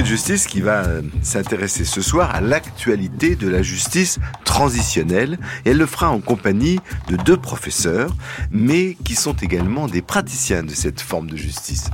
De 0.00 0.04
justice 0.06 0.46
qui 0.46 0.62
va 0.62 0.86
euh, 0.86 1.02
s'intéresser 1.20 1.84
ce 1.84 2.00
soir 2.00 2.34
à 2.34 2.40
l'actualité 2.40 3.36
de 3.36 3.50
la 3.50 3.60
justice 3.60 4.18
transitionnelle. 4.46 5.38
Et 5.66 5.70
elle 5.70 5.76
le 5.76 5.84
fera 5.84 6.08
en 6.08 6.20
compagnie 6.20 6.80
de 7.08 7.16
deux 7.16 7.36
professeurs, 7.36 8.16
mais 8.50 8.96
qui 9.04 9.14
sont 9.14 9.34
également 9.34 9.88
des 9.88 10.00
praticiens 10.00 10.62
de 10.62 10.70
cette 10.70 11.02
forme 11.02 11.28
de 11.28 11.36
justice. 11.36 11.90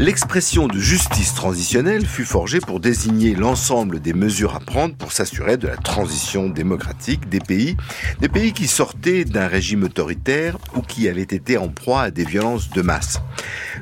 L'expression 0.00 0.68
de 0.68 0.78
justice 0.78 1.34
transitionnelle 1.34 2.06
fut 2.06 2.24
forgée 2.24 2.60
pour 2.60 2.78
désigner 2.78 3.34
l'ensemble 3.34 3.98
des 3.98 4.12
mesures 4.12 4.54
à 4.54 4.60
prendre 4.60 4.94
pour 4.94 5.10
s'assurer 5.10 5.56
de 5.56 5.66
la 5.66 5.76
transition 5.76 6.48
démocratique 6.48 7.28
des 7.28 7.40
pays, 7.40 7.76
des 8.20 8.28
pays 8.28 8.52
qui 8.52 8.68
sortaient 8.68 9.24
d'un 9.24 9.48
régime 9.48 9.82
autoritaire 9.82 10.56
ou 10.76 10.82
qui 10.82 11.08
avaient 11.08 11.22
été 11.22 11.58
en 11.58 11.66
proie 11.66 12.02
à 12.02 12.10
des 12.12 12.24
violences 12.24 12.70
de 12.70 12.80
masse. 12.80 13.20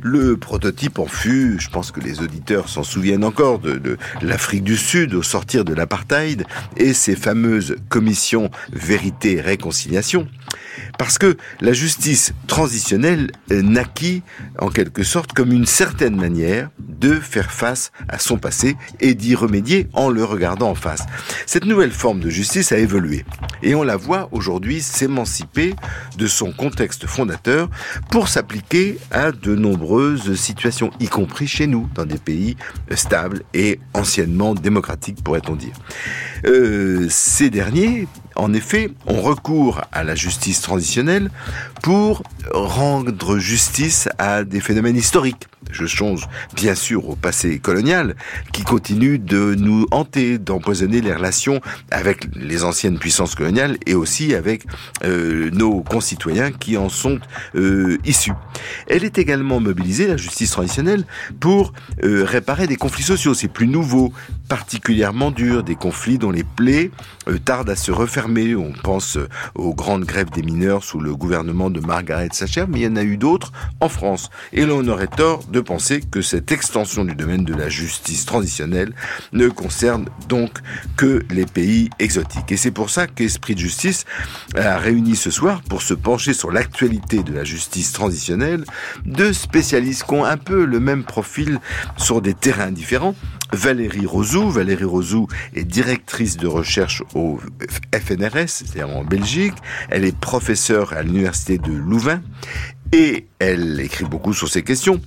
Le 0.09 0.37
prototype 0.37 1.01
en 1.01 1.07
fut, 1.07 1.57
je 1.59 1.69
pense 1.69 1.91
que 1.91 1.99
les 1.99 2.21
auditeurs 2.21 2.69
s'en 2.69 2.85
souviennent 2.85 3.25
encore, 3.25 3.59
de, 3.59 3.99
l'Afrique 4.23 4.63
du 4.63 4.77
Sud 4.77 5.15
au 5.15 5.23
sortir 5.25 5.65
de 5.65 5.75
l'apartheid 5.75 6.45
et 6.77 6.93
ses 6.93 7.17
fameuses 7.17 7.75
commissions 7.89 8.49
vérité 8.73 9.39
et 9.39 9.41
réconciliation. 9.41 10.29
Parce 10.99 11.19
que 11.19 11.37
la 11.61 11.73
justice 11.73 12.33
transitionnelle 12.47 13.31
naquit 13.51 14.23
en 14.59 14.69
quelque 14.69 15.03
sorte 15.03 15.33
comme 15.33 15.53
une 15.53 15.67
certaine 15.67 16.17
manière 16.17 16.71
de 16.79 17.15
faire 17.15 17.53
face 17.53 17.93
à 18.09 18.19
son 18.19 18.39
passé 18.39 18.77
et 19.01 19.15
d'y 19.15 19.35
remédier 19.35 19.89
en 19.93 20.09
le 20.11 20.25
regardant 20.25 20.71
en 20.71 20.75
face. 20.75 21.05
Cette 21.47 21.67
nouvelle 21.67 21.91
forme 21.91 22.21
de 22.21 22.31
justice 22.31 22.73
a 22.73 22.79
évolué 22.79 23.25
et 23.63 23.75
on 23.75 23.83
la 23.83 23.97
voit 23.97 24.29
aujourd'hui 24.33 24.81
s'émanciper 24.81 25.75
de 26.17 26.27
son 26.27 26.53
contexte 26.53 27.07
fondateur 27.07 27.69
pour 28.11 28.29
s'appliquer 28.29 28.99
à 29.11 29.33
de 29.33 29.55
nombreuses 29.55 30.35
situations, 30.35 30.91
y 31.01 31.09
compris 31.09 31.47
chez 31.47 31.67
nous, 31.67 31.89
dans 31.95 32.05
des 32.05 32.19
pays 32.19 32.57
stables 32.93 33.43
et 33.55 33.81
anciennement 33.95 34.55
démocratiques, 34.55 35.23
pourrait-on 35.23 35.57
dire. 35.57 35.75
Euh, 36.45 37.07
ces 37.09 37.51
derniers, 37.51 38.07
en 38.37 38.53
effet, 38.53 38.91
ont 39.07 39.21
recours 39.21 39.81
à 39.93 40.05
la 40.05 40.15
justice 40.15 40.61
transitionnelle 40.61 41.31
pour 41.83 42.23
rendre 42.53 43.39
justice 43.39 44.09
à 44.19 44.45
des 44.45 44.61
phénomènes 44.61 44.97
historiques. 44.97 45.49
Je 45.71 45.87
change 45.87 46.29
bien 46.55 46.75
sûr 46.75 47.09
au 47.09 47.17
passé 47.17 47.59
colonial 47.59 48.15
qui 48.53 48.63
continue 48.63 49.19
de 49.19 49.55
nous 49.55 49.87
hanter, 49.91 50.39
d'empoisonner 50.39 51.01
les 51.01 51.13
relations 51.13 51.61
avec 51.91 52.29
les 52.37 52.65
anciennes 52.65 52.99
puissances 52.99 53.35
coloniales 53.35 53.77
et 53.87 53.95
aussi 53.95 54.35
avec 54.35 54.65
euh, 55.05 55.51
nos 55.51 55.83
concitoyens 55.83 56.53
qui 56.53 56.77
en 56.77 56.89
sont 56.89 57.19
euh, 57.57 57.99
issus. 58.05 58.33
Elle 58.87 59.05
est 59.05 59.19
également 59.19 59.61
mobilisée, 59.61 60.07
la 60.07 60.17
justice 60.17 60.53
traditionnelle, 60.53 61.05
pour 61.41 61.73
euh, 62.05 62.25
réparer 62.25 62.67
des 62.67 62.77
conflits 62.77 63.03
sociaux. 63.03 63.35
C'est 63.35 63.49
plus 63.49 63.67
nouveau, 63.67 64.13
particulièrement 64.49 65.31
dur, 65.31 65.65
des 65.65 65.75
conflits 65.75 66.19
dont 66.19 66.31
les 66.31 66.45
plaies 66.45 66.91
tardent 67.45 67.71
à 67.71 67.77
se 67.77 67.93
refermer. 67.93 68.55
On 68.55 68.73
pense 68.73 69.19
aux 69.55 69.75
grandes 69.75 70.05
grèves 70.05 70.31
des 70.31 70.43
mineurs 70.43 70.85
sous 70.85 71.01
le 71.01 71.15
gouvernement 71.15 71.71
de 71.71 71.81
Margaret 71.81 72.29
Thatcher, 72.29 72.65
mais 72.69 72.81
il 72.81 72.85
y 72.85 72.87
en 72.87 72.97
a 72.97 73.03
eu 73.03 73.17
d'autres 73.17 73.53
en 73.81 73.89
France. 73.89 74.31
Et 74.53 74.65
l'on 74.65 74.87
aurait 74.89 75.07
tort 75.07 75.45
de 75.45 75.61
penser 75.61 76.01
que 76.01 76.23
cette 76.23 76.53
extension 76.53 77.05
du 77.05 77.15
domaine 77.15 77.45
de 77.45 77.55
la 77.55 77.69
justice 77.69 78.25
transitionnelle 78.25 78.93
ne 79.33 79.49
concerne 79.49 80.07
donc 80.29 80.51
que 80.97 81.25
les 81.31 81.47
pays 81.47 81.91
exotiques. 81.99 82.53
Et 82.53 82.57
c'est 82.57 82.71
pour 82.71 82.91
ça 82.91 83.07
qu'Esprit 83.07 83.55
de 83.55 83.61
Justice 83.61 84.05
a 84.55 84.79
réuni 84.79 85.17
ce 85.17 85.31
soir 85.31 85.63
pour 85.69 85.83
se 85.83 85.95
pencher 85.95 86.33
sur 86.33 86.51
l'actualité 86.51 87.23
de 87.23 87.33
la 87.33 87.45
justice 87.45 87.93
transitionnelle 87.93 88.65
deux 89.05 89.33
spécialistes 89.33 90.05
qui 90.05 90.15
ont 90.15 90.25
un 90.25 90.37
peu 90.37 90.65
le 90.65 90.81
même 90.81 91.05
profil 91.05 91.61
sur 91.97 92.21
des 92.21 92.35
terrains 92.35 92.71
différents. 92.71 93.15
Valérie 93.53 94.07
Rosou. 94.07 94.51
Valérie 94.51 94.85
Rosou 94.85 95.29
est 95.55 95.65
directrice 95.65 96.37
de 96.37 96.47
recherche 96.47 97.03
au 97.15 97.39
FNRS, 97.95 98.49
c'est-à-dire 98.49 98.89
en 98.89 99.05
Belgique. 99.05 99.55
Elle 99.91 100.05
est 100.05 100.17
professeure 100.17 100.93
à 100.93 101.03
l'université 101.03 101.59
de 101.59 101.73
Louvain 101.73 102.21
et 102.93 103.27
elle 103.39 103.81
écrit 103.81 104.05
beaucoup 104.05 104.33
sur 104.33 104.49
ces 104.49 104.63
questions 104.63 105.01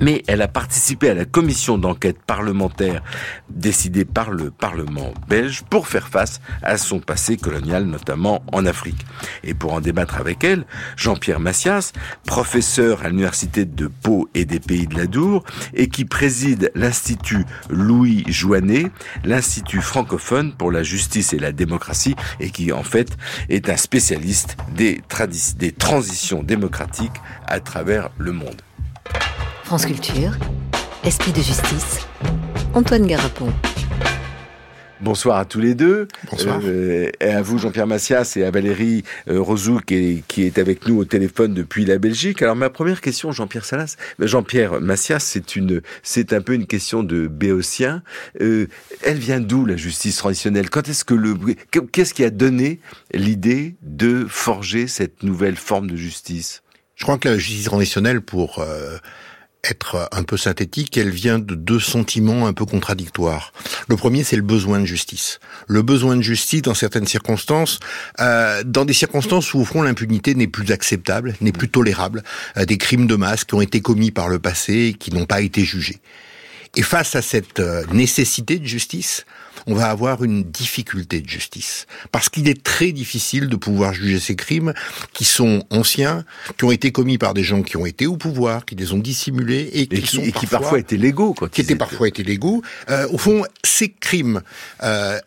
mais 0.00 0.22
elle 0.26 0.42
a 0.42 0.48
participé 0.48 1.10
à 1.10 1.14
la 1.14 1.24
commission 1.24 1.78
d'enquête 1.78 2.18
parlementaire 2.26 3.02
décidée 3.50 4.04
par 4.04 4.30
le 4.30 4.50
Parlement 4.50 5.12
belge 5.28 5.62
pour 5.68 5.88
faire 5.88 6.08
face 6.08 6.40
à 6.62 6.78
son 6.78 7.00
passé 7.00 7.36
colonial, 7.36 7.84
notamment 7.84 8.42
en 8.52 8.66
Afrique. 8.66 9.06
Et 9.44 9.54
pour 9.54 9.72
en 9.72 9.80
débattre 9.80 10.16
avec 10.16 10.44
elle, 10.44 10.64
Jean-Pierre 10.96 11.40
Massias, 11.40 11.92
professeur 12.26 13.04
à 13.04 13.08
l'université 13.08 13.64
de 13.64 13.86
Pau 13.86 14.28
et 14.34 14.44
des 14.44 14.60
Pays 14.60 14.86
de 14.86 14.96
la 14.96 15.06
Dour, 15.06 15.44
et 15.74 15.88
qui 15.88 16.04
préside 16.04 16.70
l'Institut 16.74 17.44
Louis 17.70 18.24
Joannet, 18.28 18.90
l'Institut 19.24 19.80
francophone 19.80 20.52
pour 20.52 20.72
la 20.72 20.82
justice 20.82 21.32
et 21.32 21.38
la 21.38 21.52
démocratie, 21.52 22.14
et 22.40 22.50
qui 22.50 22.72
en 22.72 22.82
fait 22.82 23.16
est 23.48 23.68
un 23.68 23.76
spécialiste 23.76 24.56
des, 24.74 25.00
des 25.56 25.72
transitions 25.72 26.42
démocratiques 26.42 27.20
à 27.46 27.60
travers 27.60 28.10
le 28.18 28.32
monde. 28.32 28.62
France 29.68 29.84
Culture, 29.84 30.30
Esprit 31.04 31.30
de 31.30 31.42
justice, 31.42 31.98
Antoine 32.72 33.06
Garapon. 33.06 33.52
Bonsoir 35.02 35.36
à 35.36 35.44
tous 35.44 35.60
les 35.60 35.74
deux. 35.74 36.08
Bonsoir. 36.30 36.58
Euh, 36.64 37.10
et 37.20 37.28
à 37.28 37.42
vous, 37.42 37.58
Jean-Pierre 37.58 37.86
Massias, 37.86 38.32
et 38.36 38.44
à 38.44 38.50
Valérie 38.50 39.04
euh, 39.28 39.38
Rosou, 39.38 39.80
qui 39.80 40.24
est, 40.38 40.56
avec 40.56 40.88
nous 40.88 40.96
au 40.96 41.04
téléphone 41.04 41.52
depuis 41.52 41.84
la 41.84 41.98
Belgique. 41.98 42.40
Alors, 42.40 42.56
ma 42.56 42.70
première 42.70 43.02
question, 43.02 43.30
Jean-Pierre 43.30 43.66
Salas, 43.66 43.96
euh, 44.22 44.26
Jean-Pierre 44.26 44.80
Massias, 44.80 45.20
c'est 45.20 45.54
une, 45.54 45.82
c'est 46.02 46.32
un 46.32 46.40
peu 46.40 46.54
une 46.54 46.66
question 46.66 47.02
de 47.02 47.26
béotien. 47.26 48.02
Euh, 48.40 48.68
elle 49.02 49.18
vient 49.18 49.38
d'où, 49.38 49.66
la 49.66 49.76
justice 49.76 50.16
traditionnelle? 50.16 50.70
Quand 50.70 50.88
est-ce 50.88 51.04
que 51.04 51.12
le, 51.12 51.36
qu'est-ce 51.92 52.14
qui 52.14 52.24
a 52.24 52.30
donné 52.30 52.80
l'idée 53.12 53.76
de 53.82 54.24
forger 54.26 54.88
cette 54.88 55.22
nouvelle 55.22 55.56
forme 55.56 55.90
de 55.90 55.96
justice? 55.96 56.62
Je 56.96 57.04
crois 57.04 57.18
que 57.18 57.28
la 57.28 57.36
justice 57.36 57.66
traditionnelle, 57.66 58.22
pour, 58.22 58.64
être 59.64 60.08
un 60.12 60.22
peu 60.22 60.36
synthétique, 60.36 60.96
elle 60.96 61.10
vient 61.10 61.38
de 61.38 61.54
deux 61.54 61.80
sentiments 61.80 62.46
un 62.46 62.52
peu 62.52 62.64
contradictoires. 62.64 63.52
Le 63.88 63.96
premier, 63.96 64.22
c'est 64.22 64.36
le 64.36 64.42
besoin 64.42 64.80
de 64.80 64.84
justice. 64.84 65.40
Le 65.66 65.82
besoin 65.82 66.16
de 66.16 66.22
justice 66.22 66.62
dans 66.62 66.74
certaines 66.74 67.06
circonstances, 67.06 67.80
euh, 68.20 68.62
dans 68.64 68.84
des 68.84 68.92
circonstances 68.92 69.52
où 69.54 69.60
au 69.60 69.64
fond 69.64 69.82
l'impunité 69.82 70.34
n'est 70.34 70.46
plus 70.46 70.70
acceptable, 70.70 71.34
n'est 71.40 71.52
plus 71.52 71.68
tolérable, 71.68 72.22
euh, 72.56 72.64
des 72.64 72.78
crimes 72.78 73.06
de 73.06 73.16
masse 73.16 73.44
qui 73.44 73.54
ont 73.54 73.60
été 73.60 73.80
commis 73.80 74.10
par 74.10 74.28
le 74.28 74.38
passé 74.38 74.72
et 74.72 74.94
qui 74.94 75.12
n'ont 75.12 75.26
pas 75.26 75.40
été 75.40 75.64
jugés. 75.64 75.98
Et 76.76 76.82
face 76.82 77.16
à 77.16 77.22
cette 77.22 77.60
euh, 77.60 77.84
nécessité 77.92 78.58
de 78.58 78.66
justice, 78.66 79.26
on 79.68 79.74
va 79.74 79.90
avoir 79.90 80.24
une 80.24 80.42
difficulté 80.42 81.20
de 81.20 81.28
justice. 81.28 81.86
Parce 82.10 82.28
qu'il 82.28 82.48
est 82.48 82.62
très 82.62 82.90
difficile 82.90 83.48
de 83.48 83.56
pouvoir 83.56 83.92
juger 83.92 84.18
ces 84.18 84.34
crimes 84.34 84.72
qui 85.12 85.24
sont 85.24 85.64
anciens, 85.70 86.24
qui 86.56 86.64
ont 86.64 86.72
été 86.72 86.90
commis 86.90 87.18
par 87.18 87.34
des 87.34 87.44
gens 87.44 87.62
qui 87.62 87.76
ont 87.76 87.86
été 87.86 88.06
au 88.06 88.16
pouvoir, 88.16 88.64
qui 88.64 88.74
les 88.74 88.92
ont 88.92 88.98
dissimulés 88.98 89.68
et 89.74 89.86
qui, 89.86 90.06
sont 90.06 90.22
qui 90.22 90.46
parfois, 90.46 90.78
étaient 90.78 90.96
légaux. 90.96 91.34
qui 91.52 91.60
étaient, 91.60 91.76
parfois 91.76 92.08
été 92.08 92.24
légaux. 92.24 92.62
Euh, 92.88 93.06
au 93.10 93.18
fond, 93.18 93.44
ces 93.62 93.90
crimes 93.90 94.40
euh, 94.82 95.18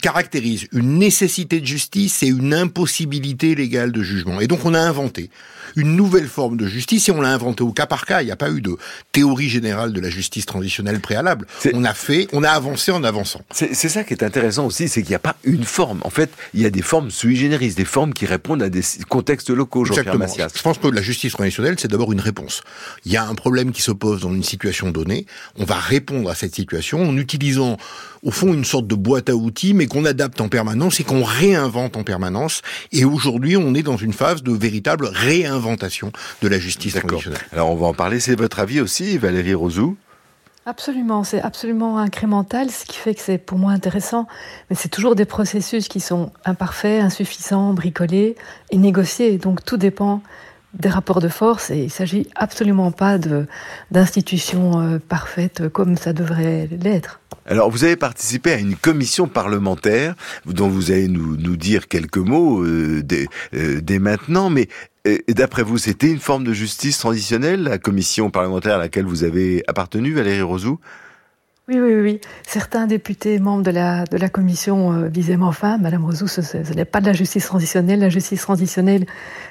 caractérisent 0.00 0.66
une 0.72 0.98
nécessité 0.98 1.60
de 1.60 1.66
justice 1.66 2.22
et 2.22 2.26
une 2.26 2.52
impossibilité 2.52 3.54
légale 3.54 3.92
de 3.92 4.02
jugement. 4.02 4.40
Et 4.40 4.48
donc 4.48 4.64
on 4.64 4.74
a 4.74 4.80
inventé 4.80 5.30
une 5.76 5.94
nouvelle 5.94 6.26
forme 6.26 6.56
de 6.56 6.66
justice 6.66 7.08
et 7.08 7.12
on 7.12 7.20
l'a 7.20 7.32
inventé 7.32 7.62
au 7.62 7.72
cas 7.72 7.86
par 7.86 8.04
cas. 8.04 8.22
Il 8.22 8.26
n'y 8.26 8.32
a 8.32 8.36
pas 8.36 8.50
eu 8.50 8.60
de 8.60 8.76
théorie 9.12 9.48
générale 9.48 9.92
de 9.92 10.00
la 10.00 10.10
justice 10.10 10.46
transitionnelle 10.46 11.00
préalable. 11.00 11.46
On 11.74 11.84
a 11.84 11.94
fait, 11.94 12.26
on 12.32 12.42
a 12.42 12.50
avancé 12.50 12.90
en 12.90 13.04
avançant. 13.04 13.40
C'est 13.52 13.74
ça 13.74 14.02
qui 14.02 14.14
est 14.14 14.24
intéressant 14.24 14.66
aussi, 14.66 14.88
c'est 14.88 15.02
qu'il 15.02 15.10
n'y 15.10 15.16
a 15.16 15.20
pas 15.20 15.36
une 15.44 15.64
forme. 15.64 16.00
En 16.02 16.10
fait, 16.10 16.30
il 16.54 16.60
y 16.60 16.66
a 16.66 16.70
des 16.70 16.82
formes 16.82 17.10
sui 17.10 17.36
generis, 17.36 17.74
des 17.74 17.84
formes 17.84 18.12
qui 18.12 18.26
répondent 18.26 18.62
à 18.62 18.70
des 18.70 18.82
contextes 19.08 19.50
locaux. 19.50 19.86
Exactement. 19.86 20.26
Je 20.26 20.62
pense 20.62 20.78
que 20.78 20.88
la 20.88 21.02
justice 21.02 21.32
transitionnelle, 21.32 21.76
c'est 21.78 21.88
d'abord 21.88 22.12
une 22.12 22.20
réponse. 22.20 22.62
Il 23.04 23.12
y 23.12 23.16
a 23.16 23.24
un 23.24 23.34
problème 23.34 23.70
qui 23.72 23.82
se 23.82 23.92
pose 23.92 24.22
dans 24.22 24.34
une 24.34 24.42
situation 24.42 24.90
donnée. 24.90 25.26
On 25.56 25.64
va 25.64 25.76
répondre 25.76 26.28
à 26.30 26.34
cette 26.34 26.54
situation 26.54 27.08
en 27.08 27.16
utilisant, 27.16 27.76
au 28.22 28.30
fond, 28.30 28.52
une 28.52 28.64
sorte 28.64 28.86
de 28.86 28.94
boîte 28.94 29.28
à 29.28 29.34
outils, 29.34 29.74
mais 29.74 29.86
qu'on 29.86 30.04
adapte 30.04 30.40
en 30.40 30.48
permanence 30.48 31.00
et 31.00 31.04
qu'on 31.04 31.24
réinvente 31.24 31.96
en 31.96 32.02
permanence. 32.02 32.62
Et 32.92 33.04
aujourd'hui, 33.04 33.56
on 33.56 33.74
est 33.74 33.82
dans 33.82 33.96
une 33.96 34.12
phase 34.12 34.42
de 34.42 34.52
véritable 34.52 35.06
réinvention 35.06 36.12
de 36.42 36.48
la 36.48 36.58
justice 36.58 36.94
traditionnelle. 36.94 37.40
Alors 37.52 37.70
on 37.70 37.76
va 37.76 37.86
en 37.86 37.94
parler, 37.94 38.20
c'est 38.20 38.36
votre 38.36 38.58
avis 38.58 38.80
aussi, 38.80 39.18
Valérie 39.18 39.54
Rosou 39.54 39.96
Absolument, 40.66 41.24
c'est 41.24 41.40
absolument 41.40 41.96
incrémental, 41.96 42.70
ce 42.70 42.84
qui 42.84 42.98
fait 42.98 43.14
que 43.14 43.22
c'est 43.22 43.38
pour 43.38 43.56
moi 43.56 43.72
intéressant. 43.72 44.26
Mais 44.68 44.76
c'est 44.76 44.90
toujours 44.90 45.14
des 45.14 45.24
processus 45.24 45.88
qui 45.88 45.98
sont 45.98 46.30
imparfaits, 46.44 47.02
insuffisants, 47.02 47.72
bricolés 47.72 48.36
et 48.70 48.76
négociés. 48.76 49.38
Donc 49.38 49.64
tout 49.64 49.78
dépend 49.78 50.20
des 50.74 50.88
rapports 50.88 51.20
de 51.20 51.28
force 51.28 51.70
et 51.70 51.84
il 51.84 51.90
s'agit 51.90 52.26
absolument 52.34 52.90
pas 52.90 53.18
d'institutions 53.90 54.80
euh, 54.80 54.98
parfaites 54.98 55.68
comme 55.68 55.96
ça 55.96 56.12
devrait 56.12 56.68
l'être. 56.70 57.20
Alors, 57.46 57.70
vous 57.70 57.84
avez 57.84 57.96
participé 57.96 58.52
à 58.52 58.58
une 58.58 58.76
commission 58.76 59.26
parlementaire 59.26 60.14
dont 60.44 60.68
vous 60.68 60.90
allez 60.90 61.08
nous, 61.08 61.56
dire 61.56 61.88
quelques 61.88 62.18
mots 62.18 62.62
euh, 62.62 63.02
dès, 63.02 63.26
euh, 63.54 63.80
dès, 63.80 63.98
maintenant, 63.98 64.50
mais 64.50 64.68
d'après 65.28 65.62
vous, 65.62 65.78
c'était 65.78 66.10
une 66.10 66.18
forme 66.18 66.44
de 66.44 66.52
justice 66.52 66.98
transitionnelle, 66.98 67.62
la 67.62 67.78
commission 67.78 68.30
parlementaire 68.30 68.74
à 68.74 68.78
laquelle 68.78 69.06
vous 69.06 69.24
avez 69.24 69.64
appartenu, 69.66 70.12
Valérie 70.12 70.42
Rosou 70.42 70.78
oui, 71.68 71.78
oui, 71.78 72.00
oui. 72.00 72.20
Certains 72.46 72.86
députés 72.86 73.38
membres 73.38 73.62
de 73.62 73.70
la, 73.70 74.04
de 74.04 74.16
la 74.16 74.30
commission 74.30 74.94
euh, 74.94 75.08
disaient, 75.08 75.36
mais 75.36 75.44
enfin, 75.44 75.76
Madame 75.76 76.04
Rosou, 76.04 76.26
ce, 76.26 76.40
ce, 76.40 76.56
n'est 76.56 76.86
pas 76.86 77.02
de 77.02 77.06
la 77.06 77.12
justice 77.12 77.44
transitionnelle. 77.44 78.00
La 78.00 78.08
justice 78.08 78.40
transitionnelle, 78.40 79.04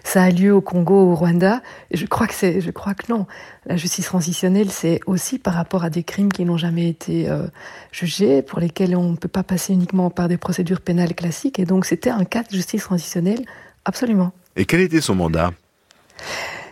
ça 0.03 0.23
a 0.23 0.31
lieu 0.31 0.51
au 0.51 0.61
Congo, 0.61 0.95
au 0.95 1.15
Rwanda. 1.15 1.61
Et 1.91 1.97
je 1.97 2.07
crois 2.07 2.25
que 2.25 2.33
c'est, 2.33 2.59
je 2.59 2.71
crois 2.71 2.95
que 2.95 3.11
non. 3.11 3.27
La 3.67 3.77
justice 3.77 4.05
transitionnelle, 4.05 4.71
c'est 4.71 4.99
aussi 5.05 5.37
par 5.37 5.53
rapport 5.53 5.83
à 5.83 5.91
des 5.91 6.01
crimes 6.01 6.31
qui 6.31 6.43
n'ont 6.43 6.57
jamais 6.57 6.89
été 6.89 7.29
euh, 7.29 7.45
jugés, 7.91 8.41
pour 8.41 8.59
lesquels 8.59 8.95
on 8.95 9.11
ne 9.11 9.15
peut 9.15 9.27
pas 9.27 9.43
passer 9.43 9.73
uniquement 9.73 10.09
par 10.09 10.27
des 10.27 10.37
procédures 10.37 10.81
pénales 10.81 11.13
classiques. 11.13 11.59
Et 11.59 11.65
donc, 11.65 11.85
c'était 11.85 12.09
un 12.09 12.25
cas 12.25 12.41
de 12.41 12.49
justice 12.49 12.83
transitionnelle, 12.83 13.45
absolument. 13.85 14.31
Et 14.55 14.65
quel 14.65 14.81
était 14.81 15.01
son 15.01 15.13
mandat? 15.13 15.51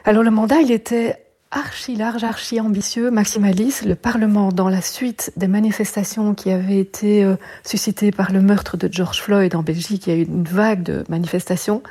Alors 0.06 0.24
le 0.24 0.32
mandat, 0.32 0.62
il 0.62 0.72
était 0.72 1.25
archi 1.52 1.96
large, 1.96 2.24
archi 2.24 2.60
ambitieux, 2.60 3.12
maximaliste. 3.12 3.86
Le 3.86 3.96
Parlement, 3.96 4.52
dans 4.52 4.70
la 4.70 4.82
suite 4.82 5.32
des 5.38 5.48
manifestations 5.48 6.34
qui 6.34 6.52
avaient 6.52 6.80
été 6.80 7.24
euh, 7.24 7.36
suscitées 7.64 8.12
par 8.12 8.32
le 8.32 8.42
meurtre 8.42 8.78
de 8.78 8.90
George 8.92 9.22
Floyd 9.22 9.56
en 9.56 9.64
Belgique, 9.64 10.08
il 10.08 10.14
y 10.14 10.16
a 10.18 10.20
eu 10.20 10.26
une 10.26 10.44
vague 10.44 10.84
de 10.84 11.04
manifestations 11.10 11.82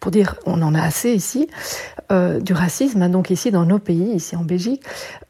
pour 0.00 0.10
dire 0.10 0.36
on 0.46 0.62
en 0.62 0.74
a 0.74 0.82
assez 0.82 1.12
ici 1.12 1.48
euh, 2.10 2.40
du 2.40 2.52
racisme. 2.54 3.02
Hein, 3.02 3.08
donc 3.08 3.30
ici 3.30 3.50
dans 3.50 3.64
nos 3.64 3.78
pays, 3.78 4.14
ici 4.14 4.34
en 4.34 4.44
Belgique, 4.44 4.82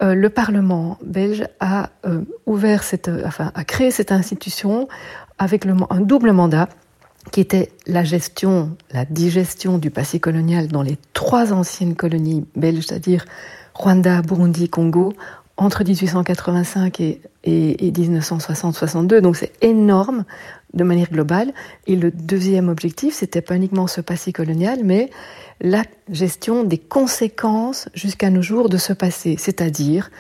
euh, 0.03 0.15
le 0.15 0.31
Parlement 0.31 0.99
belge 1.05 1.45
a 1.61 1.91
ouvert 2.47 2.83
cette, 2.83 3.11
enfin 3.27 3.53
a 3.55 3.65
créé 3.65 3.91
cette 3.91 4.13
institution 4.13 4.89
avec 5.39 5.67
un 5.67 6.01
double 6.01 6.33
mandat 6.33 6.69
qui 7.31 7.41
était 7.41 7.71
la 7.87 8.03
gestion, 8.03 8.77
la 8.93 9.05
digestion 9.05 9.79
du 9.79 9.91
passé 9.91 10.19
colonial 10.19 10.69
dans 10.69 10.83
les 10.83 10.99
trois 11.13 11.53
anciennes 11.53 11.95
colonies 11.95 12.45
belges, 12.57 12.87
c'est-à-dire 12.87 13.25
Rwanda, 13.75 14.23
Burundi, 14.23 14.69
Congo, 14.69 15.13
entre 15.57 15.85
1885 15.85 17.01
et, 17.01 17.21
1960-62. 17.45 19.21
Donc 19.21 19.37
c'est 19.37 19.53
énorme 19.63 20.25
de 20.75 20.85
manière 20.85 21.11
globale. 21.11 21.53
Et 21.87 21.97
le 21.97 22.11
deuxième 22.11 22.69
objectif, 22.69 23.15
c'était 23.15 23.41
pas 23.41 23.57
uniquement 23.57 23.87
ce 23.87 24.01
passé 24.01 24.33
colonial, 24.33 24.81
mais 24.85 25.11
la 25.61 25.83
gestion 26.09 26.65
des 26.65 26.79
conséquences 26.79 27.89
jusqu'à 27.95 28.31
nos 28.31 28.43
jours 28.43 28.69
de 28.69 28.77
ce 28.77 28.93
passé, 28.93 29.37
c'est-à-dire 29.39 30.11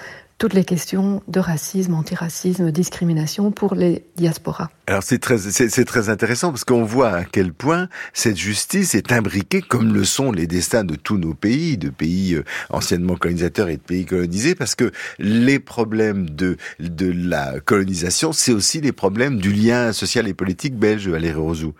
toutes 0.42 0.54
les 0.54 0.64
questions 0.64 1.22
de 1.28 1.38
racisme, 1.38 1.94
antiracisme, 1.94 2.72
discrimination 2.72 3.52
pour 3.52 3.76
les 3.76 4.04
diasporas. 4.16 4.70
Alors 4.88 5.04
c'est 5.04 5.20
très, 5.20 5.38
c'est, 5.38 5.84
très 5.84 6.08
intéressant 6.08 6.50
parce 6.50 6.64
qu'on 6.64 6.82
voit 6.82 7.12
à 7.12 7.24
quel 7.24 7.52
point 7.52 7.88
cette 8.12 8.36
justice 8.36 8.96
est 8.96 9.12
imbriquée 9.12 9.62
comme 9.62 9.94
le 9.94 10.02
sont 10.02 10.32
les 10.32 10.48
destins 10.48 10.82
de 10.82 10.96
tous 10.96 11.16
nos 11.16 11.32
pays, 11.32 11.78
de 11.78 11.90
pays 11.90 12.34
euh, 12.34 12.42
anciennement 12.70 13.14
colonisateurs 13.14 13.68
et 13.68 13.76
de 13.76 13.82
pays 13.82 14.04
colonisés, 14.04 14.56
parce 14.56 14.74
que 14.74 14.90
les 15.20 15.60
problèmes 15.60 16.28
de, 16.28 16.56
de 16.80 17.12
la 17.12 17.60
colonisation, 17.60 18.32
c'est 18.32 18.52
aussi 18.52 18.80
les 18.80 18.90
problèmes 18.90 19.40
du 19.40 19.52
lien 19.52 19.92
social 19.92 20.26
et 20.26 20.34
politique 20.34 20.76
belge, 20.76 21.06
Valérie 21.06 21.38
Rosou. 21.38 21.72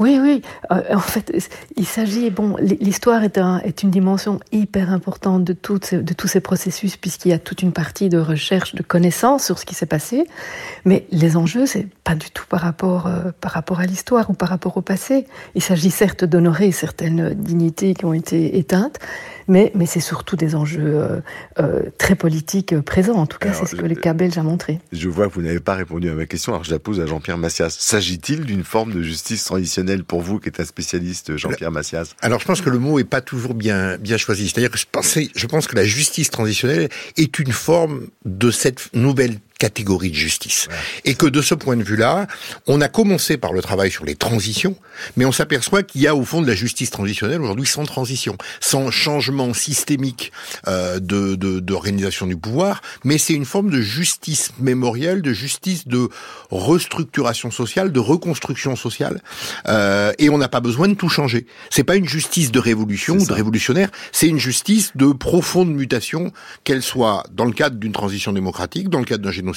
Oui, 0.00 0.18
oui. 0.18 0.40
Euh, 0.72 0.94
en 0.94 0.98
fait, 0.98 1.30
il 1.76 1.84
s'agit, 1.84 2.30
bon, 2.30 2.56
l'histoire 2.58 3.22
est, 3.22 3.36
un, 3.36 3.58
est, 3.58 3.82
une 3.82 3.90
dimension 3.90 4.40
hyper 4.50 4.90
importante 4.90 5.44
de, 5.44 5.52
de 5.52 6.14
tous 6.14 6.26
ces 6.26 6.40
processus, 6.40 6.96
puisqu'il 6.96 7.28
y 7.28 7.32
a 7.34 7.38
toute 7.38 7.60
une 7.60 7.72
partie 7.72 8.08
de 8.08 8.16
recherche, 8.16 8.74
de 8.74 8.82
connaissances 8.82 9.44
sur 9.44 9.58
ce 9.58 9.66
qui 9.66 9.74
s'est 9.74 9.84
passé. 9.84 10.26
Mais 10.86 11.06
les 11.10 11.36
enjeux, 11.36 11.66
c'est 11.66 11.86
pas 12.02 12.14
du 12.14 12.30
tout 12.30 12.46
par 12.48 12.60
rapport, 12.60 13.08
euh, 13.08 13.30
par 13.42 13.52
rapport 13.52 13.80
à 13.80 13.84
l'histoire 13.84 14.30
ou 14.30 14.32
par 14.32 14.48
rapport 14.48 14.78
au 14.78 14.80
passé. 14.80 15.26
Il 15.54 15.62
s'agit 15.62 15.90
certes 15.90 16.24
d'honorer 16.24 16.72
certaines 16.72 17.34
dignités 17.34 17.92
qui 17.92 18.06
ont 18.06 18.14
été 18.14 18.56
éteintes, 18.58 18.98
mais, 19.50 19.72
mais 19.74 19.84
c'est 19.84 20.00
surtout 20.00 20.36
des 20.36 20.54
enjeux 20.54 20.94
euh, 20.94 21.20
euh 21.58 21.82
très 21.98 22.14
politiques 22.14 22.80
présents. 22.80 23.16
En 23.16 23.26
tout 23.26 23.38
cas, 23.38 23.52
c'est 23.52 23.66
ce 23.66 23.76
que 23.76 23.84
le 23.84 23.96
cas 23.96 24.14
belge 24.14 24.38
a 24.38 24.42
montré. 24.42 24.78
Je 24.92 25.08
vois 25.08 25.28
que 25.28 25.34
vous 25.34 25.42
n'avez 25.42 25.60
pas 25.60 25.74
répondu 25.74 26.08
à 26.08 26.14
ma 26.14 26.26
question, 26.26 26.52
alors 26.52 26.64
je 26.64 26.70
la 26.70 26.78
pose 26.78 27.00
à 27.00 27.06
Jean-Pierre 27.06 27.36
Massias. 27.36 27.76
S'agit-il 27.78 28.44
d'une 28.44 28.64
forme 28.64 28.92
de 28.92 29.02
justice 29.02 29.44
traditionnelle 29.44 30.04
pour 30.04 30.22
vous, 30.22 30.38
qui 30.38 30.48
êtes 30.48 30.60
un 30.60 30.64
spécialiste, 30.64 31.36
Jean-Pierre 31.36 31.72
Massias? 31.72 32.14
Alors, 32.22 32.40
je 32.40 32.46
pense 32.46 32.60
que 32.60 32.70
le 32.70 32.78
mot 32.78 32.98
est 33.00 33.04
pas 33.04 33.20
toujours 33.20 33.54
bien, 33.54 33.98
bien 33.98 34.16
choisi. 34.16 34.48
C'est-à-dire 34.48 34.70
que 34.70 34.78
je, 34.78 34.86
pensais, 34.90 35.28
je 35.34 35.46
pense 35.46 35.66
que 35.66 35.74
la 35.74 35.84
justice 35.84 36.30
transitionnelle 36.30 36.88
est 37.16 37.38
une 37.38 37.52
forme 37.52 38.06
de 38.24 38.50
cette 38.50 38.94
nouvelle 38.94 39.34
catégorie 39.60 40.10
de 40.10 40.16
justice. 40.16 40.68
Et 41.04 41.14
que 41.14 41.26
de 41.26 41.42
ce 41.42 41.54
point 41.54 41.76
de 41.76 41.84
vue-là, 41.84 42.26
on 42.66 42.80
a 42.80 42.88
commencé 42.88 43.36
par 43.36 43.52
le 43.52 43.60
travail 43.60 43.90
sur 43.90 44.06
les 44.06 44.16
transitions, 44.16 44.74
mais 45.16 45.26
on 45.26 45.32
s'aperçoit 45.32 45.82
qu'il 45.82 46.00
y 46.00 46.06
a 46.06 46.16
au 46.16 46.24
fond 46.24 46.40
de 46.40 46.46
la 46.46 46.54
justice 46.54 46.90
transitionnelle 46.90 47.42
aujourd'hui 47.42 47.66
sans 47.66 47.84
transition, 47.84 48.36
sans 48.60 48.90
changement 48.90 49.52
systémique 49.52 50.32
euh, 50.66 50.98
de 50.98 51.36
d'organisation 51.60 52.26
du 52.26 52.36
pouvoir, 52.36 52.80
mais 53.04 53.18
c'est 53.18 53.34
une 53.34 53.44
forme 53.44 53.70
de 53.70 53.82
justice 53.82 54.50
mémorielle, 54.58 55.20
de 55.20 55.34
justice 55.34 55.86
de 55.86 56.08
restructuration 56.50 57.50
sociale, 57.50 57.92
de 57.92 58.00
reconstruction 58.00 58.76
sociale, 58.76 59.20
euh, 59.68 60.12
et 60.18 60.30
on 60.30 60.38
n'a 60.38 60.48
pas 60.48 60.60
besoin 60.60 60.88
de 60.88 60.94
tout 60.94 61.10
changer. 61.10 61.46
C'est 61.68 61.84
pas 61.84 61.96
une 61.96 62.08
justice 62.08 62.50
de 62.50 62.58
révolution 62.58 63.16
ou 63.16 63.26
de 63.26 63.32
révolutionnaire, 63.32 63.90
c'est 64.10 64.28
une 64.28 64.38
justice 64.38 64.92
de 64.94 65.12
profonde 65.12 65.70
mutation, 65.70 66.32
qu'elle 66.64 66.82
soit 66.82 67.24
dans 67.30 67.44
le 67.44 67.52
cadre 67.52 67.76
d'une 67.76 67.92
transition 67.92 68.32
démocratique, 68.32 68.88
dans 68.88 69.00
le 69.00 69.04
cadre 69.04 69.22
d'un 69.22 69.30
génocide 69.30 69.49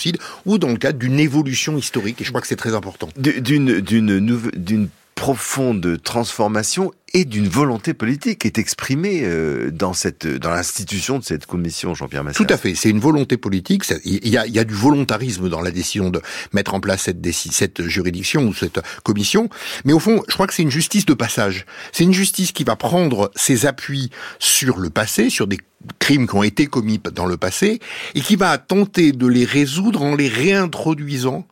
ou 0.45 0.57
dans 0.57 0.69
le 0.69 0.77
cadre 0.77 0.99
d'une 0.99 1.19
évolution 1.19 1.77
historique. 1.77 2.21
Et 2.21 2.23
je 2.23 2.29
crois 2.29 2.41
que 2.41 2.47
c'est 2.47 2.55
très 2.55 2.75
important. 2.75 3.09
D'une 3.17 4.89
profonde 5.15 6.01
transformation 6.03 6.91
et 7.13 7.25
d'une 7.25 7.47
volonté 7.47 7.93
politique 7.93 8.45
est 8.45 8.57
exprimée 8.57 9.21
euh, 9.23 9.69
dans 9.71 9.93
cette 9.93 10.25
dans 10.25 10.49
l'institution 10.49 11.19
de 11.19 11.23
cette 11.23 11.45
commission, 11.45 11.93
Jean-Pierre 11.93 12.23
Massias. 12.23 12.43
Tout 12.43 12.51
à 12.51 12.57
fait, 12.57 12.73
c'est 12.73 12.89
une 12.89 12.99
volonté 12.99 13.37
politique. 13.37 13.83
Il 14.03 14.27
y 14.27 14.37
a, 14.37 14.47
il 14.47 14.53
y 14.53 14.59
a 14.59 14.63
du 14.63 14.73
volontarisme 14.73 15.47
dans 15.49 15.61
la 15.61 15.71
décision 15.71 16.09
de 16.09 16.21
mettre 16.53 16.73
en 16.73 16.79
place 16.79 17.03
cette, 17.03 17.25
cette 17.31 17.87
juridiction 17.87 18.47
ou 18.47 18.53
cette 18.53 18.79
commission, 19.03 19.49
mais 19.85 19.93
au 19.93 19.99
fond, 19.99 20.23
je 20.27 20.33
crois 20.33 20.47
que 20.47 20.53
c'est 20.53 20.63
une 20.63 20.71
justice 20.71 21.05
de 21.05 21.13
passage. 21.13 21.65
C'est 21.91 22.03
une 22.03 22.13
justice 22.13 22.51
qui 22.51 22.63
va 22.63 22.75
prendre 22.75 23.31
ses 23.35 23.67
appuis 23.67 24.09
sur 24.39 24.79
le 24.79 24.89
passé, 24.89 25.29
sur 25.29 25.45
des 25.45 25.59
crimes 25.99 26.27
qui 26.27 26.35
ont 26.35 26.43
été 26.43 26.65
commis 26.65 26.99
dans 27.13 27.27
le 27.27 27.37
passé, 27.37 27.79
et 28.15 28.21
qui 28.21 28.35
va 28.35 28.57
tenter 28.57 29.11
de 29.11 29.27
les 29.27 29.45
résoudre 29.45 30.01
en 30.01 30.15
les 30.15 30.29
réintroduisant 30.29 31.45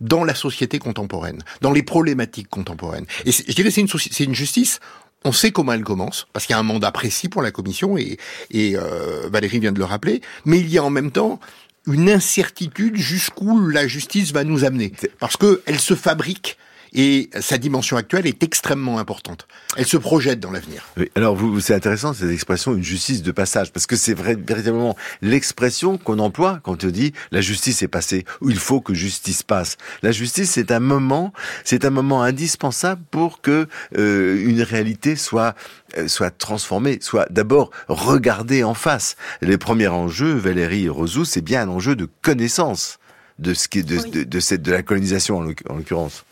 dans 0.00 0.24
la 0.24 0.34
société 0.34 0.78
contemporaine, 0.78 1.42
dans 1.60 1.72
les 1.72 1.82
problématiques 1.82 2.48
contemporaines. 2.48 3.06
Et 3.24 3.32
je 3.32 3.52
dirais 3.52 3.70
c'est 3.70 3.80
une, 3.80 3.88
c'est 3.88 4.24
une 4.24 4.34
justice 4.34 4.80
on 5.24 5.32
sait 5.32 5.50
comment 5.50 5.72
elle 5.72 5.84
commence, 5.84 6.28
parce 6.32 6.46
qu'il 6.46 6.54
y 6.54 6.56
a 6.56 6.60
un 6.60 6.64
mandat 6.64 6.92
précis 6.92 7.28
pour 7.28 7.42
la 7.42 7.50
commission, 7.50 7.98
et, 7.98 8.18
et 8.50 8.76
euh, 8.76 9.28
Valérie 9.30 9.58
vient 9.58 9.72
de 9.72 9.78
le 9.78 9.84
rappeler, 9.84 10.20
mais 10.44 10.60
il 10.60 10.68
y 10.68 10.78
a 10.78 10.84
en 10.84 10.90
même 10.90 11.10
temps 11.10 11.40
une 11.86 12.08
incertitude 12.08 12.96
jusqu'où 12.96 13.66
la 13.68 13.88
justice 13.88 14.32
va 14.32 14.44
nous 14.44 14.64
amener, 14.64 14.92
parce 15.18 15.36
qu'elle 15.36 15.80
se 15.80 15.94
fabrique 15.94 16.56
et 16.92 17.30
sa 17.40 17.58
dimension 17.58 17.96
actuelle 17.96 18.26
est 18.26 18.42
extrêmement 18.42 18.98
importante. 18.98 19.46
Elle 19.76 19.86
se 19.86 19.96
projette 19.96 20.40
dans 20.40 20.50
l'avenir. 20.50 20.84
Oui, 20.96 21.10
alors, 21.14 21.34
vous, 21.34 21.60
c'est 21.60 21.74
intéressant 21.74 22.14
cette 22.14 22.30
expression, 22.30 22.74
une 22.74 22.82
justice 22.82 23.22
de 23.22 23.32
passage, 23.32 23.72
parce 23.72 23.86
que 23.86 23.96
c'est 23.96 24.14
vrai, 24.14 24.36
véritablement 24.36 24.96
l'expression 25.22 25.98
qu'on 25.98 26.18
emploie 26.18 26.60
quand 26.62 26.84
on 26.84 26.88
dit 26.88 27.12
la 27.30 27.40
justice 27.40 27.82
est 27.82 27.88
passée, 27.88 28.24
ou 28.40 28.50
il 28.50 28.58
faut 28.58 28.80
que 28.80 28.94
justice 28.94 29.42
passe. 29.42 29.76
La 30.02 30.12
justice, 30.12 30.50
c'est 30.50 30.70
un 30.70 30.80
moment, 30.80 31.32
c'est 31.64 31.84
un 31.84 31.90
moment 31.90 32.22
indispensable 32.22 33.02
pour 33.10 33.40
que 33.40 33.66
euh, 33.96 34.44
une 34.46 34.62
réalité 34.62 35.16
soit 35.16 35.54
euh, 35.96 36.06
soit 36.06 36.30
transformée, 36.30 36.98
soit 37.00 37.26
d'abord 37.30 37.70
regardée 37.88 38.62
en 38.62 38.74
face. 38.74 39.16
Les 39.40 39.56
premiers 39.56 39.88
enjeux, 39.88 40.34
Valérie 40.34 40.84
et 40.84 40.88
Rosou, 40.90 41.24
c'est 41.24 41.40
bien 41.40 41.62
un 41.62 41.68
enjeu 41.68 41.96
de 41.96 42.08
connaissance 42.20 42.98
de 43.38 43.54
ce 43.54 43.68
qui 43.68 43.78
est 43.78 43.82
de, 43.82 43.96
de, 44.10 44.24
de, 44.24 44.40
cette, 44.40 44.62
de 44.62 44.72
la 44.72 44.82
colonisation 44.82 45.38
en 45.38 45.74
l'occurrence. 45.74 46.24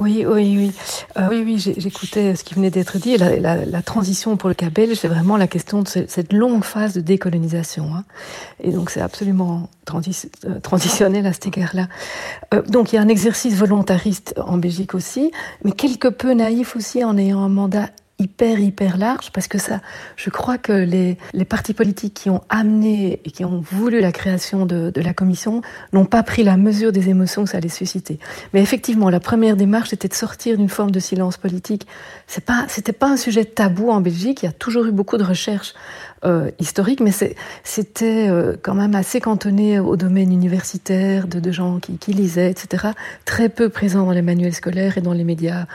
Oui, 0.00 0.24
oui, 0.26 0.56
oui. 0.56 0.72
Euh, 1.18 1.28
oui, 1.30 1.42
oui, 1.44 1.74
j'écoutais 1.76 2.34
ce 2.34 2.44
qui 2.44 2.54
venait 2.54 2.70
d'être 2.70 2.98
dit. 2.98 3.18
La, 3.18 3.36
la, 3.36 3.64
la, 3.66 3.82
transition 3.82 4.36
pour 4.38 4.48
le 4.48 4.54
cas 4.54 4.68
c'est 4.94 5.08
vraiment 5.08 5.36
la 5.36 5.46
question 5.46 5.82
de 5.82 5.88
cette 5.88 6.32
longue 6.32 6.64
phase 6.64 6.94
de 6.94 7.00
décolonisation. 7.00 7.94
Hein. 7.94 8.04
Et 8.60 8.70
donc, 8.70 8.88
c'est 8.90 9.02
absolument 9.02 9.68
euh, 9.92 10.60
transitionnel 10.62 11.26
à 11.26 11.32
cet 11.34 11.46
égard-là. 11.48 11.88
Euh, 12.54 12.62
donc, 12.62 12.92
il 12.92 12.96
y 12.96 12.98
a 12.98 13.02
un 13.02 13.08
exercice 13.08 13.54
volontariste 13.54 14.34
en 14.38 14.56
Belgique 14.56 14.94
aussi, 14.94 15.30
mais 15.62 15.72
quelque 15.72 16.08
peu 16.08 16.32
naïf 16.32 16.74
aussi 16.74 17.04
en 17.04 17.18
ayant 17.18 17.40
un 17.40 17.50
mandat 17.50 17.90
hyper, 18.18 18.60
hyper 18.60 18.98
large 18.98 19.32
parce 19.32 19.48
que 19.48 19.58
ça, 19.58 19.80
je 20.16 20.30
crois 20.30 20.58
que 20.58 20.72
les, 20.72 21.18
les 21.32 21.44
partis 21.44 21.74
politiques 21.74 22.14
qui 22.14 22.30
ont 22.30 22.42
amené 22.48 23.20
et 23.24 23.30
qui 23.30 23.44
ont 23.44 23.60
voulu 23.60 24.00
la 24.00 24.12
création 24.12 24.64
de, 24.66 24.90
de 24.90 25.00
la 25.00 25.12
commission 25.12 25.62
n'ont 25.92 26.04
pas 26.04 26.22
pris 26.22 26.44
la 26.44 26.56
mesure 26.56 26.92
des 26.92 27.08
émotions 27.08 27.44
que 27.44 27.50
ça 27.50 27.58
allait 27.58 27.68
susciter. 27.68 28.18
Mais 28.52 28.62
effectivement, 28.62 29.10
la 29.10 29.20
première 29.20 29.56
démarche 29.56 29.92
était 29.92 30.08
de 30.08 30.14
sortir 30.14 30.56
d'une 30.56 30.68
forme 30.68 30.90
de 30.90 31.00
silence 31.00 31.36
politique. 31.36 31.86
C'est 32.26 32.44
pas, 32.44 32.64
c'était 32.68 32.92
pas 32.92 33.08
un 33.08 33.16
sujet 33.16 33.44
tabou 33.44 33.90
en 33.90 34.00
Belgique. 34.00 34.42
Il 34.42 34.46
y 34.46 34.48
a 34.48 34.52
toujours 34.52 34.86
eu 34.86 34.92
beaucoup 34.92 35.16
de 35.16 35.24
recherches 35.24 35.74
euh, 36.24 36.50
historiques, 36.60 37.00
mais 37.00 37.12
c'était 37.64 38.28
euh, 38.28 38.56
quand 38.62 38.74
même 38.74 38.94
assez 38.94 39.20
cantonné 39.20 39.80
au 39.80 39.96
domaine 39.96 40.32
universitaire, 40.32 41.26
de, 41.26 41.40
de 41.40 41.52
gens 41.52 41.80
qui, 41.80 41.98
qui 41.98 42.12
lisaient, 42.12 42.50
etc. 42.50 42.88
Très 43.24 43.48
peu 43.48 43.68
présent 43.68 44.06
dans 44.06 44.12
les 44.12 44.22
manuels 44.22 44.54
scolaires 44.54 44.98
et 44.98 45.00
dans 45.00 45.12
les 45.12 45.24
médias 45.24 45.66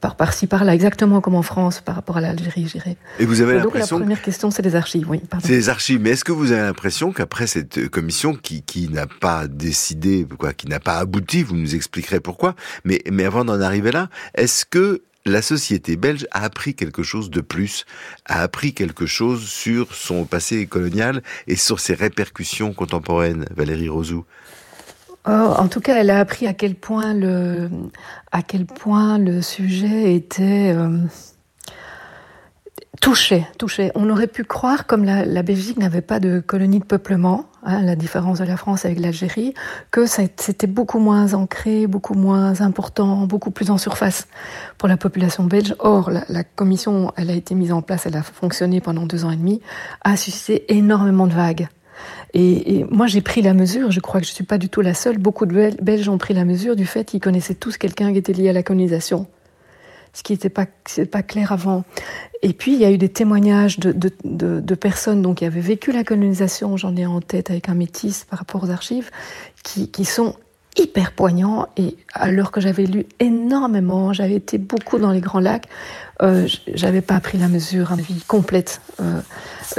par, 0.00 0.16
par-ci, 0.16 0.46
par-là, 0.46 0.74
exactement 0.74 1.20
comme 1.20 1.34
en 1.34 1.42
France 1.42 1.80
par 1.80 1.94
rapport 1.94 2.16
à 2.16 2.20
l'Algérie, 2.20 2.66
je 2.66 2.72
dirais. 2.72 2.96
Et 3.18 3.24
vous 3.24 3.40
avez 3.40 3.52
Donc 3.54 3.58
la 3.58 3.64
l'impression... 3.64 3.98
première 3.98 4.22
question, 4.22 4.50
c'est 4.50 4.62
les 4.62 4.74
archives, 4.74 5.08
oui. 5.08 5.20
C'est 5.42 5.52
les 5.52 5.68
archives, 5.68 6.00
mais 6.00 6.10
est-ce 6.10 6.24
que 6.24 6.32
vous 6.32 6.52
avez 6.52 6.62
l'impression 6.62 7.12
qu'après 7.12 7.46
cette 7.46 7.88
commission 7.88 8.34
qui, 8.34 8.62
qui 8.62 8.88
n'a 8.88 9.06
pas 9.06 9.46
décidé, 9.46 10.26
quoi, 10.38 10.52
qui 10.52 10.66
n'a 10.66 10.80
pas 10.80 10.98
abouti, 10.98 11.42
vous 11.42 11.56
nous 11.56 11.74
expliquerez 11.74 12.20
pourquoi, 12.20 12.54
mais, 12.84 13.00
mais 13.10 13.24
avant 13.24 13.44
d'en 13.44 13.60
arriver 13.60 13.92
là, 13.92 14.08
est-ce 14.34 14.64
que 14.64 15.02
la 15.26 15.42
société 15.42 15.96
belge 15.96 16.26
a 16.30 16.44
appris 16.44 16.74
quelque 16.74 17.02
chose 17.02 17.30
de 17.30 17.40
plus, 17.40 17.84
a 18.24 18.42
appris 18.42 18.72
quelque 18.72 19.06
chose 19.06 19.46
sur 19.46 19.94
son 19.94 20.24
passé 20.24 20.66
colonial 20.66 21.22
et 21.46 21.56
sur 21.56 21.78
ses 21.78 21.94
répercussions 21.94 22.72
contemporaines, 22.72 23.44
Valérie 23.54 23.88
Rosou 23.90 24.24
Oh, 25.26 25.30
en 25.30 25.68
tout 25.68 25.80
cas, 25.80 25.96
elle 25.96 26.08
a 26.08 26.18
appris 26.18 26.46
à 26.46 26.54
quel 26.54 26.74
point 26.74 27.12
le, 27.12 27.68
à 28.32 28.42
quel 28.42 28.64
point 28.64 29.18
le 29.18 29.42
sujet 29.42 30.14
était 30.14 30.72
euh, 30.74 30.96
touché, 33.02 33.46
touché. 33.58 33.92
On 33.94 34.08
aurait 34.08 34.28
pu 34.28 34.44
croire, 34.44 34.86
comme 34.86 35.04
la, 35.04 35.42
Belgique 35.42 35.76
n'avait 35.76 36.00
pas 36.00 36.20
de 36.20 36.40
colonie 36.40 36.78
de 36.78 36.84
peuplement, 36.84 37.44
hein, 37.64 37.82
la 37.82 37.96
différence 37.96 38.38
de 38.38 38.44
la 38.44 38.56
France 38.56 38.86
avec 38.86 38.98
l'Algérie, 38.98 39.52
que 39.90 40.06
c'était 40.06 40.66
beaucoup 40.66 40.98
moins 40.98 41.34
ancré, 41.34 41.86
beaucoup 41.86 42.14
moins 42.14 42.62
important, 42.62 43.26
beaucoup 43.26 43.50
plus 43.50 43.70
en 43.70 43.76
surface 43.76 44.26
pour 44.78 44.88
la 44.88 44.96
population 44.96 45.44
belge. 45.44 45.74
Or, 45.80 46.10
la, 46.10 46.24
la 46.30 46.44
commission, 46.44 47.12
elle 47.16 47.28
a 47.28 47.34
été 47.34 47.54
mise 47.54 47.72
en 47.72 47.82
place, 47.82 48.06
elle 48.06 48.16
a 48.16 48.22
fonctionné 48.22 48.80
pendant 48.80 49.04
deux 49.04 49.26
ans 49.26 49.30
et 49.30 49.36
demi, 49.36 49.60
a 50.02 50.16
suscité 50.16 50.74
énormément 50.74 51.26
de 51.26 51.34
vagues. 51.34 51.68
Et, 52.32 52.78
et, 52.78 52.84
moi, 52.84 53.06
j'ai 53.06 53.20
pris 53.20 53.42
la 53.42 53.54
mesure, 53.54 53.90
je 53.90 54.00
crois 54.00 54.20
que 54.20 54.26
je 54.26 54.32
ne 54.32 54.34
suis 54.34 54.44
pas 54.44 54.58
du 54.58 54.68
tout 54.68 54.80
la 54.80 54.94
seule, 54.94 55.18
beaucoup 55.18 55.46
de 55.46 55.72
Belges 55.82 56.08
ont 56.08 56.18
pris 56.18 56.34
la 56.34 56.44
mesure 56.44 56.76
du 56.76 56.86
fait 56.86 57.04
qu'ils 57.04 57.20
connaissaient 57.20 57.54
tous 57.54 57.76
quelqu'un 57.76 58.12
qui 58.12 58.18
était 58.18 58.32
lié 58.32 58.50
à 58.50 58.52
la 58.52 58.62
colonisation, 58.62 59.26
ce 60.12 60.22
qui 60.22 60.32
n'était 60.32 60.48
pas, 60.48 60.66
pas 61.10 61.22
clair 61.22 61.52
avant. 61.52 61.84
Et 62.42 62.52
puis, 62.52 62.74
il 62.74 62.80
y 62.80 62.84
a 62.84 62.90
eu 62.90 62.98
des 62.98 63.08
témoignages 63.08 63.78
de, 63.78 63.92
de, 63.92 64.12
de, 64.24 64.60
de 64.60 64.74
personnes 64.74 65.22
donc, 65.22 65.38
qui 65.38 65.44
avaient 65.44 65.60
vécu 65.60 65.92
la 65.92 66.04
colonisation, 66.04 66.76
j'en 66.76 66.94
ai 66.96 67.04
en 67.04 67.20
tête 67.20 67.50
avec 67.50 67.68
un 67.68 67.74
métis 67.74 68.24
par 68.24 68.38
rapport 68.38 68.62
aux 68.62 68.70
archives, 68.70 69.10
qui, 69.64 69.90
qui 69.90 70.04
sont 70.04 70.36
hyper 70.78 71.12
poignants. 71.12 71.68
Et 71.76 71.96
alors 72.14 72.50
que 72.50 72.60
j'avais 72.60 72.86
lu 72.86 73.06
énormément, 73.18 74.12
j'avais 74.12 74.36
été 74.36 74.58
beaucoup 74.58 74.98
dans 74.98 75.10
les 75.10 75.20
Grands 75.20 75.40
Lacs, 75.40 75.66
euh, 76.22 76.46
j'avais 76.74 77.00
pas 77.00 77.18
pris 77.20 77.38
la 77.38 77.48
mesure, 77.48 77.92
une 77.92 78.00
vie 78.00 78.22
complète 78.26 78.80
euh, 79.00 79.20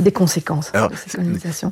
des 0.02 0.12
conséquences 0.12 0.72
Alors, 0.74 0.90
de 0.90 0.96
cette 0.96 1.16
colonisation. 1.16 1.72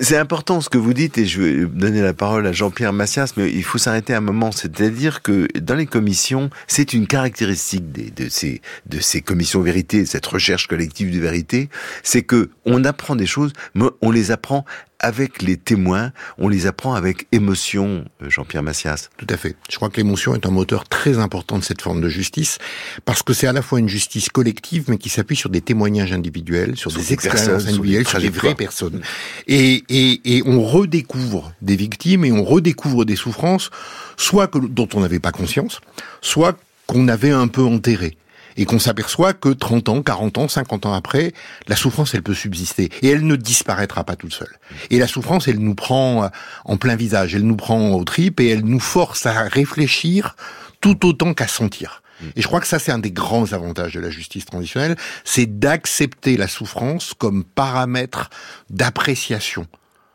C'est 0.00 0.16
important 0.16 0.60
ce 0.60 0.68
que 0.68 0.78
vous 0.78 0.94
dites 0.94 1.16
et 1.16 1.26
je 1.26 1.40
vais 1.40 1.64
donner 1.64 2.02
la 2.02 2.12
parole 2.12 2.44
à 2.48 2.50
Jean-Pierre 2.50 2.92
Massias, 2.92 3.34
mais 3.36 3.52
il 3.52 3.62
faut 3.62 3.78
s'arrêter 3.78 4.14
un 4.14 4.20
moment. 4.20 4.50
C'est-à-dire 4.50 5.22
que 5.22 5.46
dans 5.60 5.76
les 5.76 5.86
commissions, 5.86 6.50
c'est 6.66 6.92
une 6.92 7.06
caractéristique 7.06 7.92
des, 7.92 8.10
de, 8.10 8.28
ces, 8.28 8.62
de 8.86 8.98
ces 8.98 9.22
commissions 9.22 9.60
vérité, 9.60 10.04
cette 10.04 10.26
recherche 10.26 10.66
collective 10.66 11.14
de 11.14 11.20
vérité, 11.20 11.68
c'est 12.02 12.22
que 12.22 12.50
on 12.64 12.82
apprend 12.82 13.14
des 13.14 13.26
choses, 13.26 13.52
mais 13.76 13.86
on 14.02 14.10
les 14.10 14.32
apprend 14.32 14.64
avec 15.06 15.40
les 15.40 15.56
témoins, 15.56 16.10
on 16.36 16.48
les 16.48 16.66
apprend 16.66 16.94
avec 16.94 17.28
émotion, 17.30 18.04
Jean-Pierre 18.20 18.64
Massias. 18.64 19.08
Tout 19.16 19.26
à 19.30 19.36
fait. 19.36 19.54
Je 19.70 19.76
crois 19.76 19.88
que 19.88 19.98
l'émotion 19.98 20.34
est 20.34 20.44
un 20.46 20.50
moteur 20.50 20.88
très 20.88 21.18
important 21.18 21.60
de 21.60 21.64
cette 21.64 21.80
forme 21.80 22.00
de 22.00 22.08
justice, 22.08 22.58
parce 23.04 23.22
que 23.22 23.32
c'est 23.32 23.46
à 23.46 23.52
la 23.52 23.62
fois 23.62 23.78
une 23.78 23.88
justice 23.88 24.28
collective, 24.30 24.86
mais 24.88 24.98
qui 24.98 25.08
s'appuie 25.08 25.36
sur 25.36 25.48
des 25.48 25.60
témoignages 25.60 26.12
individuels, 26.12 26.76
sur, 26.76 26.90
sur 26.90 27.00
des, 27.00 27.06
des 27.06 27.12
expériences 27.12 27.66
individuelles, 27.68 28.08
sur 28.08 28.18
des 28.18 28.30
vraies 28.30 28.56
personnes. 28.56 29.00
Et, 29.46 29.84
et, 29.88 30.36
et 30.36 30.42
on 30.44 30.64
redécouvre 30.64 31.52
des 31.62 31.76
victimes 31.76 32.24
et 32.24 32.32
on 32.32 32.42
redécouvre 32.42 33.04
des 33.04 33.16
souffrances, 33.16 33.70
soit 34.16 34.48
que, 34.48 34.58
dont 34.58 34.88
on 34.94 35.00
n'avait 35.00 35.20
pas 35.20 35.30
conscience, 35.30 35.80
soit 36.20 36.58
qu'on 36.88 37.06
avait 37.06 37.30
un 37.30 37.46
peu 37.46 37.62
enterré 37.62 38.16
et 38.56 38.64
qu'on 38.64 38.78
s'aperçoit 38.78 39.32
que 39.32 39.48
30 39.48 39.88
ans, 39.88 40.02
40 40.02 40.38
ans, 40.38 40.48
50 40.48 40.86
ans 40.86 40.94
après, 40.94 41.32
la 41.68 41.76
souffrance, 41.76 42.14
elle 42.14 42.22
peut 42.22 42.34
subsister 42.34 42.90
et 43.02 43.08
elle 43.08 43.26
ne 43.26 43.36
disparaîtra 43.36 44.04
pas 44.04 44.16
toute 44.16 44.32
seule. 44.32 44.58
Et 44.90 44.98
la 44.98 45.06
souffrance, 45.06 45.48
elle 45.48 45.58
nous 45.58 45.74
prend 45.74 46.30
en 46.64 46.76
plein 46.76 46.96
visage, 46.96 47.34
elle 47.34 47.46
nous 47.46 47.56
prend 47.56 47.90
aux 47.92 48.04
tripes 48.04 48.40
et 48.40 48.48
elle 48.48 48.64
nous 48.64 48.80
force 48.80 49.26
à 49.26 49.42
réfléchir 49.42 50.36
tout 50.80 51.06
autant 51.06 51.34
qu'à 51.34 51.48
sentir. 51.48 52.02
Et 52.34 52.42
je 52.42 52.46
crois 52.46 52.60
que 52.60 52.66
ça, 52.66 52.78
c'est 52.78 52.92
un 52.92 52.98
des 52.98 53.10
grands 53.10 53.52
avantages 53.52 53.92
de 53.92 54.00
la 54.00 54.10
justice 54.10 54.46
transitionnelle, 54.46 54.96
c'est 55.24 55.58
d'accepter 55.58 56.36
la 56.36 56.48
souffrance 56.48 57.12
comme 57.14 57.44
paramètre 57.44 58.30
d'appréciation 58.70 59.66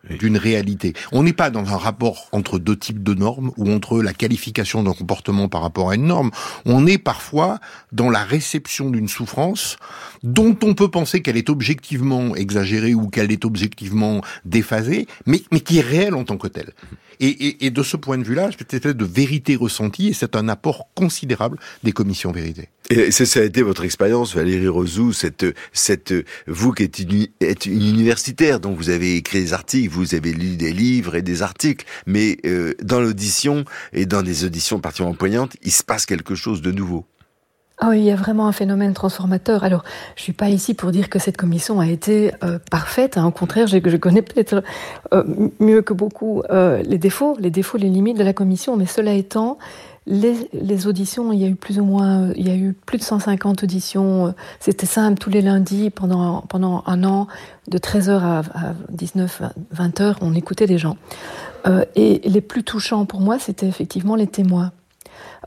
d'une 0.10 0.38
réalité. 0.38 0.94
On 1.12 1.24
n'est 1.24 1.34
pas 1.34 1.50
dans 1.50 1.74
un 1.74 1.78
rapport 1.78 2.28
entre 2.32 2.60
deux 2.60 2.78
types 2.78 3.04
de 3.04 3.14
normes 3.14 3.52
ou 3.58 3.72
entre 3.72 4.02
la 4.02 4.14
qualification 4.14 4.84
d'un 4.84 4.94
comportement 4.94 5.48
par 5.48 5.62
rapport 5.62 5.92
à 5.92 5.96
une 5.96 6.06
norme. 6.06 6.32
On 6.66 6.88
est 6.88 6.98
parfois 6.98 7.60
dans 7.92 8.10
la 8.10 8.24
réception 8.24 8.90
d'une 8.90 9.08
souffrance 9.08 9.78
dont 10.24 10.58
on 10.64 10.74
peut 10.74 10.90
penser 10.90 11.22
qu'elle 11.22 11.38
est 11.38 11.50
objectivement 11.50 12.36
exagérée 12.36 12.94
ou 12.94 13.08
qu'elle 13.08 13.32
est 13.32 13.46
objectivement 13.46 14.22
déphasée, 14.46 15.08
mais, 15.26 15.42
mais 15.52 15.62
qui 15.62 15.80
est 15.80 15.82
réelle 15.82 16.16
en 16.16 16.24
tant 16.24 16.38
que 16.38 16.48
telle. 16.48 16.74
Et, 17.20 17.28
et, 17.28 17.66
et 17.68 17.70
de 17.70 17.84
ce 17.84 17.98
point 17.98 18.18
de 18.18 18.24
vue-là, 18.24 18.50
peut-être 18.58 18.90
de 18.90 19.06
vérité 19.06 19.56
ressentie, 19.56 20.08
et 20.08 20.14
c'est 20.14 20.36
un 20.36 20.50
apport 20.50 20.90
considérable 20.96 21.60
des 21.84 21.92
commissions 21.92 22.32
vérité. 22.32 22.70
Et 22.90 23.12
ça, 23.12 23.40
a 23.40 23.44
été 23.44 23.62
votre 23.62 23.84
expérience, 23.84 24.36
Valérie 24.36 24.68
Rosou, 24.68 25.14
cette, 25.14 25.46
cette, 25.72 26.14
vous 26.48 26.72
qui 26.72 26.84
êtes 26.84 27.00
une, 27.00 27.28
êtes 27.40 27.68
une 27.68 27.88
universitaire, 27.88 28.60
dont 28.60 28.74
vous 28.74 28.90
avez 28.90 29.16
écrit 29.16 29.42
des 29.42 29.54
articles, 29.54 29.90
vous 29.90 30.16
avez 30.16 30.34
lu 30.34 30.58
des 30.58 30.74
livres 30.74 31.16
et 31.16 31.22
des 31.22 31.42
articles, 31.44 31.86
mais 32.08 32.38
euh, 32.46 32.74
dans 32.82 33.00
l'audition 33.00 33.66
et 33.94 34.06
dans 34.06 34.24
des 34.24 34.44
auditions 34.44 34.80
particulièrement 34.80 35.16
poignantes, 35.16 35.56
il 35.62 35.72
se 35.72 35.84
passe 35.84 36.06
quelque 36.06 36.36
chose 36.36 36.62
de 36.62 36.72
nouveau. 36.72 37.06
Ah 37.84 37.96
il 37.96 38.04
y 38.04 38.12
a 38.12 38.16
vraiment 38.16 38.48
un 38.48 38.52
phénomène 38.52 38.94
transformateur. 38.94 39.64
Alors, 39.64 39.84
je 40.16 40.22
suis 40.22 40.34
pas 40.34 40.50
ici 40.50 40.76
pour 40.76 40.92
dire 40.92 41.10
que 41.10 41.18
cette 41.18 41.36
commission 41.36 41.80
a 41.80 41.88
été 41.88 42.32
euh, 42.44 42.60
parfaite. 42.70 43.18
Hein. 43.18 43.26
Au 43.26 43.32
contraire, 43.32 43.66
je, 43.66 43.80
connais 43.98 44.22
peut-être 44.22 44.64
euh, 45.14 45.24
mieux 45.60 45.82
que 45.82 45.92
beaucoup 45.92 46.44
euh, 46.52 46.84
les 46.84 47.00
défauts, 47.00 47.36
les 47.40 47.50
défauts, 47.50 47.80
les 47.80 47.90
limites 47.90 48.20
de 48.20 48.24
la 48.24 48.34
commission. 48.34 48.78
Mais 48.78 48.86
cela 48.86 49.14
étant, 49.14 49.58
les, 50.06 50.86
auditions, 50.86 51.32
il 51.32 51.40
y 51.40 51.44
a 51.44 51.48
eu 51.48 51.56
plus 51.56 51.80
ou 51.80 51.84
moins, 51.84 52.32
il 52.36 52.48
y 52.48 52.52
a 52.52 52.56
eu 52.56 52.74
plus 52.74 53.00
de 53.00 53.04
150 53.04 53.64
auditions. 53.64 54.36
C'était 54.60 54.86
simple, 54.86 55.18
tous 55.18 55.32
les 55.32 55.42
lundis, 55.42 55.90
pendant, 55.90 56.42
pendant 56.42 56.84
un 56.86 57.04
an, 57.04 57.28
de 57.68 57.80
13h 57.80 58.12
à, 58.12 58.40
à 58.54 58.74
19, 58.90 59.42
20h, 59.76 60.18
on 60.22 60.36
écoutait 60.36 60.68
des 60.68 60.78
gens. 60.78 60.98
Et 61.96 62.22
les 62.24 62.42
plus 62.42 62.64
touchants 62.64 63.06
pour 63.06 63.22
moi, 63.22 63.40
c'était 63.40 63.68
effectivement 63.68 64.16
les 64.16 64.28
témoins. 64.28 64.72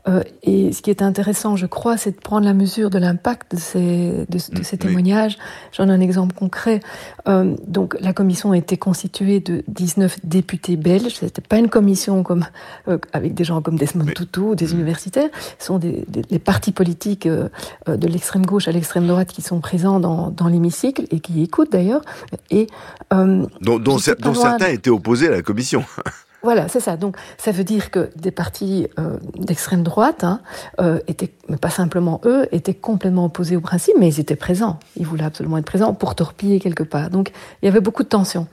Euh, 0.07 0.21
et 0.43 0.71
ce 0.71 0.81
qui 0.81 0.89
est 0.89 1.01
intéressant, 1.01 1.55
je 1.55 1.65
crois, 1.65 1.97
c'est 1.97 2.11
de 2.11 2.21
prendre 2.21 2.45
la 2.45 2.53
mesure 2.53 2.89
de 2.89 2.99
l'impact 2.99 3.55
de 3.55 3.59
ces, 3.59 4.25
de, 4.29 4.55
de 4.55 4.63
ces 4.63 4.77
témoignages. 4.77 5.37
J'en 5.71 5.89
ai 5.89 5.91
un 5.91 5.99
exemple 5.99 6.35
concret. 6.35 6.79
Euh, 7.27 7.55
donc, 7.67 7.97
la 7.99 8.13
commission 8.13 8.51
a 8.51 8.57
été 8.57 8.77
constituée 8.77 9.39
de 9.39 9.63
19 9.67 10.17
députés 10.23 10.75
belges. 10.75 11.15
C'était 11.15 11.41
pas 11.41 11.57
une 11.57 11.69
commission 11.69 12.23
comme 12.23 12.45
euh, 12.87 12.97
avec 13.13 13.33
des 13.33 13.43
gens 13.43 13.61
comme 13.61 13.77
Desmond 13.77 14.05
Tutu 14.05 14.39
ou 14.39 14.55
des 14.55 14.73
universitaires. 14.73 15.29
Ce 15.59 15.67
sont 15.67 15.79
des, 15.79 16.05
des 16.07 16.21
les 16.29 16.39
partis 16.39 16.71
politiques 16.71 17.27
euh, 17.27 17.49
de 17.87 18.07
l'extrême 18.07 18.45
gauche 18.45 18.67
à 18.67 18.71
l'extrême 18.71 19.07
droite 19.07 19.29
qui 19.29 19.41
sont 19.41 19.59
présents 19.59 19.99
dans, 19.99 20.29
dans 20.29 20.47
l'hémicycle 20.47 21.05
et 21.11 21.19
qui 21.19 21.41
écoutent 21.43 21.71
d'ailleurs. 21.71 22.01
Et 22.49 22.67
dont, 23.11 23.47
dont, 23.61 23.79
dont 23.79 23.99
certains 23.99 24.67
étaient 24.67 24.89
opposés 24.89 25.27
à 25.27 25.31
la 25.31 25.41
commission. 25.41 25.83
Voilà, 26.45 26.67
c'est 26.67 26.79
ça. 26.79 26.95
Donc, 26.95 27.17
ça 27.39 27.49
veut 27.49 27.63
dire 27.63 27.89
que 27.89 28.11
des 28.15 28.29
partis 28.29 28.87
euh, 28.99 29.17
d'extrême 29.35 29.81
droite 29.81 30.23
hein, 30.23 30.41
euh, 30.79 30.99
étaient, 31.07 31.31
mais 31.49 31.57
pas 31.57 31.71
simplement 31.71 32.21
eux, 32.23 32.47
étaient 32.51 32.75
complètement 32.75 33.25
opposés 33.25 33.55
au 33.55 33.61
principe, 33.61 33.95
mais 33.99 34.09
ils 34.09 34.19
étaient 34.19 34.35
présents. 34.35 34.77
Ils 34.95 35.07
voulaient 35.07 35.23
absolument 35.23 35.57
être 35.57 35.65
présents 35.65 35.95
pour 35.95 36.13
torpiller 36.13 36.59
quelque 36.59 36.83
part. 36.83 37.09
Donc, 37.09 37.31
il 37.63 37.65
y 37.65 37.67
avait 37.67 37.79
beaucoup 37.79 38.03
de 38.03 38.09
tensions. 38.09 38.45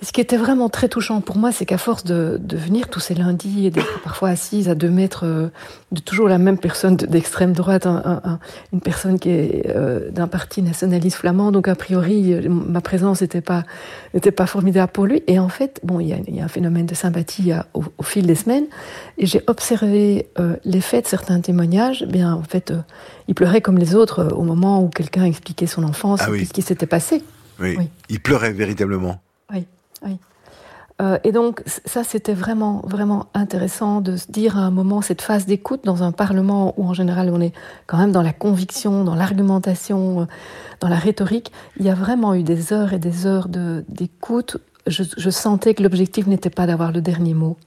Ce 0.00 0.12
qui 0.12 0.20
était 0.20 0.36
vraiment 0.36 0.68
très 0.68 0.88
touchant 0.88 1.20
pour 1.20 1.38
moi, 1.38 1.50
c'est 1.50 1.66
qu'à 1.66 1.76
force 1.76 2.04
de, 2.04 2.38
de, 2.40 2.56
venir 2.56 2.86
tous 2.88 3.00
ces 3.00 3.14
lundis 3.14 3.66
et 3.66 3.70
d'être 3.70 4.00
parfois 4.04 4.28
assise 4.28 4.68
à 4.68 4.76
deux 4.76 4.90
mètres 4.90 5.26
euh, 5.26 5.48
de 5.90 5.98
toujours 6.00 6.28
la 6.28 6.38
même 6.38 6.56
personne 6.56 6.94
d'extrême 6.94 7.52
droite, 7.52 7.84
un, 7.84 8.20
un, 8.22 8.38
une 8.72 8.80
personne 8.80 9.18
qui 9.18 9.30
est 9.30 9.66
euh, 9.66 10.08
d'un 10.12 10.28
parti 10.28 10.62
nationaliste 10.62 11.16
flamand, 11.16 11.50
donc 11.50 11.66
a 11.66 11.74
priori 11.74 12.32
euh, 12.32 12.48
ma 12.48 12.80
présence 12.80 13.22
n'était 13.22 13.40
pas 13.40 13.64
n'était 14.14 14.30
pas 14.30 14.46
formidable 14.46 14.92
pour 14.92 15.04
lui. 15.04 15.24
Et 15.26 15.40
en 15.40 15.48
fait, 15.48 15.80
bon, 15.82 15.98
il 15.98 16.06
y 16.06 16.12
a, 16.12 16.18
y 16.28 16.40
a 16.40 16.44
un 16.44 16.48
phénomène 16.48 16.86
de 16.86 16.94
sympathie 16.94 17.50
au, 17.74 17.82
au, 17.98 18.02
fil 18.04 18.24
des 18.24 18.36
semaines, 18.36 18.66
et 19.18 19.26
j'ai 19.26 19.42
observé 19.48 20.28
euh, 20.38 20.54
l'effet 20.64 21.02
de 21.02 21.08
certains 21.08 21.40
témoignages. 21.40 22.04
Eh 22.06 22.12
bien, 22.12 22.34
en 22.34 22.44
fait, 22.44 22.72
il 23.26 23.34
pleurait 23.34 23.62
comme 23.62 23.78
les 23.78 23.96
autres 23.96 24.32
au 24.32 24.44
moment 24.44 24.80
où 24.80 24.90
quelqu'un 24.90 25.24
expliquait 25.24 25.66
son 25.66 25.82
enfance 25.82 26.20
ah 26.22 26.28
et 26.28 26.32
oui. 26.32 26.46
ce 26.46 26.52
qui 26.52 26.62
s'était 26.62 26.86
passé. 26.86 27.24
Oui. 27.58 27.74
oui. 27.76 27.88
il 28.08 28.20
pleurait 28.20 28.52
véritablement. 28.52 29.20
Oui. 30.04 30.18
Euh, 31.00 31.18
et 31.22 31.30
donc 31.30 31.62
ça, 31.84 32.02
c'était 32.02 32.34
vraiment, 32.34 32.82
vraiment 32.84 33.26
intéressant 33.32 34.00
de 34.00 34.16
se 34.16 34.30
dire 34.30 34.58
à 34.58 34.62
un 34.62 34.70
moment 34.70 35.00
cette 35.00 35.22
phase 35.22 35.46
d'écoute 35.46 35.84
dans 35.84 36.02
un 36.02 36.10
Parlement 36.10 36.74
où 36.76 36.88
en 36.88 36.92
général 36.92 37.30
on 37.32 37.40
est 37.40 37.52
quand 37.86 37.98
même 37.98 38.10
dans 38.10 38.22
la 38.22 38.32
conviction, 38.32 39.04
dans 39.04 39.14
l'argumentation, 39.14 40.22
euh, 40.22 40.24
dans 40.80 40.88
la 40.88 40.96
rhétorique. 40.96 41.52
Il 41.78 41.86
y 41.86 41.90
a 41.90 41.94
vraiment 41.94 42.34
eu 42.34 42.42
des 42.42 42.72
heures 42.72 42.92
et 42.92 42.98
des 42.98 43.26
heures 43.26 43.48
d'écoute. 43.48 44.56
Je 44.86 45.30
sentais 45.30 45.74
que 45.74 45.82
l'objectif 45.82 46.26
n'était 46.26 46.50
pas 46.50 46.66
d'avoir 46.66 46.92
le 46.92 47.02
dernier 47.02 47.34
mot. 47.34 47.58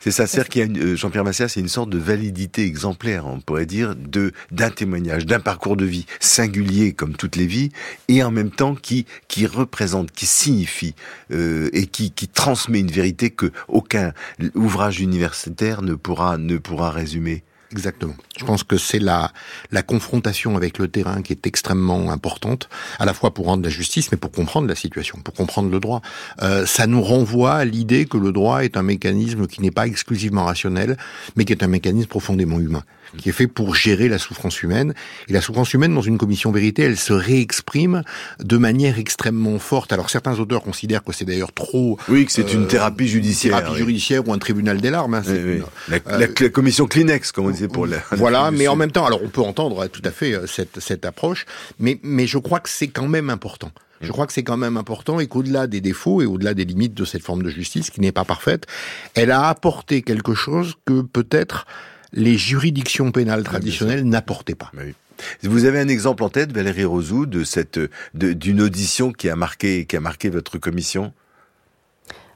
C'est 0.00 0.10
ça, 0.10 0.26
c'est-à-dire 0.26 0.48
qu'il 0.48 0.60
y 0.60 0.62
a 0.62 0.66
une, 0.66 0.96
Jean-Pierre 0.96 1.24
Massias, 1.24 1.48
c'est 1.48 1.60
une 1.60 1.68
sorte 1.68 1.90
de 1.90 1.98
validité 1.98 2.64
exemplaire, 2.64 3.26
on 3.26 3.40
pourrait 3.40 3.66
dire, 3.66 3.94
de 3.96 4.32
d'un 4.50 4.70
témoignage, 4.70 5.26
d'un 5.26 5.40
parcours 5.40 5.76
de 5.76 5.84
vie 5.84 6.06
singulier 6.20 6.92
comme 6.92 7.14
toutes 7.14 7.36
les 7.36 7.46
vies, 7.46 7.70
et 8.08 8.22
en 8.22 8.30
même 8.30 8.50
temps 8.50 8.74
qui 8.74 9.06
qui 9.28 9.46
représente, 9.46 10.12
qui 10.12 10.26
signifie 10.26 10.94
euh, 11.32 11.70
et 11.72 11.86
qui 11.86 12.10
qui 12.10 12.28
transmet 12.28 12.80
une 12.80 12.90
vérité 12.90 13.30
que 13.30 13.52
aucun 13.68 14.12
ouvrage 14.54 15.00
universitaire 15.00 15.82
ne 15.82 15.94
pourra 15.94 16.38
ne 16.38 16.58
pourra 16.58 16.90
résumer. 16.90 17.42
Exactement. 17.70 18.14
Je 18.38 18.44
pense 18.44 18.62
que 18.62 18.78
c'est 18.78 18.98
la, 18.98 19.30
la 19.72 19.82
confrontation 19.82 20.56
avec 20.56 20.78
le 20.78 20.88
terrain 20.88 21.20
qui 21.20 21.32
est 21.32 21.46
extrêmement 21.46 22.10
importante, 22.10 22.68
à 22.98 23.04
la 23.04 23.12
fois 23.12 23.34
pour 23.34 23.46
rendre 23.46 23.62
la 23.62 23.68
justice, 23.68 24.10
mais 24.10 24.16
pour 24.16 24.30
comprendre 24.30 24.66
la 24.68 24.74
situation, 24.74 25.18
pour 25.18 25.34
comprendre 25.34 25.70
le 25.70 25.78
droit. 25.78 26.00
Euh, 26.42 26.64
ça 26.64 26.86
nous 26.86 27.02
renvoie 27.02 27.54
à 27.54 27.64
l'idée 27.64 28.06
que 28.06 28.16
le 28.16 28.32
droit 28.32 28.64
est 28.64 28.76
un 28.76 28.82
mécanisme 28.82 29.46
qui 29.46 29.60
n'est 29.60 29.70
pas 29.70 29.86
exclusivement 29.86 30.46
rationnel, 30.46 30.96
mais 31.36 31.44
qui 31.44 31.52
est 31.52 31.62
un 31.62 31.68
mécanisme 31.68 32.08
profondément 32.08 32.58
humain 32.58 32.84
qui 33.16 33.30
est 33.30 33.32
fait 33.32 33.46
pour 33.46 33.74
gérer 33.74 34.08
la 34.08 34.18
souffrance 34.18 34.62
humaine. 34.62 34.94
Et 35.28 35.32
la 35.32 35.40
souffrance 35.40 35.72
humaine, 35.72 35.94
dans 35.94 36.02
une 36.02 36.18
commission 36.18 36.52
vérité, 36.52 36.82
elle 36.82 36.96
se 36.96 37.12
réexprime 37.12 38.02
de 38.40 38.56
manière 38.58 38.98
extrêmement 38.98 39.58
forte. 39.58 39.92
Alors 39.92 40.10
certains 40.10 40.38
auteurs 40.38 40.62
considèrent 40.62 41.02
que 41.02 41.12
c'est 41.12 41.24
d'ailleurs 41.24 41.52
trop... 41.52 41.98
Oui, 42.08 42.26
que 42.26 42.32
c'est 42.32 42.48
euh, 42.50 42.54
une 42.54 42.66
thérapie 42.66 43.08
judiciaire. 43.08 43.58
Thérapie 43.58 43.80
oui. 43.80 43.86
judiciaire 43.86 44.28
ou 44.28 44.32
un 44.32 44.38
tribunal 44.38 44.80
des 44.80 44.90
larmes. 44.90 45.14
Hein, 45.14 45.22
oui, 45.26 45.38
oui. 45.44 45.62
La, 45.88 45.96
euh, 45.96 46.18
la, 46.18 46.26
la, 46.26 46.48
commission 46.50 46.86
Kleenex, 46.86 47.32
comme 47.32 47.46
on 47.46 47.50
disait 47.58 47.68
pour 47.68 47.86
la... 47.86 47.98
Voilà, 48.12 48.50
mais 48.50 48.68
en 48.68 48.76
même 48.76 48.90
temps, 48.90 49.06
alors 49.06 49.22
on 49.22 49.28
peut 49.28 49.40
entendre 49.42 49.86
tout 49.88 50.02
à 50.04 50.10
fait 50.10 50.34
euh, 50.34 50.46
cette, 50.46 50.80
cette 50.80 51.04
approche, 51.04 51.46
mais, 51.78 51.98
mais 52.02 52.26
je 52.26 52.38
crois 52.38 52.60
que 52.60 52.68
c'est 52.68 52.88
quand 52.88 53.08
même 53.08 53.30
important. 53.30 53.70
Je 54.00 54.12
crois 54.12 54.26
que 54.26 54.32
c'est 54.32 54.44
quand 54.44 54.56
même 54.56 54.76
important 54.76 55.18
et 55.18 55.26
qu'au-delà 55.26 55.66
des 55.66 55.80
défauts 55.80 56.22
et 56.22 56.26
au-delà 56.26 56.54
des 56.54 56.64
limites 56.64 56.94
de 56.94 57.04
cette 57.04 57.22
forme 57.22 57.42
de 57.42 57.50
justice 57.50 57.90
qui 57.90 58.00
n'est 58.00 58.12
pas 58.12 58.24
parfaite, 58.24 58.66
elle 59.14 59.32
a 59.32 59.48
apporté 59.48 60.02
quelque 60.02 60.34
chose 60.34 60.74
que 60.84 61.02
peut-être 61.02 61.66
les 62.12 62.38
juridictions 62.38 63.10
pénales 63.10 63.42
traditionnelles 63.42 64.04
n'apportaient 64.04 64.54
pas. 64.54 64.70
Oui. 64.76 64.94
Vous 65.42 65.64
avez 65.64 65.80
un 65.80 65.88
exemple 65.88 66.22
en 66.22 66.28
tête, 66.28 66.52
Valérie 66.52 66.84
Rosou, 66.84 67.26
de 67.26 67.42
cette 67.42 67.80
d'une 68.14 68.60
audition 68.60 69.12
qui 69.12 69.28
a 69.28 69.34
marqué 69.34 69.84
qui 69.84 69.96
a 69.96 70.00
marqué 70.00 70.30
votre 70.30 70.58
commission? 70.58 71.12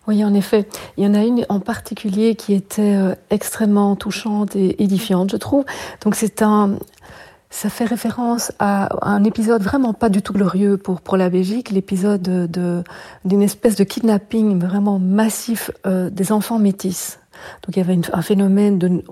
Oui, 0.09 0.25
en 0.25 0.35
effet. 0.35 0.66
Il 0.97 1.04
y 1.04 1.06
en 1.06 1.14
a 1.14 1.25
une 1.25 1.47
en 1.49 1.61
particulier 1.61 2.35
qui 2.35 2.54
était 2.54 2.97
euh, 2.97 3.14
extrêmement 3.30 3.94
touchante 3.94 4.56
et 4.56 4.82
édifiante, 4.82 5.30
je 5.30 5.37
trouve. 5.37 5.64
Donc 6.02 6.16
c'est 6.16 6.42
un, 6.42 6.76
ça 7.50 7.68
fait 7.68 7.85
référence 7.85 8.50
à 8.59 8.88
un 9.06 9.23
épisode 9.23 9.62
vraiment 9.62 9.92
pas 9.92 10.09
du 10.09 10.23
tout 10.23 10.32
glorieux 10.32 10.76
pour 10.76 11.00
pour 11.02 11.16
la 11.16 11.28
Belgique, 11.28 11.71
l'épisode 11.71 12.23
de 12.23 12.82
d'une 13.25 13.42
espèce 13.42 13.76
de 13.76 13.85
kidnapping 13.85 14.59
vraiment 14.59 14.99
massif 14.99 15.71
euh, 15.87 16.11
des 16.11 16.32
enfants 16.32 16.59
métis. 16.59 17.18
Donc 17.62 17.76
il 17.76 17.78
y 17.78 17.82
avait 17.82 17.99
un 18.12 18.23
phénomène 18.23 18.78
de, 18.78 19.02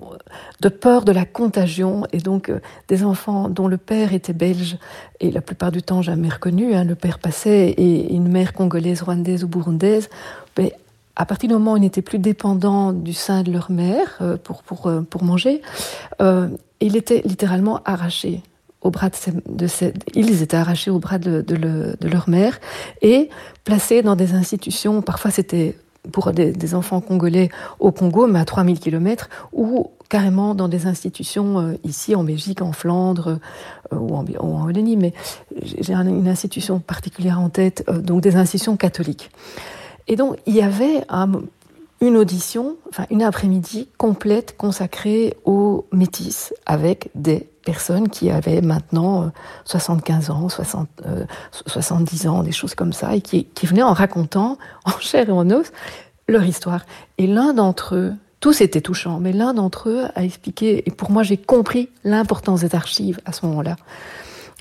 de, 0.60 0.68
peur 0.68 1.04
de 1.04 1.12
la 1.12 1.24
contagion 1.24 2.06
et 2.12 2.18
donc 2.18 2.48
euh, 2.48 2.60
des 2.88 3.04
enfants 3.04 3.48
dont 3.48 3.68
le 3.68 3.76
père 3.76 4.12
était 4.12 4.32
belge 4.32 4.78
et 5.20 5.30
la 5.30 5.40
plupart 5.40 5.72
du 5.72 5.82
temps 5.82 6.02
jamais 6.02 6.28
reconnu. 6.28 6.74
Hein, 6.74 6.84
le 6.84 6.94
père 6.94 7.18
passait 7.18 7.70
et 7.70 8.12
une 8.14 8.28
mère 8.28 8.52
congolaise, 8.52 9.02
rwandaise 9.02 9.44
ou 9.44 9.48
burundaise. 9.48 10.08
Mais 10.58 10.74
à 11.16 11.26
partir 11.26 11.48
du 11.48 11.54
moment 11.54 11.74
où 11.74 11.76
ils 11.76 11.80
n'étaient 11.80 12.02
plus 12.02 12.18
dépendants 12.18 12.92
du 12.92 13.12
sein 13.12 13.42
de 13.42 13.52
leur 13.52 13.70
mère 13.70 14.18
euh, 14.20 14.36
pour, 14.36 14.62
pour, 14.62 14.86
euh, 14.86 15.02
pour 15.02 15.24
manger, 15.24 15.60
euh, 16.20 16.48
il 16.80 16.96
était 16.96 17.22
littéralement 17.24 17.80
arraché 17.84 18.42
au 18.80 18.90
bras 18.90 19.10
de, 19.10 19.66
ils 20.14 20.42
étaient 20.42 20.56
arrachés 20.56 20.90
au 20.90 20.98
bras 20.98 21.18
de, 21.18 21.42
de, 21.42 21.54
le, 21.54 21.96
de 22.00 22.08
leur 22.08 22.30
mère 22.30 22.58
et 23.02 23.28
placés 23.64 24.00
dans 24.00 24.16
des 24.16 24.32
institutions. 24.32 25.02
Parfois, 25.02 25.30
c'était 25.30 25.76
pour 26.12 26.32
des, 26.32 26.74
enfants 26.74 27.02
congolais 27.02 27.50
au 27.78 27.92
Congo, 27.92 28.26
mais 28.26 28.38
à 28.38 28.46
3000 28.46 28.80
km, 28.80 29.28
ou 29.52 29.90
carrément 30.08 30.54
dans 30.54 30.68
des 30.68 30.86
institutions 30.86 31.78
ici 31.84 32.14
en 32.14 32.24
Belgique, 32.24 32.62
en 32.62 32.72
Flandre 32.72 33.38
ou 33.92 34.14
en, 34.16 34.24
ou 34.24 34.72
mais 34.96 35.12
j'ai 35.60 35.92
une 35.92 36.26
institution 36.26 36.80
particulière 36.80 37.38
en 37.38 37.50
tête, 37.50 37.84
donc 37.90 38.22
des 38.22 38.36
institutions 38.36 38.78
catholiques. 38.78 39.30
Et 40.08 40.16
donc 40.16 40.38
il 40.46 40.54
y 40.54 40.62
avait 40.62 41.04
un, 41.08 41.30
une 42.00 42.16
audition, 42.16 42.76
enfin 42.88 43.06
une 43.10 43.22
après-midi 43.22 43.88
complète 43.98 44.56
consacrée 44.56 45.36
aux 45.44 45.86
métis, 45.92 46.54
avec 46.66 47.10
des 47.14 47.48
personnes 47.64 48.08
qui 48.08 48.30
avaient 48.30 48.62
maintenant 48.62 49.30
75 49.64 50.30
ans, 50.30 50.48
60, 50.48 50.88
euh, 51.06 51.24
70 51.66 52.26
ans, 52.26 52.42
des 52.42 52.52
choses 52.52 52.74
comme 52.74 52.92
ça, 52.92 53.14
et 53.14 53.20
qui, 53.20 53.44
qui 53.44 53.66
venaient 53.66 53.82
en 53.82 53.92
racontant, 53.92 54.56
en 54.84 54.98
chair 54.98 55.28
et 55.28 55.32
en 55.32 55.50
os, 55.50 55.70
leur 56.26 56.44
histoire. 56.44 56.84
Et 57.18 57.26
l'un 57.26 57.52
d'entre 57.52 57.96
eux, 57.96 58.14
tous 58.40 58.62
étaient 58.62 58.80
touchants, 58.80 59.20
mais 59.20 59.32
l'un 59.32 59.52
d'entre 59.52 59.90
eux 59.90 60.04
a 60.14 60.24
expliqué, 60.24 60.82
et 60.86 60.90
pour 60.90 61.10
moi 61.10 61.22
j'ai 61.22 61.36
compris 61.36 61.90
l'importance 62.04 62.62
des 62.62 62.74
archives 62.74 63.20
à 63.26 63.32
ce 63.32 63.44
moment-là, 63.46 63.76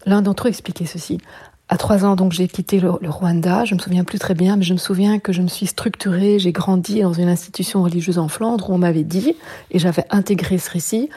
l'un 0.06 0.22
d'entre 0.22 0.48
eux 0.48 0.50
expliquait 0.50 0.86
ceci. 0.86 1.20
À 1.72 1.78
trois 1.78 2.04
ans, 2.04 2.16
donc, 2.16 2.32
j'ai 2.32 2.48
quitté 2.48 2.80
le, 2.80 2.90
Rwanda. 2.90 3.64
Je 3.64 3.76
me 3.76 3.80
souviens 3.80 4.04
plus 4.04 4.18
très 4.18 4.34
bien, 4.34 4.56
mais 4.56 4.64
je 4.64 4.74
me 4.74 4.80
souviens 4.80 5.20
que 5.20 5.32
je 5.32 5.44
me 5.44 5.48
suis 5.48 5.68
structurée. 5.68 6.40
J'ai 6.40 6.52
grandi 6.52 7.02
dans 7.02 7.14
une 7.14 7.30
institution 7.30 7.84
religieuse 7.84 8.18
en 8.18 8.28
Flandre 8.28 8.70
où 8.70 8.74
on 8.74 8.80
m'avait 8.80 9.04
dit, 9.04 9.36
et 9.70 9.78
j'avais 9.78 10.06
intégré 10.10 10.58
ce 10.58 10.72
récit, 10.72 11.10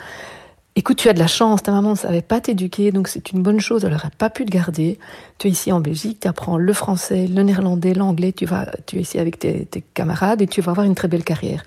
Écoute, 0.75 0.97
tu 0.97 1.11
as 1.11 1.13
de 1.13 1.19
la 1.19 1.27
chance, 1.27 1.63
ta 1.63 1.71
maman 1.71 1.91
ne 1.91 1.97
savait 1.97 2.23
pas 2.23 2.41
t'éduquer, 2.41 2.93
donc 2.93 3.07
c'est 3.07 3.33
une 3.33 3.43
bonne 3.43 3.61
chose, 3.61 3.85
elle 3.85 3.91
n'aurait 3.91 4.09
pas 4.17 4.31
pu 4.31 4.47
te 4.47 4.51
garder. 4.51 4.99
Tu 5.37 5.49
es 5.49 5.51
ici 5.51 5.71
en 5.71 5.81
Belgique, 5.81 6.21
tu 6.21 6.29
apprends 6.29 6.57
le 6.57 6.73
français, 6.73 7.27
le 7.27 7.43
néerlandais, 7.43 7.93
l'anglais, 7.93 8.33
tu, 8.33 8.47
vas, 8.47 8.73
tu 8.87 8.97
es 8.97 9.01
ici 9.03 9.19
avec 9.19 9.39
tes, 9.39 9.67
tes, 9.67 9.83
camarades 9.83 10.41
et 10.41 10.47
tu 10.47 10.63
vas 10.63 10.71
avoir 10.71 10.87
une 10.87 10.95
très 10.95 11.09
belle 11.09 11.25
carrière. 11.25 11.63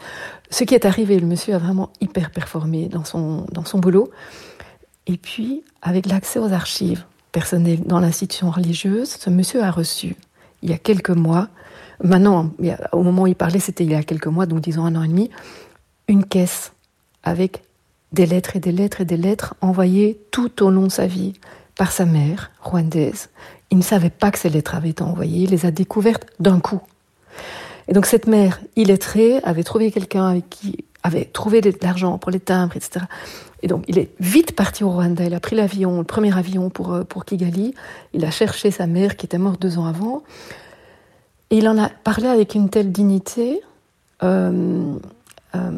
Ce 0.50 0.64
qui 0.64 0.74
est 0.74 0.86
arrivé, 0.86 1.20
le 1.20 1.28
monsieur 1.28 1.54
a 1.54 1.60
vraiment 1.60 1.92
hyper 2.02 2.32
performé 2.32 2.88
dans 2.88 3.04
son, 3.04 3.46
dans 3.52 3.64
son 3.64 3.78
boulot. 3.78 4.10
Et 5.06 5.18
puis, 5.18 5.62
avec 5.84 6.08
l'accès 6.08 6.40
aux 6.40 6.52
archives 6.52 7.06
personnelles 7.36 7.82
dans 7.86 8.00
l'institution 8.00 8.50
religieuse, 8.50 9.10
ce 9.10 9.30
monsieur 9.30 9.62
a 9.62 9.70
reçu, 9.70 10.16
il 10.62 10.70
y 10.70 10.74
a 10.74 10.78
quelques 10.78 11.10
mois, 11.10 11.50
maintenant, 12.02 12.50
au 12.94 13.04
moment 13.04 13.24
où 13.24 13.28
il 13.28 13.36
parlait, 13.36 13.60
c'était 13.60 13.84
il 13.84 13.92
y 13.92 13.96
a 13.96 14.04
quelques 14.04 14.28
mois, 14.28 14.46
donc 14.46 14.62
disons 14.62 14.86
un 14.86 14.96
an 14.96 15.04
et 15.04 15.10
demi, 15.10 15.30
une 16.08 16.24
caisse 16.24 16.72
avec 17.24 17.62
des 18.14 18.26
lettres 18.26 18.56
et 18.56 18.62
des 18.62 18.72
lettres 18.72 19.02
et 19.02 19.06
des 19.06 19.18
lettres 19.18 19.54
envoyées 19.60 20.18
tout 20.32 20.64
au 20.64 20.70
long 20.70 20.84
de 20.84 20.92
sa 20.92 21.08
vie 21.08 21.34
par 21.76 21.92
sa 21.92 22.06
mère, 22.06 22.52
rwandaise. 22.62 23.28
Il 23.70 23.80
ne 23.80 23.84
savait 23.84 24.10
pas 24.10 24.32
que 24.32 24.40
ces 24.40 24.50
lettres 24.50 24.74
avaient 24.74 24.92
été 24.92 25.04
envoyées, 25.04 25.44
il 25.44 25.50
les 25.50 25.66
a 25.66 25.72
découvertes 25.72 26.26
d'un 26.40 26.62
coup. 26.62 26.80
Et 27.90 27.94
donc 27.94 28.06
cette 28.06 28.28
mère, 28.28 28.62
illettrée, 28.78 29.42
avait 29.44 29.66
trouvé 29.66 29.92
quelqu'un 29.92 30.28
avec 30.28 30.50
qui 30.50 30.86
avait 31.04 31.26
trouvé 31.26 31.60
de 31.60 31.74
l'argent 31.82 32.18
pour 32.18 32.32
les 32.32 32.40
timbres, 32.40 32.78
etc. 32.78 33.06
Et 33.66 33.68
donc 33.68 33.84
il 33.88 33.98
est 33.98 34.12
vite 34.20 34.56
parti 34.56 34.84
au 34.84 34.92
Rwanda, 34.92 35.24
il 35.24 35.34
a 35.34 35.40
pris 35.40 35.56
l'avion, 35.56 35.98
le 35.98 36.04
premier 36.04 36.38
avion 36.38 36.70
pour, 36.70 37.00
pour 37.10 37.26
Kigali, 37.26 37.74
il 38.14 38.24
a 38.24 38.30
cherché 38.30 38.70
sa 38.70 38.86
mère 38.86 39.18
qui 39.18 39.26
était 39.26 39.40
morte 39.40 39.60
deux 39.60 39.80
ans 39.80 39.88
avant, 39.88 40.22
et 41.50 41.58
il 41.58 41.68
en 41.68 41.76
a 41.80 41.90
parlé 41.90 42.28
avec 42.28 42.54
une 42.54 42.70
telle 42.70 42.92
dignité, 42.92 43.62
euh, 44.22 44.94
euh, 45.56 45.72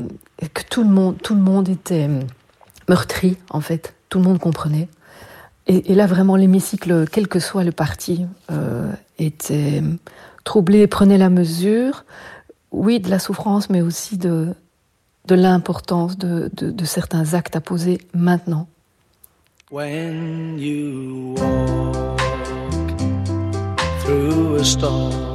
que 0.54 0.64
tout 0.70 0.84
le 0.84 0.90
monde, 0.90 1.16
tout 1.24 1.34
le 1.34 1.40
monde 1.40 1.70
était 1.70 2.10
meurtri 2.90 3.38
en 3.52 3.62
fait, 3.62 3.94
tout 4.10 4.18
le 4.18 4.26
monde 4.26 4.40
comprenait. 4.40 4.90
Et, 5.68 5.96
là 5.96 6.08
vraiment 6.08 6.36
l'hémicycle, 6.36 7.06
quel 7.10 7.30
que 7.30 7.40
soit 7.40 7.64
le 7.64 7.72
parti, 7.72 8.26
euh, 8.52 8.92
était 9.18 9.82
troublé, 10.44 10.88
prenait 10.88 11.18
la 11.18 11.30
mesure, 11.30 12.04
oui 12.72 13.00
de 13.00 13.10
la 13.10 13.20
souffrance, 13.20 13.70
mais 13.70 13.82
aussi 13.82 14.18
de 14.18 14.54
de 15.28 15.36
l'importance 15.36 16.18
de, 16.18 16.50
de, 16.54 16.72
de, 16.72 16.86
certains 16.86 17.34
actes 17.34 17.56
à 17.56 17.62
poser 17.62 18.00
maintenant. 18.14 18.68
When 19.70 20.58
you 20.58 21.36
walk 21.38 22.20
through 24.02 24.56
a 24.56 24.64
storm, 24.64 25.28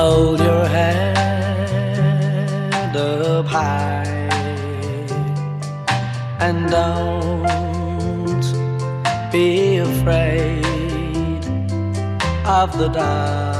Hold 0.00 0.40
your 0.40 0.64
head 0.66 1.16
up 2.96 3.44
high 3.44 4.06
and 6.40 6.70
don't 6.70 8.44
be 9.30 9.76
afraid 9.76 10.64
of 12.46 12.78
the 12.78 12.88
dark. 12.88 13.59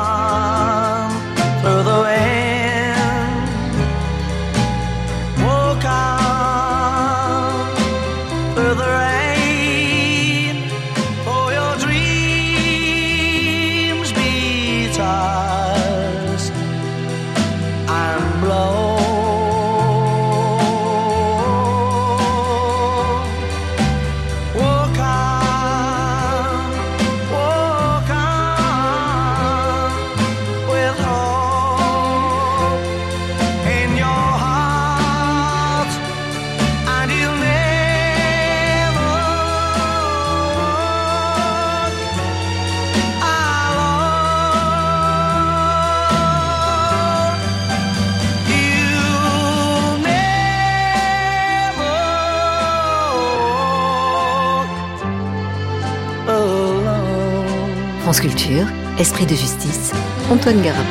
Esprit 59.01 59.25
de 59.25 59.33
justice, 59.33 59.91
Antoine 60.29 60.61
Garapon. 60.61 60.85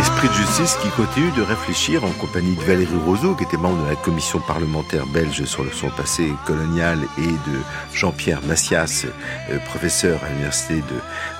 Esprit 0.00 0.28
de 0.28 0.34
justice 0.34 0.76
qui 0.82 0.88
continue 0.88 1.30
de 1.30 1.42
réfléchir 1.42 2.02
en 2.02 2.10
compagnie 2.10 2.56
de 2.56 2.60
Valérie 2.62 2.98
Roseau, 3.06 3.36
qui 3.36 3.44
était 3.44 3.56
membre 3.56 3.84
de 3.84 3.88
la 3.90 3.94
commission 3.94 4.40
parlementaire 4.40 5.06
belge 5.06 5.44
sur 5.44 5.64
son 5.72 5.90
passé 5.90 6.32
colonial, 6.44 6.98
et 7.18 7.22
de 7.22 7.60
Jean-Pierre 7.92 8.42
Massias, 8.42 9.06
euh, 9.50 9.58
professeur 9.66 10.18
à 10.24 10.30
l'université 10.30 10.78
de, 10.78 10.82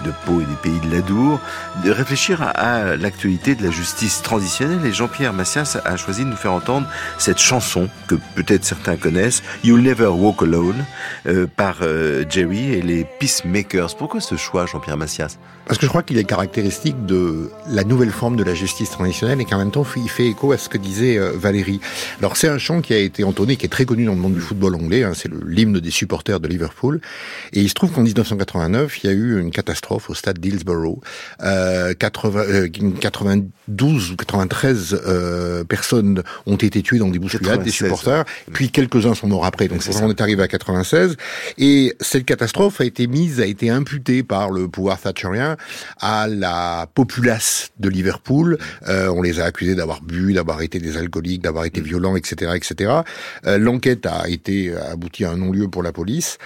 de 0.05 0.13
Pau 0.25 0.41
et 0.41 0.45
des 0.45 0.57
pays 0.63 0.89
de 0.89 0.95
l'Adour, 0.95 1.41
de 1.85 1.91
réfléchir 1.91 2.43
à, 2.43 2.97
l'actualité 2.97 3.55
de 3.55 3.65
la 3.65 3.71
justice 3.71 4.23
transitionnelle. 4.23 4.85
Et 4.85 4.93
Jean-Pierre 4.93 5.33
Massias 5.33 5.79
a 5.85 5.97
choisi 5.97 6.25
de 6.25 6.31
nous 6.31 6.37
faire 6.37 6.53
entendre 6.53 6.87
cette 7.19 7.39
chanson 7.39 7.89
que 8.07 8.15
peut-être 8.35 8.65
certains 8.65 8.97
connaissent, 8.97 9.43
You'll 9.65 9.83
Never 9.83 10.09
Walk 10.09 10.43
Alone, 10.43 10.85
euh, 11.27 11.47
par 11.47 11.79
euh, 11.83 12.25
Jerry 12.29 12.73
et 12.73 12.83
les 12.83 13.05
Peacemakers. 13.19 13.97
Pourquoi 13.97 14.21
ce 14.21 14.37
choix, 14.37 14.67
Jean-Pierre 14.67 14.97
Massias? 14.97 15.39
Parce 15.67 15.79
que 15.79 15.87
je 15.87 15.89
crois 15.89 16.03
qu'il 16.03 16.19
est 16.19 16.25
caractéristique 16.25 17.07
de 17.07 17.51
la 17.69 17.85
nouvelle 17.85 18.11
forme 18.11 18.37
de 18.37 18.45
la 18.45 18.55
justice 18.55 18.91
traditionnelle 18.91 19.41
et 19.41 19.47
qu'en 19.47 19.57
même 19.57 19.71
temps 19.71 19.87
il 19.97 20.11
fait 20.11 20.27
écho 20.27 20.53
à 20.53 20.59
ce 20.59 20.69
que 20.69 20.77
disait 20.77 21.17
euh, 21.17 21.33
Valérie. 21.35 21.81
Alors 22.19 22.37
c'est 22.37 22.49
un 22.49 22.59
chant 22.59 22.83
qui 22.83 22.93
a 22.93 22.99
été 22.99 23.25
entonné, 23.25 23.57
qui 23.57 23.65
est 23.65 23.71
très 23.71 23.87
connu 23.87 24.05
dans 24.05 24.15
le 24.15 24.21
monde 24.21 24.35
du 24.35 24.41
football 24.41 24.75
anglais, 24.75 25.05
hein, 25.05 25.13
c'est 25.15 25.31
l'hymne 25.47 25.81
des 25.81 25.91
supporters 25.91 26.39
de 26.39 26.49
Liverpool. 26.49 27.01
Et 27.55 27.61
il 27.61 27.69
se 27.69 27.75
trouve 27.75 27.93
qu'en 27.93 28.03
1989, 28.03 29.03
il 29.03 29.07
y 29.07 29.11
a 29.11 29.13
eu 29.15 29.41
une 29.41 29.51
catastrophe 29.51 29.94
au 30.09 30.15
stade 30.15 30.39
d'Hillsborough. 30.39 30.99
Euh, 31.43 31.95
80, 31.95 32.41
euh, 32.41 32.69
92 33.01 34.13
ou 34.13 34.17
93 34.17 35.01
euh, 35.07 35.65
personnes 35.65 36.23
ont 36.47 36.57
été 36.57 36.83
tuées 36.83 36.99
dans 36.99 37.09
des 37.09 37.19
bousculades 37.19 37.63
des 37.63 37.71
96, 37.71 37.73
supporters, 37.73 38.25
puis 38.53 38.71
quelques-uns 38.71 39.15
sont 39.15 39.29
morts 39.29 39.45
après. 39.45 39.69
Donc 39.69 39.83
C'est 39.83 40.03
on 40.03 40.11
est 40.11 40.21
arrivé 40.21 40.43
à 40.43 40.49
96. 40.49 41.17
Et 41.59 41.97
cette 42.01 42.25
catastrophe 42.25 42.81
a 42.81 42.85
été 42.85 43.07
mise, 43.07 43.41
a 43.41 43.47
été 43.47 43.71
imputée 43.71 44.23
par 44.23 44.51
le 44.51 44.69
pouvoir 44.69 45.01
thatcherien 45.01 45.57
à 46.01 46.27
la 46.29 46.87
populace 46.95 47.71
de 47.79 47.89
Liverpool. 47.89 48.59
Euh, 48.89 49.09
on 49.09 49.23
les 49.23 49.41
a 49.41 49.45
accusés 49.45 49.75
d'avoir 49.75 50.03
bu, 50.03 50.33
d'avoir 50.33 50.63
été 50.63 50.79
des 50.79 50.97
alcooliques, 50.97 51.43
d'avoir 51.43 51.65
été 51.65 51.81
violents, 51.81 52.17
etc., 52.17 52.53
etc. 52.55 52.93
Euh, 53.47 53.59
L'enquête 53.59 54.07
a 54.07 54.29
été 54.29 54.75
aboutie 54.75 55.25
à 55.25 55.31
un 55.31 55.37
non-lieu 55.37 55.69
pour 55.69 55.83
la 55.83 55.93
police. 55.93 56.39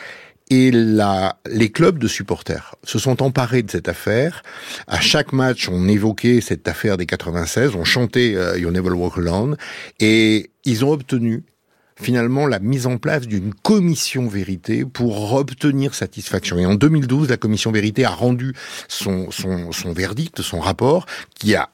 Et 0.50 0.70
la, 0.70 1.38
les 1.50 1.70
clubs 1.70 1.98
de 1.98 2.08
supporters 2.08 2.74
se 2.84 2.98
sont 2.98 3.22
emparés 3.22 3.62
de 3.62 3.70
cette 3.70 3.88
affaire. 3.88 4.42
À 4.86 5.00
chaque 5.00 5.32
match, 5.32 5.68
on 5.68 5.88
évoquait 5.88 6.40
cette 6.40 6.66
affaire 6.68 6.96
des 6.96 7.06
96, 7.06 7.74
on 7.74 7.84
chantait 7.84 8.34
euh, 8.34 8.58
You 8.58 8.70
Never 8.70 8.90
Walk 8.90 9.18
Alone, 9.18 9.56
et 10.00 10.50
ils 10.64 10.84
ont 10.84 10.92
obtenu 10.92 11.44
finalement 12.00 12.46
la 12.46 12.60
mise 12.60 12.86
en 12.86 12.96
place 12.96 13.26
d'une 13.26 13.52
commission 13.52 14.28
vérité 14.28 14.84
pour 14.84 15.34
obtenir 15.34 15.94
satisfaction. 15.94 16.58
Et 16.58 16.66
en 16.66 16.74
2012, 16.74 17.28
la 17.28 17.36
commission 17.36 17.72
vérité 17.72 18.04
a 18.04 18.10
rendu 18.10 18.54
son, 18.86 19.30
son, 19.30 19.72
son 19.72 19.92
verdict, 19.92 20.42
son 20.42 20.60
rapport, 20.60 21.06
qui 21.34 21.54
a 21.54 21.70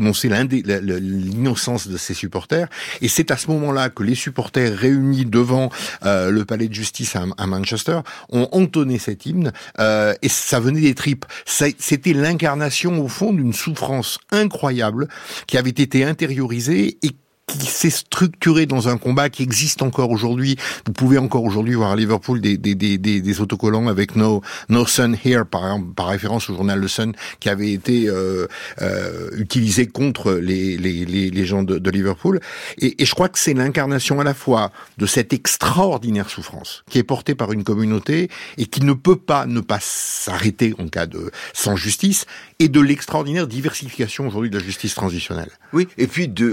la- 0.00 0.80
l'innocence 0.80 1.88
de 1.88 1.96
ses 1.96 2.14
supporters. 2.14 2.68
Et 3.00 3.08
c'est 3.08 3.30
à 3.30 3.36
ce 3.36 3.48
moment-là 3.50 3.90
que 3.90 4.02
les 4.02 4.14
supporters 4.14 4.76
réunis 4.76 5.24
devant 5.24 5.70
euh, 6.04 6.30
le 6.30 6.44
palais 6.44 6.68
de 6.68 6.74
justice 6.74 7.16
à, 7.16 7.24
à 7.36 7.46
Manchester 7.46 8.00
ont 8.30 8.48
entonné 8.52 8.98
cet 8.98 9.26
hymne 9.26 9.52
euh, 9.78 10.14
et 10.22 10.28
ça 10.28 10.60
venait 10.60 10.80
des 10.80 10.94
tripes. 10.94 11.24
C'était 11.46 12.12
l'incarnation 12.12 13.00
au 13.02 13.08
fond 13.08 13.32
d'une 13.32 13.52
souffrance 13.52 14.18
incroyable 14.30 15.08
qui 15.46 15.58
avait 15.58 15.70
été 15.70 16.04
intériorisée 16.04 16.98
et 17.02 17.10
qui 17.46 17.66
s'est 17.66 17.90
structuré 17.90 18.66
dans 18.66 18.88
un 18.88 18.96
combat 18.96 19.28
qui 19.28 19.42
existe 19.42 19.82
encore 19.82 20.10
aujourd'hui. 20.10 20.56
Vous 20.86 20.92
pouvez 20.92 21.18
encore 21.18 21.44
aujourd'hui 21.44 21.74
voir 21.74 21.90
à 21.90 21.96
Liverpool 21.96 22.40
des, 22.40 22.56
des, 22.56 22.74
des, 22.74 22.98
des, 22.98 23.40
autocollants 23.40 23.88
avec 23.88 24.16
no, 24.16 24.42
no 24.68 24.86
Sun 24.86 25.16
Here, 25.22 25.44
par, 25.44 25.78
par 25.94 26.08
référence 26.08 26.48
au 26.50 26.54
journal 26.54 26.78
Le 26.78 26.88
Sun, 26.88 27.12
qui 27.40 27.48
avait 27.48 27.72
été 27.72 28.08
euh, 28.08 28.46
euh, 28.80 29.30
utilisé 29.36 29.86
contre 29.86 30.32
les, 30.32 30.78
les, 30.78 31.04
les, 31.04 31.30
les 31.30 31.46
gens 31.46 31.62
de, 31.62 31.78
de 31.78 31.90
Liverpool. 31.90 32.40
Et, 32.78 33.02
et 33.02 33.06
je 33.06 33.14
crois 33.14 33.28
que 33.28 33.38
c'est 33.38 33.54
l'incarnation 33.54 34.20
à 34.20 34.24
la 34.24 34.34
fois 34.34 34.70
de 34.98 35.06
cette 35.06 35.32
extraordinaire 35.32 36.30
souffrance 36.30 36.84
qui 36.88 36.98
est 36.98 37.02
portée 37.04 37.34
par 37.34 37.52
une 37.52 37.64
communauté 37.64 38.30
et 38.56 38.66
qui 38.66 38.82
ne 38.82 38.92
peut 38.92 39.16
pas 39.16 39.46
ne 39.46 39.60
pas 39.60 39.78
s'arrêter 39.80 40.74
en 40.78 40.88
cas 40.88 41.06
de 41.06 41.30
sans 41.52 41.76
justice, 41.76 42.26
et 42.62 42.68
de 42.68 42.80
l'extraordinaire 42.80 43.48
diversification 43.48 44.28
aujourd'hui 44.28 44.48
de 44.48 44.56
la 44.56 44.64
justice 44.64 44.94
transitionnelle. 44.94 45.50
Oui, 45.72 45.88
et 45.98 46.06
puis 46.06 46.28
de 46.28 46.46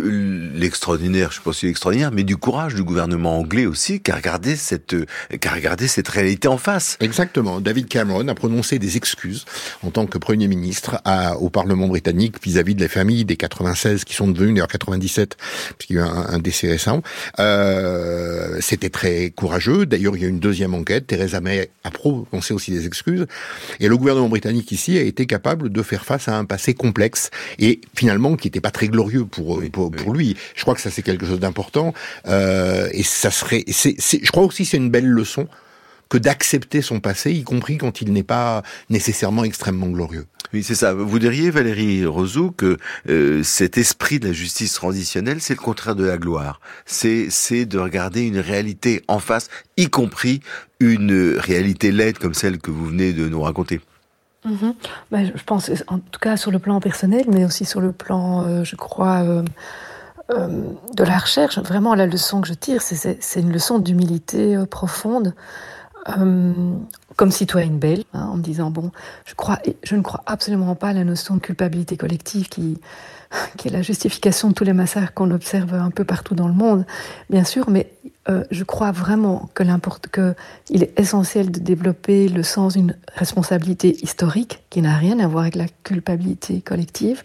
l'extraordinaire, 0.55 1.29
je 1.29 1.35
sais 1.35 1.43
pas 1.43 1.53
si 1.53 1.67
extraordinaire, 1.67 2.11
mais 2.11 2.23
du 2.23 2.35
courage 2.35 2.73
du 2.73 2.83
gouvernement 2.83 3.37
anglais 3.37 3.67
aussi, 3.67 3.99
qui 3.99 4.09
a 4.09 4.15
regardé 4.15 4.55
cette, 4.55 4.95
qui 5.39 5.47
a 5.47 5.51
regardé 5.51 5.87
cette 5.87 6.07
réalité 6.07 6.47
en 6.47 6.57
face. 6.57 6.97
Exactement. 6.99 7.61
David 7.61 7.87
Cameron 7.89 8.27
a 8.27 8.33
prononcé 8.33 8.79
des 8.79 8.97
excuses 8.97 9.45
en 9.83 9.91
tant 9.91 10.07
que 10.07 10.17
Premier 10.17 10.47
ministre 10.47 10.99
à, 11.05 11.37
au 11.37 11.51
Parlement 11.51 11.87
britannique 11.87 12.43
vis-à-vis 12.43 12.73
de 12.73 12.81
la 12.81 12.89
famille 12.89 13.23
des 13.23 13.35
96 13.35 14.03
qui 14.03 14.15
sont 14.15 14.27
devenus, 14.27 14.55
d'ailleurs 14.55 14.67
97, 14.67 15.37
puisqu'il 15.77 15.97
y 15.97 15.99
a 15.99 16.01
eu 16.01 16.05
un, 16.05 16.25
un 16.29 16.39
décès 16.39 16.69
récent. 16.69 17.03
Euh, 17.37 18.57
C'était 18.61 18.89
très 18.89 19.29
courageux. 19.29 19.85
D'ailleurs, 19.85 20.15
il 20.15 20.23
y 20.23 20.25
a 20.25 20.27
eu 20.27 20.31
une 20.31 20.39
deuxième 20.39 20.73
enquête. 20.73 21.05
Theresa 21.05 21.39
May 21.39 21.69
a 21.83 21.91
prononcé 21.91 22.55
aussi 22.55 22.71
des 22.71 22.87
excuses. 22.87 23.27
Et 23.79 23.87
le 23.87 23.95
gouvernement 23.95 24.29
britannique 24.29 24.71
ici 24.71 24.97
a 24.97 25.01
été 25.01 25.27
capable 25.27 25.69
de 25.69 25.83
faire 25.83 25.98
face 26.05 26.27
à 26.27 26.35
un 26.37 26.45
passé 26.45 26.73
complexe 26.73 27.29
et 27.59 27.81
finalement 27.95 28.35
qui 28.35 28.47
n'était 28.47 28.61
pas 28.61 28.71
très 28.71 28.87
glorieux 28.87 29.25
pour, 29.25 29.57
Oui, 29.57 29.69
pour, 29.69 29.91
oui. 29.91 29.97
pour 29.97 30.13
lui. 30.13 30.37
Je 30.55 30.61
crois 30.61 30.75
que 30.75 30.81
ça 30.81 30.91
c'est 30.91 31.03
quelque 31.03 31.25
chose 31.25 31.39
d'important. 31.39 31.93
Euh, 32.27 32.89
et 32.91 33.03
ça 33.03 33.31
serait, 33.31 33.63
c'est, 33.67 33.95
c'est, 33.97 34.19
je 34.23 34.31
crois 34.31 34.43
aussi 34.43 34.65
c'est 34.65 34.77
une 34.77 34.89
belle 34.89 35.07
leçon 35.07 35.47
que 36.09 36.17
d'accepter 36.17 36.81
son 36.81 36.99
passé, 36.99 37.31
y 37.31 37.43
compris 37.43 37.77
quand 37.77 38.01
il 38.01 38.11
n'est 38.11 38.23
pas 38.23 38.63
nécessairement 38.89 39.43
extrêmement 39.43 39.87
glorieux. 39.87 40.25
Oui, 40.51 40.63
c'est 40.63 40.73
ça. 40.73 40.95
Vous 40.95 41.19
diriez, 41.19 41.51
Valérie 41.51 42.03
Rosou, 42.07 42.49
que 42.49 42.77
euh, 43.07 43.43
cet 43.43 43.77
esprit 43.77 44.19
de 44.19 44.27
la 44.27 44.33
justice 44.33 44.73
transitionnelle, 44.73 45.39
c'est 45.39 45.53
le 45.53 45.59
contraire 45.59 45.95
de 45.95 46.05
la 46.05 46.17
gloire. 46.17 46.59
C'est 46.87 47.27
c'est 47.29 47.67
de 47.67 47.77
regarder 47.77 48.23
une 48.25 48.39
réalité 48.39 49.03
en 49.07 49.19
face, 49.19 49.49
y 49.77 49.89
compris 49.89 50.41
une 50.79 51.35
réalité 51.37 51.91
laide 51.91 52.17
comme 52.17 52.33
celle 52.33 52.57
que 52.57 52.71
vous 52.71 52.87
venez 52.87 53.13
de 53.13 53.29
nous 53.29 53.41
raconter. 53.41 53.79
Mhm. 54.45 54.73
Ben, 55.11 55.31
je 55.35 55.43
pense, 55.43 55.69
en 55.87 55.99
tout 55.99 56.19
cas 56.19 56.37
sur 56.37 56.51
le 56.51 56.59
plan 56.59 56.79
personnel, 56.79 57.25
mais 57.27 57.43
aussi 57.45 57.65
sur 57.65 57.81
le 57.81 57.91
plan, 57.91 58.43
euh, 58.45 58.63
je 58.63 58.75
crois, 58.77 59.21
euh, 59.23 59.43
euh, 60.31 60.63
de 60.95 61.03
la 61.03 61.17
recherche. 61.17 61.59
Vraiment, 61.59 61.93
la 61.95 62.05
leçon 62.05 62.39
que 62.41 62.47
je 62.47 62.53
tire, 62.53 62.81
c'est- 62.81 63.19
une 63.39 63.51
leçon 63.51 63.79
d'humilité 63.79 64.57
profonde, 64.69 65.33
comme 67.15 67.31
citoyenne 67.31 67.77
belle, 67.77 68.03
hein, 68.13 68.29
en 68.31 68.37
me 68.37 68.41
disant 68.41 68.71
bon, 68.71 68.91
je 69.25 69.35
crois, 69.35 69.59
je 69.83 69.95
ne 69.95 70.01
crois 70.01 70.23
absolument 70.25 70.73
pas 70.75 70.89
à 70.89 70.93
la 70.93 71.03
notion 71.03 71.35
de 71.35 71.39
culpabilité 71.39 71.97
collective 71.97 72.47
qui 72.49 72.79
qui 73.57 73.67
est 73.67 73.71
la 73.71 73.81
justification 73.81 74.49
de 74.49 74.53
tous 74.53 74.63
les 74.63 74.73
massacres 74.73 75.13
qu'on 75.13 75.31
observe 75.31 75.73
un 75.73 75.91
peu 75.91 76.03
partout 76.03 76.33
dans 76.35 76.47
le 76.47 76.53
monde, 76.53 76.85
bien 77.29 77.43
sûr, 77.43 77.69
mais 77.69 77.91
euh, 78.29 78.43
je 78.51 78.63
crois 78.63 78.91
vraiment 78.91 79.49
que 79.53 79.63
l'importe 79.63 80.07
que 80.07 80.33
il 80.69 80.81
est 80.83 80.99
essentiel 80.99 81.51
de 81.51 81.59
développer 81.59 82.27
le 82.27 82.41
sens 82.43 82.73
d'une 82.73 82.95
responsabilité 83.15 83.97
historique 84.03 84.63
qui 84.69 84.81
n'a 84.81 84.95
rien 84.97 85.19
à 85.19 85.27
voir 85.27 85.43
avec 85.43 85.55
la 85.55 85.67
culpabilité 85.83 86.61
collective. 86.61 87.23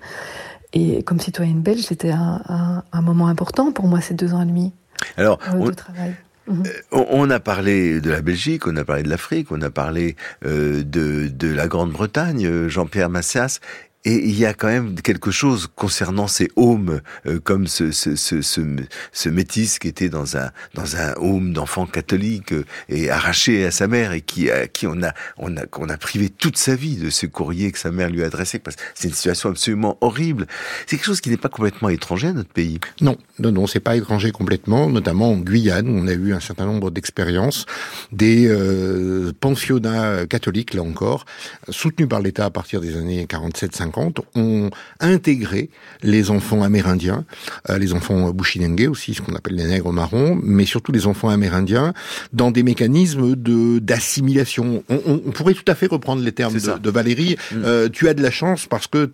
Et 0.73 1.03
comme 1.05 1.21
citoyenne 1.21 1.61
belge, 1.61 1.83
c'était 1.83 2.11
un, 2.11 2.43
un- 2.49 2.83
un 2.93 3.01
moment 3.01 3.29
important 3.29 3.71
pour 3.73 3.87
moi 3.87 4.01
ces 4.01 4.15
deux 4.15 4.35
ans 4.35 4.43
et 4.43 4.47
demi 4.47 4.73
Alors, 5.17 5.39
euh, 5.49 5.57
on, 5.57 5.67
de 5.67 5.73
travail. 5.73 6.15
Mhm. 6.49 6.65
on- 6.93 7.31
a 7.31 7.41
parlé 7.41 8.01
de 8.01 8.11
la 8.11 8.21
Belgique, 8.21 8.67
on 8.67 8.77
a 8.77 8.85
parlé 8.85 9.03
de 9.05 9.09
l'Afrique, 9.09 9.49
on 9.51 9.63
a 9.63 9.71
parlé 9.71 10.17
euh, 10.45 10.83
de, 10.83 11.29
de 11.29 11.49
la 11.49 11.69
Grande-Bretagne, 11.69 12.45
euh, 12.47 12.69
Jean-Pierre 12.69 13.09
Massias. 13.09 13.61
Et 14.05 14.17
il 14.17 14.39
y 14.39 14.45
a 14.45 14.53
quand 14.53 14.69
même 14.69 14.95
quelque 15.01 15.31
chose 15.31 15.69
concernant 15.75 16.27
ces 16.27 16.51
homes, 16.57 17.01
euh, 17.27 17.41
comme 17.41 17.67
ce, 17.67 17.91
ce, 17.91 18.17
ce, 18.17 18.43
ce, 18.43 19.29
métis 19.31 19.79
qui 19.79 19.89
était 19.89 20.11
dans 20.11 20.37
un 20.37 20.51
dans 20.75 20.97
un 20.97 21.15
home 21.17 21.53
d'enfants 21.55 21.87
catholiques 21.87 22.53
euh, 22.53 22.65
et 22.89 23.09
arraché 23.11 23.65
à 23.65 23.71
sa 23.71 23.89
mère 23.89 24.13
et 24.13 24.21
qui 24.21 24.51
à 24.51 24.67
qui 24.67 24.87
on 24.87 25.03
a 25.03 25.15
on 25.39 25.57
a 25.57 25.65
qu'on 25.67 25.89
a 25.89 25.97
privé 25.97 26.29
toute 26.29 26.59
sa 26.59 26.75
vie 26.75 26.97
de 26.97 27.09
ce 27.09 27.25
courrier 27.27 27.73
que 27.73 27.79
sa 27.79 27.91
mère 27.91 28.11
lui 28.11 28.23
a 28.23 28.27
adressé 28.27 28.59
parce 28.59 28.77
que 28.77 28.83
c'est 28.95 29.09
une 29.09 29.15
situation 29.15 29.49
absolument 29.49 29.97
horrible. 30.03 30.47
C'est 30.87 30.97
quelque 30.97 31.07
chose 31.07 31.21
qui 31.21 31.31
n'est 31.31 31.37
pas 31.39 31.49
complètement 31.49 31.89
étranger 31.89 32.29
à 32.29 32.33
notre 32.33 32.51
pays. 32.51 32.81
Non, 33.01 33.17
non, 33.39 33.53
non, 33.53 33.67
c'est 33.67 33.81
pas 33.81 33.97
étranger 33.97 34.33
complètement, 34.33 34.89
notamment 34.89 35.31
en 35.31 35.39
Guyane, 35.39 35.89
où 35.89 35.99
on 35.99 36.07
a 36.07 36.13
eu 36.13 36.35
un 36.35 36.41
certain 36.41 36.67
nombre 36.67 36.91
d'expériences, 36.91 37.67
des 38.13 38.47
euh, 38.49 39.33
pensionnats 39.41 40.27
catholiques, 40.27 40.75
là 40.75 40.83
encore, 40.83 41.25
soutenus 41.69 42.09
par 42.09 42.21
l'État 42.21 42.45
à 42.45 42.51
partir 42.51 42.81
des 42.81 42.97
années 42.97 43.25
47-50, 43.25 43.94
ont 44.35 44.71
intégré 45.01 45.71
les 46.03 46.31
enfants 46.31 46.63
amérindiens, 46.63 47.25
euh, 47.71 47.79
les 47.79 47.93
enfants 47.93 48.31
bushinengue 48.31 48.89
aussi, 48.91 49.15
ce 49.15 49.23
qu'on 49.23 49.35
appelle 49.35 49.55
les 49.55 49.65
nègres 49.67 49.93
marrons, 49.93 50.39
mais 50.43 50.65
surtout 50.67 50.93
les 50.93 51.07
enfants 51.07 51.29
amérindiens, 51.29 51.93
dans 52.33 52.51
des 52.51 52.63
mécanismes 52.63 53.35
de 53.37 53.79
d'assimilation. 53.79 54.83
On, 54.89 55.01
on- 55.07 55.23
on 55.27 55.31
pourrait 55.31 55.55
tout 55.55 55.65
à 55.71 55.75
fait 55.75 55.87
reprendre 55.87 56.23
les 56.23 56.33
termes 56.33 56.55
de, 56.75 56.79
de 56.79 56.91
Valérie. 56.91 57.37
Euh, 57.53 57.89
tu 57.89 58.09
as 58.09 58.15
de 58.15 58.23
la 58.23 58.31
chance 58.31 58.67
parce 58.67 58.87
que 58.87 59.11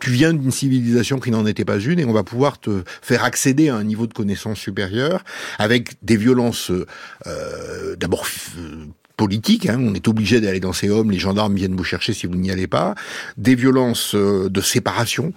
tu 0.00 0.10
viens 0.10 0.32
d'une 0.32 0.50
civilisation 0.50 1.18
qui 1.20 1.30
n'en 1.30 1.46
était 1.46 1.64
pas 1.64 1.78
une 1.78 1.98
et 2.00 2.04
on 2.04 2.12
va 2.12 2.22
pouvoir 2.24 2.58
te 2.60 2.82
faire 3.02 3.24
accéder 3.24 3.68
à 3.68 3.76
un 3.76 3.84
niveau 3.84 4.06
de 4.06 4.14
connaissance 4.14 4.58
supérieur 4.58 5.24
avec 5.58 5.92
des 6.02 6.16
violences 6.16 6.70
euh, 7.26 7.96
d'abord 7.96 8.26
politiques, 9.24 9.66
hein, 9.70 9.78
on 9.80 9.94
est 9.94 10.06
obligé 10.08 10.40
d'aller 10.42 10.60
dans 10.60 10.72
ces 10.74 10.90
hommes, 10.90 11.10
les 11.10 11.18
gendarmes 11.18 11.54
viennent 11.54 11.76
vous 11.76 11.84
chercher 11.94 12.12
si 12.12 12.26
vous 12.26 12.34
n'y 12.36 12.50
allez 12.50 12.66
pas, 12.66 12.94
des 13.38 13.54
violences 13.54 14.14
euh, 14.14 14.48
de 14.50 14.60
séparation, 14.60 15.32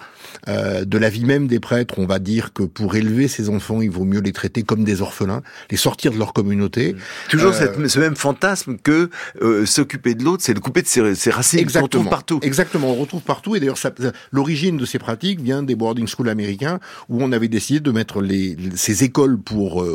euh, 0.50 0.84
de 0.84 0.98
la 0.98 1.10
vie 1.10 1.24
même 1.26 1.48
des 1.48 1.60
prêtres, 1.60 1.96
on 1.98 2.06
va 2.06 2.20
dire 2.20 2.52
que 2.54 2.64
pour 2.64 2.96
élever 2.96 3.28
ces 3.30 3.50
enfants, 3.50 3.82
il 3.82 3.90
vaut 3.90 4.04
mieux 4.04 4.20
les 4.20 4.34
traiter 4.34 4.64
comme 4.64 4.84
des 4.84 5.02
orphelins, 5.02 5.42
les 5.72 5.78
sortir 5.78 6.12
de 6.12 6.18
leur 6.18 6.34
communauté. 6.34 6.96
Toujours 7.30 7.54
Euh, 7.54 7.60
cette, 7.60 7.88
ce 7.88 8.00
même 8.00 8.16
fantasme 8.18 8.76
que 8.84 9.10
euh, 9.42 9.66
s'occuper 9.66 10.16
de 10.16 10.24
l'autre, 10.26 10.44
c'est 10.44 10.54
le 10.54 10.60
couper 10.60 10.82
de 10.82 10.88
ses, 10.88 11.16
ses 11.16 11.32
racines. 11.32 11.60
Exactement. 11.60 11.84
retrouve 12.02 12.10
partout. 12.10 12.40
Exactement, 12.42 12.92
on 12.92 12.96
retrouve 12.96 13.22
partout. 13.22 13.56
Et 13.56 13.60
d'ailleurs, 13.62 13.78
l'origine 14.32 14.76
de 14.78 14.86
ces 14.86 15.00
pratiques 15.00 15.40
vient 15.40 15.64
des 15.64 15.76
boarding 15.76 16.08
schools 16.08 16.30
américains 16.30 16.80
où 17.10 17.24
on 17.24 17.32
avait 17.32 17.48
décidé 17.48 17.80
de 17.80 17.92
mettre 17.92 18.22
les, 18.22 18.56
les- 18.56 18.76
ces 18.76 19.04
écoles 19.04 19.38
pour 19.40 19.86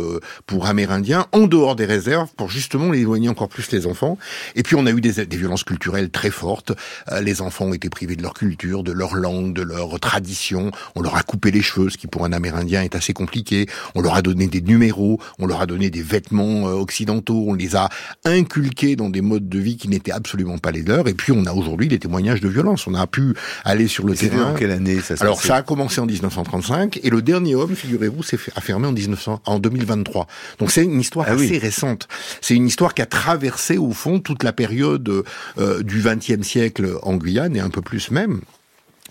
pour 0.47 0.67
Amérindiens 0.67 1.27
en 1.33 1.47
dehors 1.47 1.77
des 1.77 1.85
réserves 1.85 2.31
pour 2.37 2.49
justement 2.51 2.91
les 2.91 3.01
éloigner 3.01 3.29
encore 3.29 3.49
plus 3.49 3.71
les 3.73 3.82
enfants. 3.87 4.19
Et 4.57 4.63
puis 4.63 4.77
on 4.77 4.87
a 4.87 4.91
eu 4.91 5.01
des, 5.01 5.25
des 5.27 5.37
violences 5.37 5.65
culturelles 5.65 6.11
très 6.11 6.31
fortes. 6.31 6.73
Euh, 7.11 7.21
les 7.21 7.41
enfants 7.43 7.67
ont 7.67 7.75
été 7.75 7.89
privés 7.89 8.17
de 8.17 8.23
leur 8.23 8.35
culture, 8.35 8.83
de 8.83 8.93
leur 8.93 9.15
langue, 9.15 9.55
de 9.55 9.63
leur 9.63 9.99
tradition. 10.01 10.71
On 10.95 11.03
leur 11.03 11.17
a 11.17 11.23
coupé 11.23 11.51
les 11.51 11.63
cheveux, 11.63 11.91
ce 11.91 11.97
qui 11.99 12.07
pour 12.07 12.25
un 12.25 12.33
Amérindien 12.33 12.83
est 12.83 12.95
assez 12.95 13.13
compliqué. 13.13 13.67
On 13.95 14.01
leur 14.01 14.15
a 14.15 14.23
donné 14.23 14.47
des 14.47 14.61
numéros, 14.61 15.21
on 15.39 15.47
leur 15.47 15.61
a 15.61 15.67
donné 15.67 15.91
des 15.91 16.03
vêtements 16.03 16.69
euh, 16.69 16.73
occidentaux, 16.73 17.45
on 17.49 17.55
les 17.55 17.77
a 17.77 17.89
inculqués 18.25 18.97
dans 18.97 19.11
des 19.11 19.21
modes 19.21 19.49
de 19.49 19.59
vie 19.59 19.77
qui 19.77 19.89
n'étaient 19.89 20.13
absolument 20.13 20.59
pas 20.59 20.71
les 20.71 20.83
leurs. 20.83 21.09
Et 21.09 21.15
puis 21.15 21.33
on 21.33 21.45
a 21.47 21.53
aujourd'hui 21.53 21.89
des 21.89 21.99
témoignages 21.99 22.41
de 22.41 22.49
violence. 22.49 22.87
On 22.87 22.95
a 22.95 23.07
pu 23.07 23.35
aller 23.65 23.89
sur 23.89 24.07
le 24.07 24.15
terrain. 24.15 24.53
dans 24.53 24.55
quelle 24.55 24.71
année 24.71 25.01
ça 25.01 25.15
Alors 25.21 25.41
ça 25.41 25.57
a 25.57 25.63
commencé 25.63 26.01
en 26.01 26.07
1935 26.07 27.01
et 27.03 27.11
le 27.11 27.23
dernier 27.23 27.55
homme, 27.55 27.75
figurez-vous, 27.75 28.23
s'est 28.23 28.37
fermé 28.37 28.87
en 28.87 28.93
1900, 28.93 29.43
en 29.45 29.59
2023. 29.59 30.27
Donc 30.59 30.71
c'est 30.71 30.85
une 30.85 31.01
histoire 31.01 31.27
Ah 31.29 31.35
oui. 31.37 31.47
assez 31.47 31.59
récente. 31.59 32.09
C'est 32.41 32.55
une 32.55 32.67
histoire 32.67 32.95
qui 32.95 33.03
a 33.03 33.07
traversé 33.07 33.72
au 33.79 33.93
fond 33.93 34.21
toute 34.21 34.43
la 34.43 34.53
période 34.53 35.25
euh, 35.59 35.83
du 35.83 36.03
XXe 36.03 36.47
siècle 36.47 36.97
en 37.03 37.17
Guyane 37.17 37.57
et 37.57 37.61
un 37.61 37.71
peu 37.71 37.83
plus 37.83 38.11
même. 38.11 38.41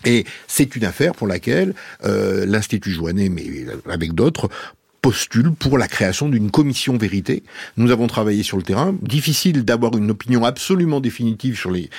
Et 0.04 0.24
c'est 0.48 0.74
une 0.74 0.84
affaire 0.84 1.14
pour 1.14 1.26
laquelle 1.26 1.74
euh, 2.04 2.44
l'Institut 2.46 2.90
Joannet, 2.90 3.28
mais 3.28 3.66
avec 3.88 4.14
d'autres, 4.14 4.48
postule 5.00 5.52
pour 5.52 5.78
la 5.78 5.88
création 5.88 6.28
d'une 6.28 6.50
commission 6.50 6.96
vérité. 6.96 7.42
Nous 7.76 7.90
avons 7.90 8.06
travaillé 8.06 8.42
sur 8.42 8.56
le 8.56 8.62
terrain. 8.62 8.94
Difficile 9.02 9.64
d'avoir 9.64 9.96
une 9.96 10.10
opinion 10.10 10.44
absolument 10.44 11.00
définitive 11.00 11.58
sur 11.58 11.70
les 11.70 11.90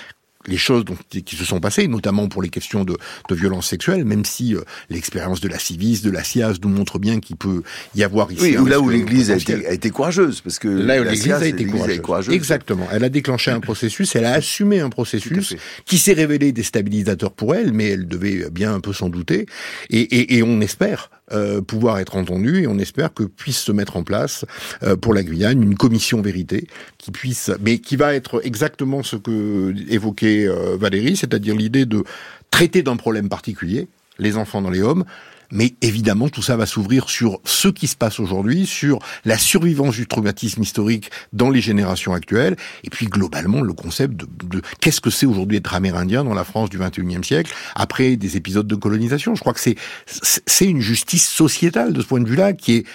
les 0.47 0.57
choses 0.57 0.85
dont, 0.85 0.97
qui 1.09 1.35
se 1.35 1.45
sont 1.45 1.59
passées, 1.59 1.87
notamment 1.87 2.27
pour 2.27 2.41
les 2.41 2.49
questions 2.49 2.83
de, 2.83 2.97
de 3.29 3.35
violence 3.35 3.67
sexuelle, 3.67 4.05
même 4.05 4.25
si 4.25 4.55
euh, 4.55 4.61
l'expérience 4.89 5.41
de 5.41 5.47
la 5.47 5.59
Civis, 5.59 6.01
de 6.01 6.11
la 6.11 6.23
SIAS 6.23 6.55
nous 6.61 6.69
montre 6.69 6.99
bien 6.99 7.19
qu'il 7.19 7.35
peut 7.35 7.63
y 7.95 8.03
avoir 8.03 8.31
ici 8.31 8.41
Oui, 8.41 8.57
ou 8.57 8.65
là 8.65 8.79
où 8.79 8.89
l'Église 8.89 9.31
a 9.31 9.35
été, 9.35 9.67
a 9.67 9.71
été 9.71 9.89
courageuse, 9.89 10.41
parce 10.41 10.59
que 10.59 10.67
Là 10.67 11.01
où 11.01 11.03
l'Église 11.03 11.31
a 11.31 11.45
été 11.45 11.65
courageuse. 11.65 12.33
Exactement. 12.33 12.87
Elle 12.91 13.03
a 13.03 13.09
déclenché 13.09 13.51
un 13.51 13.59
processus, 13.59 14.15
elle 14.15 14.25
a 14.25 14.33
assumé 14.33 14.79
un 14.79 14.89
processus 14.89 15.55
qui 15.85 15.97
s'est 15.97 16.13
révélé 16.13 16.51
déstabilisateur 16.51 17.31
pour 17.31 17.55
elle, 17.55 17.73
mais 17.73 17.89
elle 17.89 18.07
devait 18.07 18.49
bien 18.49 18.73
un 18.73 18.79
peu 18.79 18.93
s'en 18.93 19.09
douter. 19.09 19.45
Et, 19.89 20.01
et, 20.01 20.37
et 20.37 20.43
on 20.43 20.61
espère 20.61 21.09
euh, 21.33 21.61
pouvoir 21.61 21.99
être 21.99 22.15
entendu 22.15 22.61
et 22.61 22.67
on 22.67 22.77
espère 22.77 23.13
que 23.13 23.23
puisse 23.23 23.59
se 23.59 23.71
mettre 23.71 23.97
en 23.97 24.03
place 24.03 24.45
euh, 24.83 24.95
pour 24.95 25.13
la 25.13 25.23
Guyane 25.23 25.61
une 25.61 25.75
commission 25.75 26.21
vérité 26.21 26.67
qui 26.97 27.11
puisse, 27.11 27.51
mais 27.61 27.79
qui 27.79 27.95
va 27.95 28.13
être 28.13 28.45
exactement 28.45 29.03
ce 29.03 29.15
que 29.15 29.73
évoquait 29.89 30.47
euh, 30.47 30.77
Valérie, 30.77 31.15
c'est-à-dire 31.15 31.55
l'idée 31.55 31.85
de 31.85 32.03
traiter 32.51 32.83
d'un 32.83 32.97
problème 32.97 33.29
particulier, 33.29 33.87
les 34.19 34.37
enfants 34.37 34.61
dans 34.61 34.69
les 34.69 34.81
hommes, 34.81 35.05
mais 35.53 35.75
évidemment, 35.81 36.29
tout 36.29 36.41
ça 36.41 36.57
va 36.57 36.65
s'ouvrir 36.65 37.09
sur 37.09 37.39
ce 37.45 37.67
qui 37.67 37.87
se 37.87 37.95
passe 37.95 38.19
aujourd'hui, 38.19 38.65
sur 38.65 38.99
la 39.23 39.37
survivance 39.37 39.95
du 39.95 40.07
traumatisme 40.07 40.63
historique 40.63 41.11
dans 41.31 41.51
les 41.51 41.61
générations 41.61 42.13
actuelles, 42.13 42.55
et 42.83 42.89
puis 42.89 43.05
globalement 43.05 43.61
le 43.61 43.73
concept 43.73 44.15
de, 44.15 44.27
de 44.45 44.61
qu'est-ce 44.81 44.99
que 44.99 45.11
c'est 45.11 45.27
aujourd'hui 45.27 45.57
être 45.57 45.75
amérindien 45.75 46.23
dans 46.23 46.33
la 46.33 46.43
France 46.43 46.71
du 46.71 46.79
21e 46.79 47.23
siècle, 47.23 47.53
après 47.75 48.15
des 48.15 48.35
épisodes 48.35 48.65
de 48.65 48.75
colonisation. 48.75 49.35
Je 49.35 49.41
crois 49.41 49.53
que 49.53 49.59
c'est 49.59 49.75
c'est 50.05 50.65
une 50.65 50.81
justice 50.81 51.29
sociétale 51.29 51.93
de 51.93 52.01
ce 52.01 52.07
point 52.07 52.19
de 52.19 52.27
vue-là 52.27 52.53
qui 52.53 52.77
est 52.77 52.85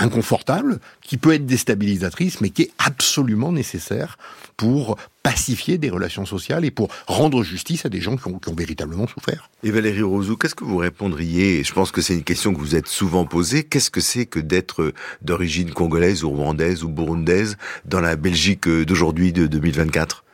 inconfortable, 0.00 0.80
qui 1.02 1.16
peut 1.16 1.34
être 1.34 1.46
déstabilisatrice, 1.46 2.40
mais 2.40 2.50
qui 2.50 2.62
est 2.62 2.72
absolument 2.78 3.52
nécessaire 3.52 4.18
pour 4.56 4.96
pacifier 5.22 5.78
des 5.78 5.90
relations 5.90 6.24
sociales 6.26 6.64
et 6.64 6.70
pour 6.70 6.88
rendre 7.06 7.42
justice 7.42 7.86
à 7.86 7.88
des 7.88 8.00
gens 8.00 8.16
qui 8.16 8.26
ont, 8.26 8.38
qui 8.38 8.48
ont 8.48 8.54
véritablement 8.54 9.06
souffert. 9.06 9.50
Et 9.62 9.70
Valérie 9.70 10.02
Rosou, 10.02 10.36
qu'est-ce 10.36 10.54
que 10.54 10.64
vous 10.64 10.78
répondriez 10.78 11.62
Je 11.62 11.72
pense 11.72 11.92
que 11.92 12.00
c'est 12.00 12.14
une 12.14 12.24
question 12.24 12.54
que 12.54 12.58
vous 12.58 12.74
êtes 12.74 12.88
souvent 12.88 13.26
posée. 13.26 13.64
Qu'est-ce 13.64 13.90
que 13.90 14.00
c'est 14.00 14.26
que 14.26 14.40
d'être 14.40 14.92
d'origine 15.22 15.72
congolaise 15.72 16.24
ou 16.24 16.30
rwandaise 16.30 16.82
ou 16.82 16.88
burundaise 16.88 17.56
dans 17.84 18.00
la 18.00 18.16
Belgique 18.16 18.68
d'aujourd'hui 18.68 19.32
de 19.32 19.46
2024 19.46 20.24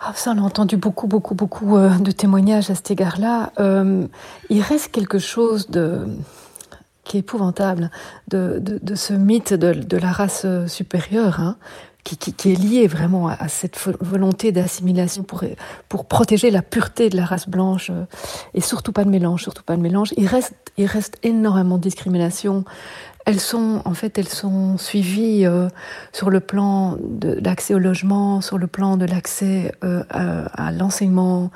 Ah, 0.00 0.12
ça, 0.14 0.32
on 0.34 0.38
a 0.38 0.42
entendu 0.42 0.76
beaucoup, 0.78 1.06
beaucoup, 1.06 1.34
beaucoup 1.34 1.76
euh, 1.76 1.90
de 1.98 2.10
témoignages 2.10 2.70
à 2.70 2.74
cet 2.74 2.90
égard-là. 2.90 3.52
Euh, 3.60 4.06
il 4.48 4.62
reste 4.62 4.90
quelque 4.90 5.18
chose 5.18 5.68
de 5.68 6.06
qui 7.04 7.16
est 7.16 7.20
épouvantable 7.20 7.90
de, 8.28 8.58
de, 8.60 8.94
ce 8.94 9.12
mythe 9.12 9.54
de, 9.54 9.72
de 9.72 9.96
la 9.96 10.12
race 10.12 10.42
euh, 10.44 10.66
supérieure, 10.66 11.40
hein, 11.40 11.56
qui, 12.04 12.16
qui, 12.16 12.52
est 12.52 12.56
lié 12.56 12.86
vraiment 12.86 13.28
à, 13.28 13.48
cette 13.48 13.78
vo- 13.78 13.96
volonté 14.00 14.50
d'assimilation 14.52 15.22
pour, 15.22 15.44
pour 15.88 16.04
protéger 16.06 16.50
la 16.50 16.62
pureté 16.62 17.10
de 17.10 17.16
la 17.16 17.24
race 17.24 17.48
blanche 17.48 17.90
euh, 17.90 18.04
et 18.54 18.60
surtout 18.60 18.92
pas 18.92 19.04
de 19.04 19.10
mélange, 19.10 19.42
surtout 19.42 19.62
pas 19.62 19.76
de 19.76 19.82
mélange. 19.82 20.12
Il 20.16 20.26
reste, 20.26 20.54
il 20.76 20.86
reste 20.86 21.18
énormément 21.22 21.76
de 21.76 21.82
discrimination 21.82 22.64
elles 23.24 23.38
sont, 23.38 23.82
en 23.84 23.94
fait, 23.94 24.18
elles 24.18 24.28
sont 24.28 24.76
suivies 24.78 25.46
euh, 25.46 25.68
sur 26.12 26.28
le 26.28 26.40
plan 26.40 26.96
de 27.00 27.38
l'accès 27.40 27.72
au 27.72 27.78
logement, 27.78 28.40
sur 28.40 28.58
le 28.58 28.66
plan 28.66 28.96
de 28.96 29.04
l'accès 29.04 29.72
à 29.80 30.72
l'enseignement 30.72 31.52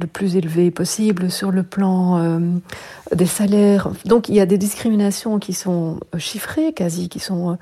le 0.00 0.06
plus 0.06 0.36
élevé 0.36 0.70
possible, 0.70 1.30
sur 1.30 1.50
le 1.50 1.62
plan 1.62 2.18
euh, 2.18 2.38
des 3.14 3.26
salaires. 3.26 3.90
Donc, 4.04 4.28
il 4.28 4.34
y 4.34 4.40
a 4.40 4.46
des 4.46 4.58
discriminations 4.58 5.38
qui 5.38 5.52
sont 5.52 6.00
euh, 6.14 6.18
chiffrées, 6.18 6.72
quasi, 6.72 7.08
qui 7.08 7.18
sont 7.20 7.52
euh, 7.52 7.54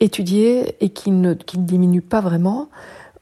étudiées 0.00 0.76
et 0.80 0.90
qui 0.90 1.10
ne, 1.10 1.34
qui 1.34 1.58
ne 1.58 1.64
diminuent 1.64 2.02
pas 2.02 2.20
vraiment. 2.20 2.68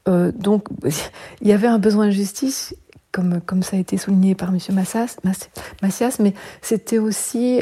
Euh, 0.07 0.31
donc, 0.31 0.65
il 1.41 1.47
y 1.47 1.53
avait 1.53 1.67
un 1.67 1.79
besoin 1.79 2.05
de 2.07 2.11
justice, 2.11 2.75
comme, 3.11 3.41
comme 3.41 3.63
ça 3.63 3.77
a 3.77 3.79
été 3.79 3.97
souligné 3.97 4.35
par 4.35 4.49
M. 4.49 4.59
Massas, 4.73 5.17
Mass- 5.23 5.49
Massias, 5.81 6.17
mais 6.19 6.33
c'était 6.61 6.99
aussi 6.99 7.61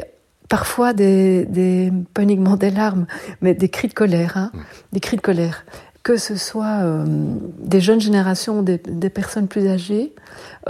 parfois 0.50 0.94
des, 0.94 1.46
des, 1.46 1.92
pas 2.14 2.22
uniquement 2.24 2.56
des 2.56 2.70
larmes, 2.72 3.08
mais 3.42 3.54
des 3.54 3.70
cris 3.70 3.88
de 3.88 3.94
colère, 3.94 4.38
hein, 4.38 4.52
des 4.92 5.00
cris 5.00 5.18
de 5.18 5.22
colère. 5.22 5.66
Que 6.06 6.18
ce 6.18 6.36
soit 6.36 6.84
euh, 6.84 7.04
des 7.58 7.82
jeunes 7.82 8.00
générations, 8.00 8.62
des, 8.62 8.78
personnes 9.10 9.48
plus 9.48 9.68
âgées, 9.68 10.14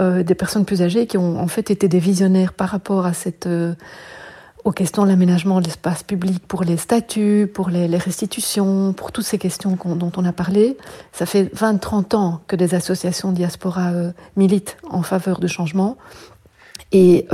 euh, 0.00 0.22
des 0.22 0.34
personnes 0.34 0.64
plus 0.64 0.80
âgées 0.80 1.06
qui 1.06 1.18
ont 1.18 1.38
en 1.38 1.46
fait 1.46 1.70
été 1.70 1.88
des 1.88 1.98
visionnaires 1.98 2.54
par 2.54 2.70
rapport 2.70 3.04
à 3.04 3.12
cette, 3.12 3.46
euh, 3.46 3.74
aux 4.64 4.72
questions 4.72 5.04
de 5.04 5.08
l'aménagement 5.08 5.60
de 5.60 5.66
l'espace 5.66 6.02
public, 6.02 6.42
pour 6.48 6.64
les 6.64 6.78
statuts, 6.78 7.50
pour 7.52 7.68
les, 7.68 7.98
restitutions, 7.98 8.94
pour 8.94 9.12
toutes 9.12 9.26
ces 9.26 9.36
questions 9.36 9.76
dont 9.84 10.12
on 10.16 10.24
a 10.24 10.32
parlé. 10.32 10.78
Ça 11.12 11.26
fait 11.26 11.54
20-30 11.54 12.16
ans 12.16 12.40
que 12.46 12.56
des 12.56 12.74
associations 12.74 13.30
diaspora 13.30 13.92
militent 14.36 14.78
en 14.88 15.02
faveur 15.02 15.38
de 15.38 15.48
changement. 15.48 15.98
Et 16.92 17.28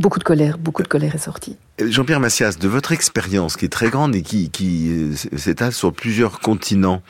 beaucoup 0.00 0.18
de 0.18 0.24
colère, 0.24 0.58
beaucoup 0.58 0.82
de 0.82 0.88
colère 0.88 1.14
est 1.14 1.18
sortie. 1.18 1.56
Jean-Pierre 1.78 2.20
Massias, 2.20 2.56
de 2.58 2.68
votre 2.68 2.92
expérience 2.92 3.56
qui 3.56 3.66
est 3.66 3.68
très 3.68 3.90
grande 3.90 4.16
et 4.16 4.22
qui, 4.22 4.88
euh, 4.90 5.14
s'étale 5.36 5.72
sur 5.72 5.92
plusieurs 5.92 6.40
continents, 6.40 7.02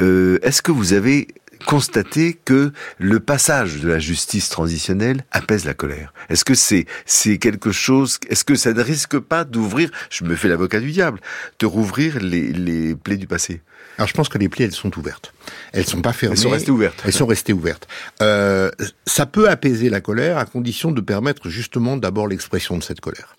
euh, 0.00 0.38
est-ce 0.42 0.62
que 0.62 0.70
vous 0.70 0.92
avez 0.92 1.28
constaté 1.66 2.38
que 2.44 2.72
le 2.98 3.20
passage 3.20 3.80
de 3.80 3.88
la 3.88 3.98
justice 3.98 4.50
transitionnelle 4.50 5.24
apaise 5.32 5.64
la 5.64 5.74
colère? 5.74 6.12
Est-ce 6.28 6.44
que 6.44 6.54
c'est 6.54 6.84
c'est 7.06 7.38
quelque 7.38 7.72
chose 7.72 8.18
Est-ce 8.28 8.44
que 8.44 8.54
ça 8.54 8.72
ne 8.72 8.82
risque 8.82 9.18
pas 9.18 9.44
d'ouvrir 9.44 9.90
Je 10.10 10.24
me 10.24 10.36
fais 10.36 10.48
l'avocat 10.48 10.80
du 10.80 10.92
diable, 10.92 11.20
de 11.58 11.66
rouvrir 11.66 12.20
les, 12.20 12.52
les 12.52 12.94
plaies 12.94 13.16
du 13.16 13.26
passé? 13.26 13.62
Alors 13.98 14.08
je 14.08 14.14
pense 14.14 14.28
que 14.28 14.38
les 14.38 14.48
plaies, 14.48 14.64
elles 14.64 14.72
sont 14.72 14.96
ouvertes. 14.98 15.32
Elles 15.72 15.86
sont 15.86 16.02
pas 16.02 16.12
fermées. 16.12 16.34
Elles 16.36 16.42
sont 16.42 16.50
restées 16.50 16.70
ouvertes. 16.70 17.02
Elles 17.04 17.12
sont 17.12 17.26
restées 17.26 17.52
ouvertes. 17.52 17.86
Euh, 18.22 18.70
ça 19.06 19.26
peut 19.26 19.48
apaiser 19.48 19.90
la 19.90 20.00
colère 20.00 20.38
à 20.38 20.46
condition 20.46 20.90
de 20.90 21.00
permettre 21.00 21.48
justement 21.48 21.96
d'abord 21.96 22.28
l'expression 22.28 22.76
de 22.78 22.82
cette 22.82 23.00
colère. 23.00 23.36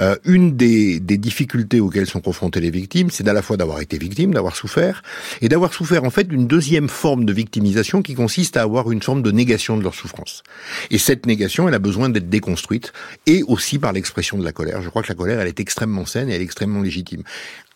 Euh, 0.00 0.16
une 0.24 0.56
des, 0.56 1.00
des 1.00 1.18
difficultés 1.18 1.80
auxquelles 1.80 2.06
sont 2.06 2.20
confrontées 2.20 2.60
les 2.60 2.70
victimes, 2.70 3.10
c'est 3.10 3.26
à 3.26 3.32
la 3.32 3.42
fois 3.42 3.56
d'avoir 3.56 3.80
été 3.80 3.98
victime, 3.98 4.34
d'avoir 4.34 4.54
souffert, 4.54 5.02
et 5.40 5.48
d'avoir 5.48 5.72
souffert 5.72 6.04
en 6.04 6.10
fait 6.10 6.24
d'une 6.24 6.46
deuxième 6.46 6.88
forme 6.88 7.24
de 7.24 7.32
victimisation 7.32 8.02
qui 8.02 8.14
consiste 8.14 8.56
à 8.56 8.62
avoir 8.62 8.90
une 8.92 9.02
forme 9.02 9.22
de 9.22 9.30
négation 9.30 9.76
de 9.76 9.82
leur 9.82 9.94
souffrance. 9.94 10.42
Et 10.90 10.98
cette 10.98 11.26
négation, 11.26 11.68
elle 11.68 11.74
a 11.74 11.78
besoin 11.78 12.08
d'être 12.08 12.28
déconstruite, 12.28 12.92
et 13.26 13.42
aussi 13.44 13.78
par 13.78 13.92
l'expression 13.92 14.38
de 14.38 14.44
la 14.44 14.52
colère. 14.52 14.82
Je 14.82 14.88
crois 14.88 15.02
que 15.02 15.08
la 15.08 15.14
colère, 15.14 15.40
elle 15.40 15.48
est 15.48 15.60
extrêmement 15.60 16.06
saine 16.06 16.28
et 16.28 16.34
elle 16.34 16.40
est 16.40 16.44
extrêmement 16.44 16.82
légitime. 16.82 17.22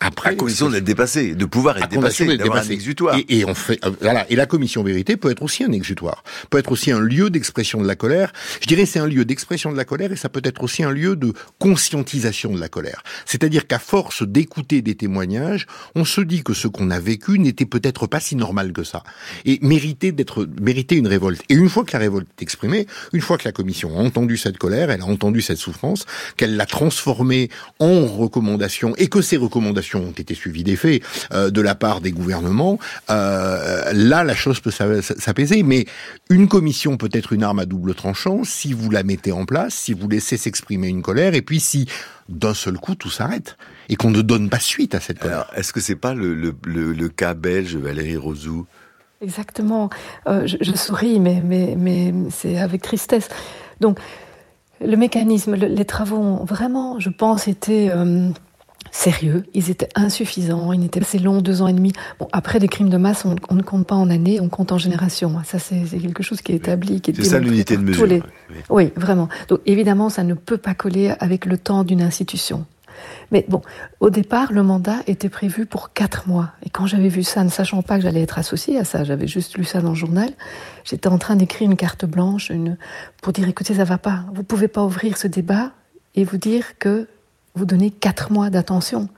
Après, 0.03 0.31
À 0.31 0.35
condition 0.35 0.67
d'être 0.67 0.83
dépassé, 0.83 1.35
de 1.35 1.45
pouvoir 1.45 1.77
être 1.77 1.87
dépassé, 1.87 2.25
d'avoir 2.35 2.63
un 2.63 2.69
exutoire. 2.69 3.15
Et, 3.15 3.39
et 3.39 3.45
on 3.45 3.53
fait, 3.53 3.79
euh, 3.85 3.91
voilà. 4.01 4.25
Et 4.31 4.35
la 4.35 4.47
commission 4.47 4.81
vérité 4.81 5.15
peut 5.15 5.29
être 5.29 5.43
aussi 5.43 5.63
un 5.63 5.71
exutoire, 5.71 6.23
peut 6.49 6.57
être 6.57 6.71
aussi 6.71 6.91
un 6.91 6.99
lieu 6.99 7.29
d'expression 7.29 7.79
de 7.79 7.87
la 7.87 7.95
colère. 7.95 8.33
Je 8.61 8.67
dirais 8.67 8.87
c'est 8.87 8.97
un 8.97 9.05
lieu 9.05 9.25
d'expression 9.25 9.71
de 9.71 9.77
la 9.77 9.85
colère 9.85 10.11
et 10.11 10.15
ça 10.15 10.27
peut 10.27 10.41
être 10.43 10.63
aussi 10.63 10.81
un 10.81 10.89
lieu 10.89 11.15
de 11.15 11.33
conscientisation 11.59 12.51
de 12.51 12.59
la 12.59 12.67
colère. 12.67 13.03
C'est-à-dire 13.27 13.67
qu'à 13.67 13.77
force 13.77 14.23
d'écouter 14.23 14.81
des 14.81 14.95
témoignages, 14.95 15.67
on 15.93 16.03
se 16.03 16.21
dit 16.21 16.41
que 16.41 16.55
ce 16.55 16.67
qu'on 16.67 16.89
a 16.89 16.99
vécu 16.99 17.37
n'était 17.37 17.67
peut-être 17.67 18.07
pas 18.07 18.19
si 18.19 18.35
normal 18.35 18.73
que 18.73 18.83
ça 18.83 19.03
et 19.45 19.59
méritait 19.61 20.11
d'être 20.11 20.47
méritait 20.59 20.95
une 20.95 21.07
révolte. 21.07 21.43
Et 21.49 21.53
une 21.53 21.69
fois 21.69 21.83
que 21.83 21.93
la 21.93 21.99
révolte 21.99 22.27
est 22.39 22.41
exprimée, 22.41 22.87
une 23.13 23.21
fois 23.21 23.37
que 23.37 23.45
la 23.45 23.51
commission 23.51 23.95
a 23.99 24.01
entendu 24.01 24.37
cette 24.37 24.57
colère, 24.57 24.89
elle 24.89 25.01
a 25.01 25.05
entendu 25.05 25.43
cette 25.43 25.59
souffrance, 25.59 26.05
qu'elle 26.37 26.55
l'a 26.55 26.65
transformée 26.65 27.49
en 27.77 28.07
recommandations 28.07 28.95
et 28.97 29.07
que 29.07 29.21
ces 29.21 29.37
recommandations 29.37 29.90
ont 29.95 30.11
été 30.11 30.33
suivies 30.35 30.63
des 30.63 30.75
faits 30.75 31.01
euh, 31.33 31.49
de 31.49 31.61
la 31.61 31.75
part 31.75 32.01
des 32.01 32.11
gouvernements, 32.11 32.79
euh, 33.09 33.91
là 33.93 34.23
la 34.23 34.35
chose 34.35 34.59
peut 34.59 34.71
s'a- 34.71 35.01
s'apaiser. 35.01 35.63
Mais 35.63 35.85
une 36.29 36.47
commission 36.47 36.97
peut 36.97 37.09
être 37.13 37.33
une 37.33 37.43
arme 37.43 37.59
à 37.59 37.65
double 37.65 37.93
tranchant 37.95 38.43
si 38.43 38.73
vous 38.73 38.89
la 38.89 39.03
mettez 39.03 39.31
en 39.31 39.45
place, 39.45 39.73
si 39.73 39.93
vous 39.93 40.07
laissez 40.09 40.37
s'exprimer 40.37 40.87
une 40.87 41.01
colère, 41.01 41.33
et 41.35 41.41
puis 41.41 41.59
si 41.59 41.87
d'un 42.29 42.53
seul 42.53 42.77
coup 42.77 42.95
tout 42.95 43.09
s'arrête 43.09 43.57
et 43.89 43.95
qu'on 43.95 44.11
ne 44.11 44.21
donne 44.21 44.49
pas 44.49 44.59
suite 44.59 44.95
à 44.95 44.99
cette 44.99 45.19
colère. 45.19 45.47
Est-ce 45.55 45.73
que 45.73 45.81
c'est 45.81 45.95
pas 45.95 46.13
le, 46.13 46.33
le, 46.33 46.55
le, 46.65 46.93
le 46.93 47.09
cas 47.09 47.33
belge 47.33 47.75
Valérie 47.75 48.15
Rosou 48.17 48.65
Exactement. 49.21 49.89
Euh, 50.27 50.47
je, 50.47 50.57
je 50.61 50.71
souris, 50.75 51.19
mais, 51.19 51.41
mais, 51.45 51.75
mais 51.77 52.13
c'est 52.31 52.57
avec 52.57 52.81
tristesse. 52.81 53.27
Donc, 53.79 53.99
le 54.83 54.95
mécanisme, 54.97 55.55
le- 55.55 55.67
les 55.67 55.85
travaux 55.85 56.17
ont 56.17 56.43
vraiment, 56.45 56.99
je 56.99 57.09
pense, 57.09 57.47
été 57.47 57.91
euh, 57.91 58.29
sérieux. 58.91 59.43
Ils 59.53 59.69
étaient 59.69 59.89
insuffisants. 59.95 60.73
Ils 60.73 60.79
n'étaient 60.79 61.01
assez 61.01 61.19
longs, 61.19 61.41
deux 61.41 61.61
ans 61.61 61.67
et 61.67 61.73
demi. 61.73 61.93
Bon, 62.19 62.27
après, 62.31 62.59
des 62.59 62.67
crimes 62.67 62.89
de 62.89 62.97
masse, 62.97 63.25
on, 63.25 63.35
on 63.49 63.55
ne 63.55 63.61
compte 63.63 63.87
pas 63.87 63.95
en 63.95 64.09
années, 64.09 64.39
on 64.39 64.49
compte 64.49 64.71
en 64.71 64.77
générations. 64.77 65.35
Ça, 65.45 65.59
c'est 65.59 65.83
quelque 65.99 66.23
chose 66.23 66.41
qui 66.41 66.51
est 66.51 66.55
établi, 66.55 67.01
qui 67.01 67.11
est 67.11 67.15
C'est 67.15 67.23
ça 67.23 67.39
l'unité 67.39 67.77
de 67.77 67.81
mesure. 67.83 68.05
les- 68.05 68.21
Oui. 68.49 68.57
oui, 68.69 68.93
vraiment. 68.95 69.29
Donc 69.47 69.59
évidemment, 69.65 70.09
ça 70.09 70.23
ne 70.23 70.33
peut 70.33 70.57
pas 70.57 70.73
coller 70.73 71.13
avec 71.19 71.45
le 71.45 71.57
temps 71.57 71.83
d'une 71.83 72.01
institution. 72.01 72.65
Mais 73.31 73.45
bon, 73.47 73.61
au 74.01 74.09
départ, 74.09 74.51
le 74.51 74.61
mandat 74.61 74.97
était 75.07 75.29
prévu 75.29 75.65
pour 75.65 75.93
quatre 75.93 76.27
mois. 76.27 76.49
Et 76.65 76.69
quand 76.69 76.85
j'avais 76.85 77.07
vu 77.07 77.23
ça, 77.23 77.43
ne 77.43 77.49
sachant 77.49 77.81
pas 77.81 77.95
que 77.97 78.03
j'allais 78.03 78.21
être 78.21 78.37
associée 78.37 78.77
à 78.77 78.83
ça, 78.83 79.03
j'avais 79.05 79.25
juste 79.27 79.57
lu 79.57 79.63
ça 79.63 79.81
dans 79.81 79.89
le 79.89 79.95
journal, 79.95 80.29
j'étais 80.83 81.07
en 81.07 81.17
train 81.17 81.35
d'écrire 81.37 81.69
une 81.71 81.77
carte 81.77 82.05
blanche 82.05 82.49
une, 82.51 82.77
pour 83.21 83.31
dire, 83.33 83.47
écoutez, 83.47 83.73
ça 83.73 83.85
va 83.85 83.97
pas. 83.97 84.25
Vous 84.35 84.43
pouvez 84.43 84.67
pas 84.67 84.83
ouvrir 84.83 85.17
ce 85.17 85.27
débat 85.27 85.71
et 86.13 86.25
vous 86.25 86.37
dire 86.37 86.77
que 86.77 87.07
vous 87.55 87.65
donnez 87.65 87.91
quatre 87.91 88.31
mois 88.31 88.49
d'attention. 88.49 89.09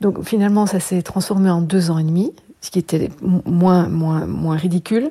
Donc 0.00 0.24
finalement, 0.24 0.66
ça 0.66 0.80
s'est 0.80 1.02
transformé 1.02 1.50
en 1.50 1.60
deux 1.60 1.90
ans 1.90 1.98
et 1.98 2.04
demi, 2.04 2.32
ce 2.60 2.70
qui 2.70 2.78
était 2.78 3.10
moins, 3.20 3.88
moins, 3.88 4.26
moins 4.26 4.56
ridicule. 4.56 5.10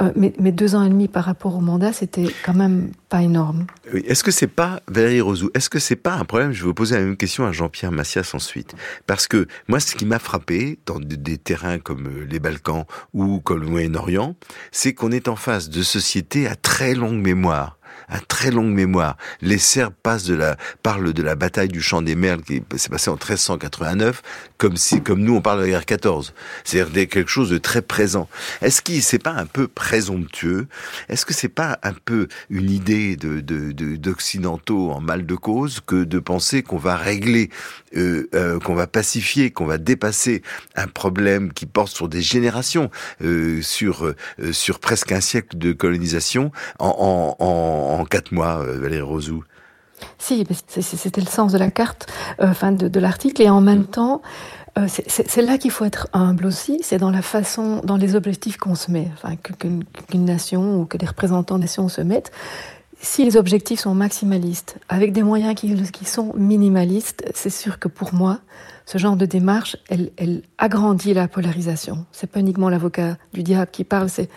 Euh, 0.00 0.12
mais, 0.16 0.32
mais 0.38 0.52
deux 0.52 0.74
ans 0.74 0.82
et 0.82 0.88
demi 0.88 1.08
par 1.08 1.24
rapport 1.24 1.56
au 1.56 1.60
mandat, 1.60 1.92
c'était 1.92 2.26
quand 2.44 2.54
même 2.54 2.90
pas 3.08 3.22
énorme. 3.22 3.66
Est-ce 3.92 4.22
que 4.22 4.30
c'est 4.30 4.46
pas, 4.46 4.80
Valérie 4.88 5.20
Rosou, 5.20 5.50
est-ce 5.54 5.68
que 5.68 5.78
c'est 5.78 5.96
pas 5.96 6.14
un 6.14 6.24
problème? 6.24 6.52
Je 6.52 6.62
vais 6.62 6.68
vous 6.68 6.74
poser 6.74 6.96
la 6.96 7.02
même 7.02 7.16
question 7.16 7.46
à 7.46 7.52
Jean-Pierre 7.52 7.92
Massias 7.92 8.30
ensuite. 8.34 8.74
Parce 9.06 9.26
que 9.26 9.46
moi, 9.66 9.80
ce 9.80 9.94
qui 9.94 10.04
m'a 10.04 10.18
frappé 10.18 10.78
dans 10.86 11.00
des, 11.00 11.16
des 11.16 11.38
terrains 11.38 11.78
comme 11.78 12.06
euh, 12.06 12.26
les 12.28 12.38
Balkans 12.38 12.84
ou 13.12 13.40
comme 13.40 13.60
le 13.60 13.68
Moyen-Orient, 13.68 14.36
c'est 14.70 14.94
qu'on 14.94 15.10
est 15.10 15.28
en 15.28 15.36
face 15.36 15.70
de 15.70 15.82
sociétés 15.82 16.46
à 16.46 16.54
très 16.54 16.94
longue 16.94 17.20
mémoire 17.20 17.78
à 18.08 18.20
très 18.20 18.50
longue 18.50 18.72
mémoire. 18.72 19.16
Les 19.40 19.58
Serbes 19.58 19.94
passent 20.02 20.24
de 20.24 20.34
la, 20.34 20.56
parlent 20.82 21.12
de 21.12 21.22
la 21.22 21.34
bataille 21.34 21.68
du 21.68 21.80
champ 21.80 22.02
des 22.02 22.14
Merles 22.14 22.42
qui 22.42 22.62
s'est 22.76 22.88
passée 22.88 23.10
en 23.10 23.14
1389, 23.14 24.22
comme 24.58 24.76
si, 24.76 25.00
comme 25.02 25.20
nous, 25.20 25.34
on 25.36 25.40
parle 25.40 25.58
de 25.60 25.64
la 25.64 25.70
guerre 25.70 25.86
14. 25.86 26.34
C'est-à-dire 26.64 27.08
quelque 27.08 27.30
chose 27.30 27.50
de 27.50 27.58
très 27.58 27.82
présent. 27.82 28.28
Est-ce 28.62 28.82
que 28.82 29.00
c'est 29.00 29.18
pas 29.18 29.32
un 29.32 29.46
peu 29.46 29.68
présomptueux? 29.68 30.66
Est-ce 31.08 31.26
que 31.26 31.34
c'est 31.34 31.48
pas 31.48 31.78
un 31.82 31.92
peu 31.92 32.28
une 32.50 32.70
idée 32.70 33.16
de, 33.16 33.40
de, 33.40 33.72
de- 33.72 33.96
d'occidentaux 33.96 34.90
en 34.90 35.00
mal 35.00 35.26
de 35.26 35.34
cause 35.34 35.80
que 35.86 36.04
de 36.04 36.18
penser 36.18 36.62
qu'on 36.62 36.76
va 36.78 36.96
régler, 36.96 37.50
euh, 37.96 38.28
euh, 38.34 38.58
qu'on 38.58 38.74
va 38.74 38.86
pacifier, 38.86 39.50
qu'on 39.50 39.66
va 39.66 39.78
dépasser 39.78 40.42
un 40.76 40.86
problème 40.86 41.52
qui 41.52 41.66
porte 41.66 41.92
sur 41.94 42.08
des 42.08 42.22
générations, 42.22 42.90
euh, 43.22 43.62
sur, 43.62 44.06
euh, 44.06 44.52
sur 44.52 44.78
presque 44.80 45.12
un 45.12 45.20
siècle 45.20 45.56
de 45.58 45.72
colonisation 45.72 46.50
en, 46.78 47.34
en, 47.38 48.00
en 48.00 48.03
quatre 48.04 48.32
mois, 48.32 48.58
euh, 48.62 48.78
Valérie 48.78 49.02
Rosou? 49.02 49.44
Si, 50.18 50.44
c'était 50.80 51.20
le 51.20 51.26
sens 51.26 51.52
de 51.52 51.58
la 51.58 51.70
carte, 51.70 52.06
euh, 52.40 52.48
enfin 52.48 52.72
de, 52.72 52.88
de 52.88 53.00
l'article, 53.00 53.40
et 53.42 53.48
en 53.48 53.60
même 53.60 53.84
temps, 53.84 54.22
euh, 54.76 54.86
c'est- 54.88 55.36
là 55.40 55.56
qu'il 55.56 55.70
faut 55.70 55.84
être 55.84 56.08
humble 56.12 56.46
aussi, 56.46 56.80
c'est 56.82 56.98
dans 56.98 57.10
la 57.10 57.22
façon, 57.22 57.80
dans 57.84 57.96
les 57.96 58.16
objectifs 58.16 58.56
qu'on 58.56 58.74
se 58.74 58.90
met, 58.90 59.08
enfin 59.14 59.36
qu'une 59.36 60.24
nation 60.24 60.80
ou 60.80 60.84
que 60.84 60.96
des 60.98 61.06
représentants 61.06 61.56
de 61.56 61.62
nations 61.62 61.88
se 61.88 62.00
mettent. 62.00 62.32
Si 63.00 63.24
les 63.24 63.36
objectifs 63.36 63.80
sont 63.80 63.94
maximalistes, 63.94 64.76
avec 64.88 65.12
des 65.12 65.22
moyens 65.22 65.54
qui, 65.54 65.74
qui 65.92 66.04
sont 66.04 66.32
minimalistes, 66.36 67.24
c'est 67.34 67.50
sûr 67.50 67.78
que 67.78 67.88
pour 67.88 68.14
moi, 68.14 68.40
ce 68.86 68.98
genre 68.98 69.16
de 69.16 69.26
démarche, 69.26 69.76
elle, 69.88 70.42
agrandit 70.58 71.14
la 71.14 71.26
polarisation. 71.28 72.04
C'est 72.12 72.30
pas 72.30 72.40
uniquement 72.40 72.68
l'avocat 72.68 73.16
du 73.32 73.42
diable 73.42 73.70
qui 73.70 73.84
parle, 73.84 74.08
c'est 74.08 74.28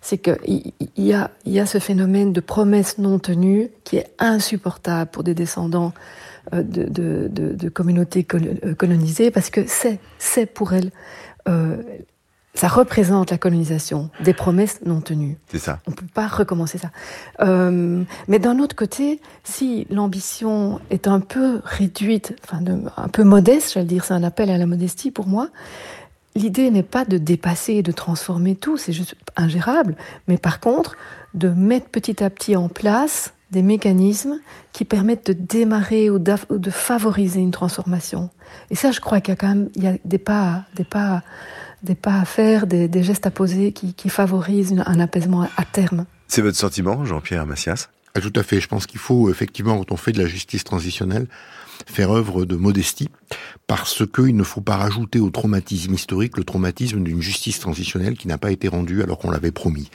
c'est 0.00 0.18
que 0.18 0.38
il 0.46 0.72
y 0.96 1.12
a 1.12 1.66
ce 1.66 1.78
phénomène 1.78 2.32
de 2.32 2.40
promesses 2.40 2.98
non 2.98 3.18
tenues 3.18 3.70
qui 3.84 3.96
est 3.96 4.10
insupportable 4.18 5.10
pour 5.10 5.24
des 5.24 5.34
descendants 5.34 5.92
euh, 6.54 6.62
de, 6.62 7.68
communautés 7.68 8.24
euh, 8.34 8.74
colonisées 8.74 9.32
parce 9.32 9.50
que 9.50 9.62
c'est 9.66 9.98
c'est 10.18 10.46
pour 10.46 10.72
elles 10.72 10.92
euh, 11.48 11.76
ça 12.56 12.68
représente 12.68 13.30
la 13.30 13.38
colonisation, 13.38 14.10
des 14.24 14.32
promesses 14.34 14.80
non 14.84 15.00
tenues. 15.00 15.36
C'est 15.52 15.58
ça. 15.58 15.78
On 15.86 15.90
ne 15.92 15.96
peut 15.96 16.06
pas 16.12 16.26
recommencer 16.26 16.78
ça. 16.78 16.90
Euh, 17.40 18.02
mais 18.28 18.38
d'un 18.38 18.58
autre 18.58 18.74
côté, 18.74 19.20
si 19.44 19.86
l'ambition 19.90 20.80
est 20.90 21.06
un 21.06 21.20
peu 21.20 21.60
réduite, 21.64 22.34
enfin 22.44 22.62
de- 22.62 22.80
un 22.96 23.08
peu 23.08 23.22
modeste, 23.24 23.72
j'allais 23.74 23.86
dire, 23.86 24.04
c'est 24.04 24.14
un 24.14 24.22
appel 24.24 24.50
à 24.50 24.58
la 24.58 24.66
modestie 24.66 25.10
pour 25.10 25.26
moi, 25.28 25.48
l'idée 26.34 26.70
n'est 26.70 26.82
pas 26.82 27.04
de 27.04 27.18
dépasser 27.18 27.74
et 27.74 27.82
de 27.82 27.92
transformer 27.92 28.56
tout, 28.56 28.76
c'est 28.76 28.92
juste 28.92 29.14
ingérable, 29.36 29.96
mais 30.28 30.36
par 30.38 30.60
contre, 30.60 30.96
de 31.34 31.48
mettre 31.50 31.88
petit 31.88 32.22
à 32.24 32.30
petit 32.30 32.56
en 32.56 32.68
place 32.68 33.32
des 33.52 33.62
mécanismes 33.62 34.38
qui 34.72 34.84
permettent 34.84 35.26
de 35.28 35.32
démarrer 35.32 36.10
ou 36.10 36.18
de 36.18 36.70
favoriser 36.70 37.40
une 37.40 37.52
transformation. 37.52 38.30
Et 38.70 38.74
ça, 38.74 38.90
je 38.90 39.00
crois 39.00 39.20
qu'il 39.20 39.32
y 39.32 39.36
a 39.36 39.36
quand 39.36 39.48
même 39.48 39.68
il 39.76 39.84
y 39.84 39.86
a 39.86 39.94
des 40.04 40.18
pas, 40.18 40.64
des 40.74 40.84
pas, 40.84 41.22
des 41.82 41.94
pas 41.94 42.20
à 42.20 42.24
faire, 42.24 42.66
des, 42.66 42.88
des 42.88 43.02
gestes 43.02 43.26
à 43.26 43.30
poser 43.30 43.72
qui, 43.72 43.94
qui 43.94 44.08
favorisent 44.08 44.70
une- 44.70 44.84
un 44.86 45.00
apaisement 45.00 45.42
à, 45.42 45.50
à 45.56 45.64
terme. 45.64 46.06
C'est 46.28 46.42
votre 46.42 46.56
sentiment, 46.56 47.04
Jean-Pierre 47.04 47.46
Massias 47.46 47.88
Ah, 48.14 48.20
Tout 48.20 48.32
à 48.34 48.42
fait. 48.42 48.60
Je 48.60 48.68
pense 48.68 48.86
qu'il 48.86 48.98
faut 48.98 49.30
effectivement, 49.30 49.78
quand 49.78 49.92
on 49.92 49.96
fait 49.96 50.12
de 50.12 50.18
la 50.20 50.26
justice 50.26 50.64
transitionnelle, 50.64 51.26
faire 51.86 52.10
œuvre 52.10 52.46
de 52.46 52.56
modestie, 52.56 53.08
parce 53.66 54.02
qu'il 54.12 54.34
ne 54.36 54.42
faut 54.42 54.62
pas 54.62 54.76
rajouter 54.76 55.20
au 55.20 55.28
traumatisme 55.30 55.92
historique 55.92 56.36
le 56.38 56.42
traumatisme 56.44 57.02
d'une 57.02 57.20
justice 57.20 57.60
transitionnelle 57.60 58.16
qui 58.16 58.26
n'a 58.28 58.38
pas 58.38 58.50
été 58.50 58.66
rendue 58.68 59.02
alors 59.02 59.18
qu'on 59.18 59.30
l'avait 59.30 59.50
promis. 59.52 59.90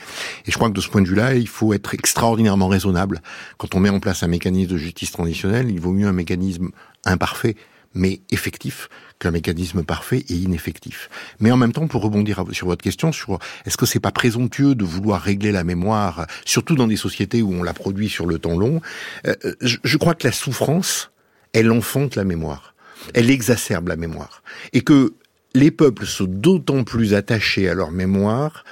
Et 0.46 0.52
je 0.52 0.56
crois 0.56 0.68
que 0.68 0.74
de 0.74 0.80
ce 0.80 0.88
point 0.88 1.02
de 1.02 1.08
vue-là, 1.08 1.34
il 1.34 1.48
faut 1.48 1.72
être 1.74 1.92
extraordinairement 1.92 2.68
raisonnable. 2.68 3.20
Quand 3.58 3.74
on 3.74 3.80
met 3.80 3.88
en 3.90 3.98
place 3.98 4.22
un 4.22 4.28
mécanisme 4.28 4.70
de 4.70 4.76
justice 4.78 5.10
transitionnelle, 5.10 5.70
il 5.70 5.80
vaut 5.80 5.92
mieux 5.92 6.06
un 6.06 6.12
mécanisme 6.12 6.68
imparfait, 7.04 7.56
mais 7.94 8.20
effectif, 8.30 8.88
qu'un 9.18 9.30
mécanisme 9.30 9.84
parfait 9.84 10.24
et 10.28 10.34
ineffectif. 10.34 11.08
Mais 11.40 11.50
en 11.50 11.56
même 11.56 11.72
temps, 11.72 11.86
pour 11.86 12.02
rebondir 12.02 12.44
sur 12.52 12.66
votre 12.66 12.82
question 12.82 13.12
sur 13.12 13.38
est-ce 13.64 13.76
que 13.76 13.86
c'est 13.86 14.00
pas 14.00 14.10
présomptueux 14.10 14.74
de 14.74 14.84
vouloir 14.84 15.20
régler 15.20 15.52
la 15.52 15.64
mémoire, 15.64 16.26
surtout 16.44 16.74
dans 16.74 16.88
des 16.88 16.96
sociétés 16.96 17.42
où 17.42 17.52
on 17.52 17.62
la 17.62 17.74
produit 17.74 18.08
sur 18.08 18.26
le 18.26 18.38
temps 18.38 18.58
long, 18.58 18.80
euh, 19.26 19.34
je, 19.60 19.76
je 19.82 19.96
crois 19.96 20.14
que 20.14 20.26
la 20.26 20.32
souffrance, 20.32 21.10
elle 21.52 21.70
enfante 21.70 22.16
la 22.16 22.24
mémoire, 22.24 22.74
elle 23.14 23.30
exacerbe 23.30 23.88
la 23.88 23.96
mémoire, 23.96 24.42
et 24.72 24.80
que 24.80 25.14
les 25.54 25.70
peuples 25.70 26.06
sont 26.06 26.24
d'autant 26.24 26.84
plus 26.84 27.14
attachés 27.14 27.68
à 27.68 27.74
leur 27.74 27.90
mémoire 27.90 28.64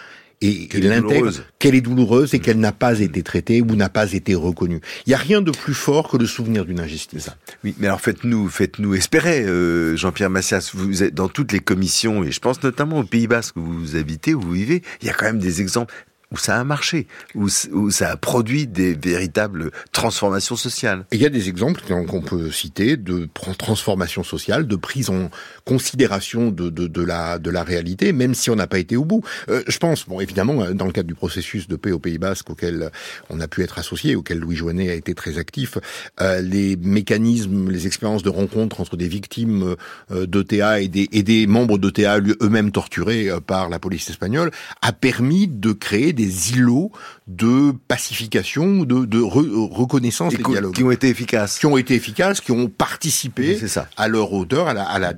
et 0.43 0.69
Qu'elle 0.69 0.87
est 0.87 1.01
douloureuse. 1.01 1.45
qu'elle 1.59 1.75
est 1.75 1.81
douloureuse 1.81 2.35
et 2.35 2.39
qu'elle 2.39 2.59
n'a 2.59 2.73
pas 2.73 3.01
été 3.01 3.23
traitée 3.23 3.61
ou 3.61 3.77
n'a 3.77 3.89
pas 3.91 4.13
été 4.13 4.35
reconnue. 4.35 4.81
Il 5.07 5.11
n'y 5.11 5.15
a 5.15 5.19
rien 5.19 5.43
de 5.43 5.51
plus 5.51 5.75
fort 5.75 6.09
que 6.09 6.17
le 6.17 6.27
souvenir 6.27 6.65
d'une 6.65 6.81
injustice. 6.81 7.29
Oui, 7.63 7.75
mais 7.79 7.89
alors 7.89 8.01
faites-nous, 8.01 8.49
faites-nous 8.49 8.95
espérer, 8.95 9.43
euh, 9.43 9.97
Jean-Pierre 9.97 10.31
Massias. 10.31 10.71
Vous 10.73 11.03
êtes 11.03 11.15
dans 11.15 11.29
toutes 11.29 11.53
les 11.53 11.61
commissions, 11.61 12.25
et 12.25 12.33
je 12.33 12.41
pense 12.41 12.63
notamment 12.63 13.01
au 13.01 13.05
Pays 13.05 13.27
Basque 13.27 13.57
où 13.57 13.63
vous 13.63 13.97
habitez, 13.97 14.35
où 14.35 14.41
vous 14.41 14.53
vivez. 14.53 14.83
Il 15.03 15.07
y 15.09 15.11
a 15.11 15.13
quand 15.15 15.27
même 15.27 15.39
des 15.41 15.61
exemples 15.61 15.95
où 16.33 16.37
ça 16.37 16.61
a 16.61 16.65
marché, 16.65 17.09
où, 17.35 17.49
ça 17.49 18.11
a 18.11 18.17
produit 18.17 18.69
des 18.69 18.95
véritables 18.95 19.73
transformations 19.91 20.55
sociales. 20.55 21.05
Il 21.11 21.21
y 21.21 21.27
a 21.27 21.29
des 21.29 21.49
exemples 21.49 21.83
qu'on 21.83 22.23
peut 22.23 22.53
citer 22.53 22.97
de 22.97 23.27
pr- 23.27 23.57
transformation 23.57 24.23
sociale, 24.23 24.69
de 24.69 24.77
prise 24.77 25.11
en 25.11 25.29
considération 25.65 26.51
de, 26.51 27.03
la, 27.03 27.65
réalité, 27.65 28.13
même 28.13 28.35
si 28.35 28.49
on 28.51 28.57
n'a 28.57 28.69
pas 28.69 28.79
été 28.79 28.97
au 28.97 29.05
bout. 29.05 29.23
Euh, 29.49 29.63
je 29.67 29.79
pense, 29.79 30.07
bon, 30.07 30.21
évidemment, 30.21 30.63
euh, 30.63 30.73
dans 30.73 30.87
le 30.87 30.93
cadre 30.93 31.09
du 31.09 31.15
processus 31.15 31.67
de 31.67 31.77
paix 31.77 31.91
au 31.91 31.99
Pays 31.99 32.19
Basque 32.19 32.49
auquel 32.51 32.83
euh, 32.83 32.91
on 33.29 33.41
a 33.41 33.49
pu 33.49 33.63
être 33.63 33.79
associé, 33.79 34.15
auquel 34.15 34.39
Louis 34.39 34.57
Joannet 34.57 34.89
a 34.89 34.95
été 34.95 35.15
très 35.15 35.39
actif, 35.39 35.79
les 36.21 36.77
mécanismes, 36.77 37.71
les 37.71 37.87
expériences 37.87 38.23
de 38.23 38.29
rencontre 38.29 38.81
entre 38.81 38.97
des 38.97 39.09
victimes 39.09 39.77
d'ETA 40.11 40.81
et 40.81 40.89
des, 40.89 41.09
et 41.13 41.23
des 41.23 41.47
membres 41.47 41.79
d'ETA 41.79 42.19
eux-mêmes 42.43 42.73
torturés 42.73 43.29
par 43.47 43.69
la 43.69 43.79
police 43.79 44.09
espagnole 44.11 44.51
a 44.83 44.93
permis 44.93 45.49
de 45.49 45.73
créer 45.73 46.13
des 46.13 46.20
îlots 46.23 46.91
de 47.27 47.73
pacification, 47.89 48.85
de, 48.85 49.05
de 49.05 49.19
re- 49.19 49.73
reconnaissance 49.73 50.35
des 50.35 50.43
dialogues 50.43 50.75
qui 50.75 50.83
ont 50.85 50.91
été 50.91 51.09
efficaces. 51.09 51.59
qui 51.59 51.67
ont 51.67 51.77
été 51.77 51.95
efficaces, 51.95 52.41
qui 52.41 52.53
ont 52.53 52.69
participé 52.69 53.57
ça. 53.69 53.89
à 53.97 54.09
leur 54.09 54.33
hauteur 54.33 54.69
à 54.69 54.75
la, 54.75 54.85
à 54.85 54.99
la 54.99 55.13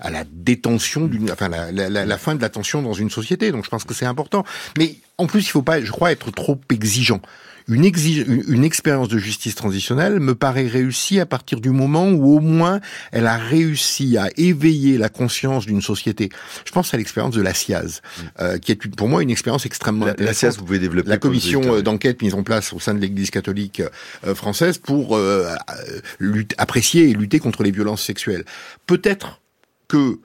à 0.00 0.10
la 0.10 0.24
détention 0.30 1.06
d'une, 1.06 1.30
enfin 1.32 1.48
la, 1.48 1.72
la, 1.72 1.88
la, 1.88 2.04
la 2.06 2.18
fin 2.18 2.34
de 2.34 2.40
la 2.40 2.48
tension 2.48 2.80
dans 2.82 2.92
une 2.92 3.10
société. 3.10 3.50
Donc 3.50 3.64
je 3.64 3.70
pense 3.70 3.84
que 3.84 3.94
c'est 3.94 4.06
important. 4.06 4.44
Mais 4.78 4.96
en 5.18 5.26
plus, 5.26 5.40
il 5.42 5.50
faut 5.50 5.62
pas, 5.62 5.80
je 5.80 5.90
crois, 5.90 6.12
être 6.12 6.30
trop 6.30 6.60
exigeant. 6.70 7.20
Une, 7.68 7.84
exige, 7.84 8.26
une, 8.48 8.62
expérience 8.62 9.08
de 9.08 9.16
justice 9.16 9.54
transitionnelle 9.54 10.20
me 10.20 10.34
paraît 10.34 10.66
réussie 10.66 11.18
à 11.18 11.24
partir 11.24 11.60
du 11.62 11.70
moment 11.70 12.10
où 12.10 12.36
au 12.36 12.40
moins 12.40 12.80
elle 13.10 13.26
a 13.26 13.38
réussi 13.38 14.18
à 14.18 14.28
éveiller 14.36 14.98
la 14.98 15.08
conscience 15.08 15.64
d'une 15.64 15.80
société. 15.80 16.28
Je 16.66 16.72
pense 16.72 16.92
à 16.92 16.98
l'expérience 16.98 17.34
de 17.34 17.40
la 17.40 17.54
SIAZ, 17.54 18.02
euh, 18.40 18.58
qui 18.58 18.70
est 18.70 18.84
une- 18.84 18.90
pour 18.94 19.08
moi 19.08 19.22
une 19.22 19.30
expérience 19.30 19.64
extrêmement 19.64 20.04
La, 20.04 20.14
la 20.18 20.34
SIAZ, 20.34 20.58
vous 20.58 20.64
pouvez 20.66 20.78
développer. 20.78 21.08
la 21.08 21.16
commission 21.16 21.62
euh, 21.76 21.80
d'enquête 21.80 22.20
mise 22.20 22.34
en 22.34 22.42
place 22.42 22.74
au 22.74 22.80
sein 22.80 22.92
de 22.92 22.98
l'Église 23.00 23.30
catholique 23.30 23.82
euh, 24.26 24.34
française 24.34 24.76
pour 24.76 25.16
euh, 25.16 25.46
euh, 25.70 26.00
lutte- 26.20 26.54
apprécier 26.58 27.08
et 27.08 27.14
lutter 27.14 27.38
contre 27.38 27.62
les 27.62 27.70
violences 27.70 28.02
sexuelles. 28.02 28.44
Peut-être 28.86 29.40
que 29.88 30.18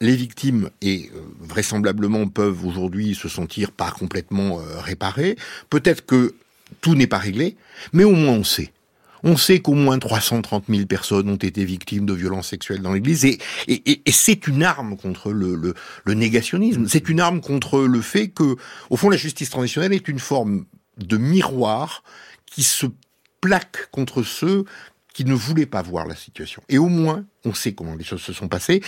les 0.00 0.14
victimes 0.14 0.70
et 0.82 1.10
vraisemblablement 1.40 2.28
peuvent 2.28 2.64
aujourd'hui 2.66 3.14
se 3.14 3.28
sentir 3.28 3.72
pas 3.72 3.90
complètement 3.90 4.60
réparées. 4.84 5.36
Peut-être 5.70 6.04
que 6.04 6.34
tout 6.80 6.94
n'est 6.94 7.06
pas 7.06 7.18
réglé, 7.18 7.56
mais 7.92 8.04
au 8.04 8.12
moins 8.12 8.34
on 8.34 8.44
sait. 8.44 8.72
On 9.22 9.36
sait 9.36 9.60
qu'au 9.60 9.74
moins 9.74 9.98
330 9.98 10.64
000 10.68 10.86
personnes 10.86 11.28
ont 11.28 11.36
été 11.36 11.64
victimes 11.64 12.06
de 12.06 12.12
violences 12.12 12.48
sexuelles 12.48 12.82
dans 12.82 12.92
l'Église, 12.92 13.24
et, 13.24 13.38
et, 13.66 13.90
et- 13.90 14.02
et 14.04 14.12
c'est 14.12 14.46
une 14.46 14.62
arme 14.62 14.96
contre 14.96 15.32
le, 15.32 15.54
le, 15.56 15.74
le 16.04 16.14
négationnisme. 16.14 16.86
C'est 16.86 17.08
une 17.08 17.18
arme 17.20 17.40
contre 17.40 17.80
le 17.80 18.00
fait 18.02 18.28
que, 18.28 18.56
au 18.90 18.96
fond, 18.96 19.08
la 19.08 19.16
justice 19.16 19.50
transitionnelle 19.50 19.94
est 19.94 20.06
une 20.06 20.20
forme 20.20 20.66
de 20.98 21.16
miroir 21.16 22.04
qui 22.44 22.62
se 22.62 22.86
plaque 23.40 23.90
contre 23.90 24.22
ceux 24.22 24.64
qui 25.12 25.24
ne 25.24 25.34
voulaient 25.34 25.66
pas 25.66 25.82
voir 25.82 26.06
la 26.06 26.14
situation. 26.14 26.62
Et 26.68 26.78
au 26.78 26.88
moins, 26.88 27.24
on 27.44 27.54
sait 27.54 27.72
comment 27.72 27.94
les 27.94 28.04
choses 28.04 28.22
se 28.22 28.32
sont 28.34 28.48
passées. 28.48 28.82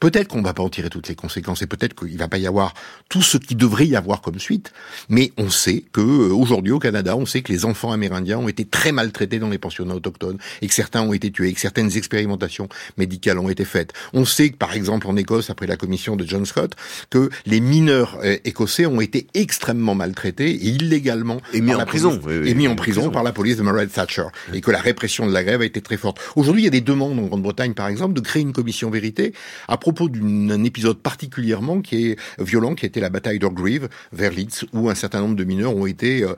Peut-être 0.00 0.28
qu'on 0.28 0.42
va 0.42 0.52
pas 0.52 0.62
en 0.62 0.68
tirer 0.68 0.90
toutes 0.90 1.08
les 1.08 1.14
conséquences 1.14 1.62
et 1.62 1.66
peut-être 1.66 1.94
qu'il 1.94 2.18
va 2.18 2.28
pas 2.28 2.36
y 2.36 2.46
avoir 2.46 2.74
tout 3.08 3.22
ce 3.22 3.38
qui 3.38 3.54
devrait 3.54 3.86
y 3.86 3.96
avoir 3.96 4.20
comme 4.20 4.38
suite, 4.38 4.72
mais 5.08 5.32
on 5.38 5.48
sait 5.48 5.82
que 5.92 6.00
euh, 6.02 6.34
aujourd'hui 6.34 6.72
au 6.72 6.78
Canada, 6.78 7.16
on 7.16 7.24
sait 7.24 7.40
que 7.40 7.50
les 7.52 7.64
enfants 7.64 7.90
amérindiens 7.90 8.38
ont 8.38 8.48
été 8.48 8.66
très 8.66 8.92
maltraités 8.92 9.38
dans 9.38 9.48
les 9.48 9.56
pensionnats 9.58 9.94
autochtones 9.94 10.36
et 10.60 10.66
que 10.68 10.74
certains 10.74 11.00
ont 11.02 11.14
été 11.14 11.30
tués, 11.30 11.48
et 11.48 11.52
que 11.54 11.60
certaines 11.60 11.96
expérimentations 11.96 12.68
médicales 12.98 13.38
ont 13.38 13.48
été 13.48 13.64
faites. 13.64 13.92
On 14.12 14.26
sait 14.26 14.50
que 14.50 14.56
par 14.56 14.74
exemple 14.74 15.06
en 15.06 15.16
Écosse, 15.16 15.48
après 15.48 15.66
la 15.66 15.76
commission 15.76 16.16
de 16.16 16.26
John 16.26 16.44
Scott, 16.44 16.74
que 17.08 17.30
les 17.46 17.60
mineurs 17.60 18.18
euh, 18.24 18.36
écossais 18.44 18.84
ont 18.84 19.00
été 19.00 19.26
extrêmement 19.32 19.94
maltraités 19.94 20.50
et 20.50 20.66
illégalement 20.68 21.40
Et 21.54 21.62
mis 21.62 21.72
en 21.74 21.78
la 21.78 21.86
prison, 21.86 22.18
police- 22.18 22.26
oui, 22.26 22.38
oui, 22.42 22.50
et 22.50 22.54
mis 22.54 22.68
en 22.68 22.72
en 22.72 22.76
prison 22.76 23.00
prison. 23.02 23.10
par 23.12 23.22
la 23.22 23.32
police 23.32 23.56
de 23.56 23.62
Margaret 23.62 23.86
Thatcher 23.86 24.26
et 24.52 24.60
que 24.60 24.70
la 24.70 24.80
répression 24.80 25.26
de 25.26 25.32
la 25.32 25.44
grève 25.44 25.62
a 25.62 25.64
été 25.64 25.80
très 25.80 25.96
forte. 25.96 26.18
Aujourd'hui, 26.36 26.62
il 26.62 26.64
y 26.66 26.68
a 26.68 26.70
des 26.70 26.80
demandes 26.82 27.18
en 27.18 27.22
Grande-Bretagne, 27.22 27.72
par 27.72 27.88
exemple, 27.88 28.12
de 28.14 28.20
créer 28.20 28.42
une 28.42 28.52
commission 28.52 28.90
vérité 28.90 29.32
à 29.68 29.78
propos 29.78 29.93
d'un 29.94 30.64
épisode 30.64 30.98
particulièrement 30.98 31.80
qui 31.80 32.10
est 32.10 32.18
violent, 32.38 32.74
qui 32.74 32.86
était 32.86 33.00
la 33.00 33.10
bataille 33.10 33.38
d'Orgreave 33.38 33.88
vers 34.12 34.32
Leeds, 34.32 34.66
où 34.72 34.90
un 34.90 34.94
certain 34.94 35.20
nombre 35.20 35.36
de 35.36 35.44
mineurs 35.44 35.74
ont 35.74 35.86
été 35.86 36.22
euh, 36.22 36.34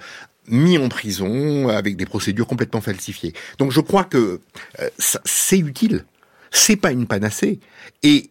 mis 0.48 0.78
en 0.78 0.88
prison 0.88 1.68
avec 1.68 1.96
des 1.96 2.06
procédures 2.06 2.46
complètement 2.46 2.80
falsifiées. 2.80 3.32
Donc 3.58 3.72
je 3.72 3.80
crois 3.80 4.04
que 4.04 4.40
euh, 4.80 4.88
c'est 4.96 5.58
utile. 5.58 6.04
C'est 6.50 6.76
pas 6.76 6.92
une 6.92 7.06
panacée. 7.06 7.60
Et 8.02 8.30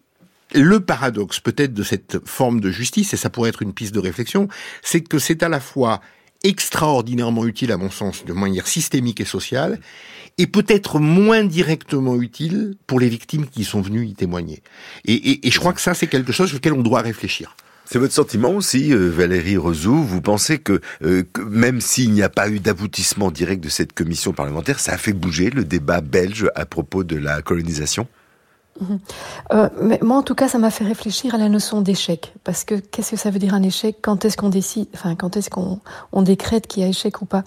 le 0.53 0.79
paradoxe 0.79 1.39
peut-être 1.39 1.73
de 1.73 1.83
cette 1.83 2.25
forme 2.25 2.61
de 2.61 2.71
justice, 2.71 3.13
et 3.13 3.17
ça 3.17 3.29
pourrait 3.29 3.49
être 3.49 3.61
une 3.61 3.73
piste 3.73 3.93
de 3.93 3.99
réflexion, 3.99 4.47
c'est 4.81 5.01
que 5.01 5.19
c'est 5.19 5.43
à 5.43 5.49
la 5.49 5.59
fois 5.59 6.01
extraordinairement 6.45 7.45
utile, 7.45 7.71
à 7.71 7.77
mon 7.77 7.91
sens, 7.91 8.23
de 8.25 8.33
manière 8.33 8.67
systémique 8.67 9.19
et 9.19 9.25
sociale, 9.25 9.79
et 10.37 10.47
peut-être 10.47 10.99
moins 10.99 11.43
directement 11.43 12.15
utile 12.21 12.75
pour 12.87 12.99
les 12.99 13.09
victimes 13.09 13.45
qui 13.47 13.63
sont 13.63 13.81
venues 13.81 14.05
y 14.05 14.13
témoigner. 14.13 14.61
Et, 15.05 15.13
et- 15.13 15.47
et 15.47 15.51
je 15.51 15.59
crois 15.59 15.73
que 15.73 15.81
ça, 15.81 15.93
c'est 15.93 16.07
quelque 16.07 16.31
chose 16.31 16.49
sur 16.49 16.57
lequel 16.57 16.73
on 16.73 16.81
doit 16.81 17.01
réfléchir. 17.01 17.55
C'est 17.87 17.99
votre 17.99 18.13
sentiment 18.13 18.49
aussi, 18.49 18.91
euh, 18.93 19.09
Valérie 19.11 19.57
Rezou. 19.57 20.03
Vous 20.03 20.19
pensez 20.21 20.57
que, 20.57 20.81
euh, 21.03 21.23
que 21.31 21.41
même 21.41 21.81
s'il 21.81 22.11
n'y 22.13 22.23
a 22.23 22.29
pas 22.29 22.49
eu 22.49 22.59
d'aboutissement 22.59 23.29
direct 23.29 23.63
de 23.63 23.69
cette 23.69 23.93
commission 23.93 24.33
parlementaire, 24.33 24.79
ça 24.79 24.93
a 24.93 24.97
fait 24.97 25.13
bouger 25.13 25.51
le 25.51 25.63
débat 25.63 26.01
belge 26.01 26.49
à 26.55 26.65
propos 26.65 27.03
de 27.03 27.15
la 27.15 27.41
colonisation? 27.43 28.07
Euh, 29.53 29.69
mais 29.81 29.99
moi, 30.01 30.17
en 30.17 30.23
tout 30.23 30.35
cas, 30.35 30.47
ça 30.47 30.57
m'a 30.57 30.69
fait 30.69 30.83
réfléchir 30.83 31.33
à 31.35 31.37
la 31.37 31.49
notion 31.49 31.81
d'échec. 31.81 32.33
Parce 32.43 32.63
que 32.63 32.75
qu'est-ce 32.75 33.11
que 33.11 33.17
ça 33.17 33.29
veut 33.29 33.39
dire 33.39 33.53
un 33.53 33.63
échec? 33.63 33.97
Quand 34.01 34.25
est-ce 34.25 34.37
qu'on 34.37 34.49
décide 34.49 34.87
Enfin, 34.93 35.15
quand 35.15 35.37
est-ce 35.37 35.49
qu'on 35.49 35.79
on 36.11 36.21
décrète 36.21 36.67
qu'il 36.67 36.83
y 36.83 36.85
a 36.85 36.89
échec 36.89 37.21
ou 37.21 37.25
pas? 37.25 37.43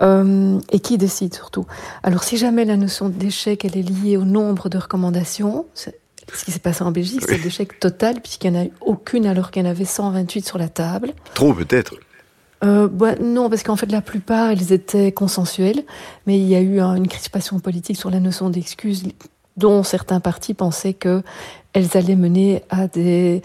Euh, 0.00 0.58
Et 0.70 0.80
qui 0.80 0.98
décide 0.98 1.34
surtout? 1.34 1.66
Alors, 2.02 2.24
si 2.24 2.36
jamais 2.36 2.64
la 2.64 2.76
notion 2.76 3.08
d'échec, 3.08 3.64
elle 3.64 3.76
est 3.76 3.82
liée 3.82 4.16
au 4.16 4.24
nombre 4.24 4.68
de 4.68 4.78
recommandations, 4.78 5.66
ce 5.74 5.90
qui 6.44 6.52
s'est 6.52 6.58
passé 6.58 6.82
en 6.82 6.92
Belgique, 6.92 7.22
c'est 7.26 7.38
l'échec 7.38 7.78
total, 7.78 8.20
puisqu'il 8.20 8.52
n'y 8.52 8.58
en 8.58 8.60
a 8.62 8.64
eu 8.66 8.72
aucune 8.80 9.26
alors 9.26 9.50
qu'il 9.50 9.62
y 9.64 9.66
en 9.66 9.70
avait 9.70 9.84
128 9.84 10.46
sur 10.46 10.58
la 10.58 10.68
table. 10.68 11.12
Trop 11.34 11.52
peut-être. 11.52 11.94
Euh, 12.64 12.88
bah, 12.88 13.16
non, 13.20 13.50
parce 13.50 13.62
qu'en 13.64 13.76
fait, 13.76 13.90
la 13.90 14.02
plupart, 14.02 14.50
elles 14.50 14.72
étaient 14.72 15.10
consensuelles, 15.12 15.82
mais 16.26 16.38
il 16.38 16.46
y 16.46 16.54
a 16.54 16.60
eu 16.60 16.80
hein, 16.80 16.94
une 16.94 17.08
crispation 17.08 17.58
politique 17.58 17.96
sur 17.96 18.10
la 18.10 18.20
notion 18.20 18.50
d'excuse, 18.50 19.04
dont 19.56 19.82
certains 19.82 20.20
partis 20.20 20.54
pensaient 20.54 20.94
que 20.94 21.22
elles 21.72 21.96
allaient 21.96 22.16
mener 22.16 22.62
à 22.70 22.86
des 22.86 23.42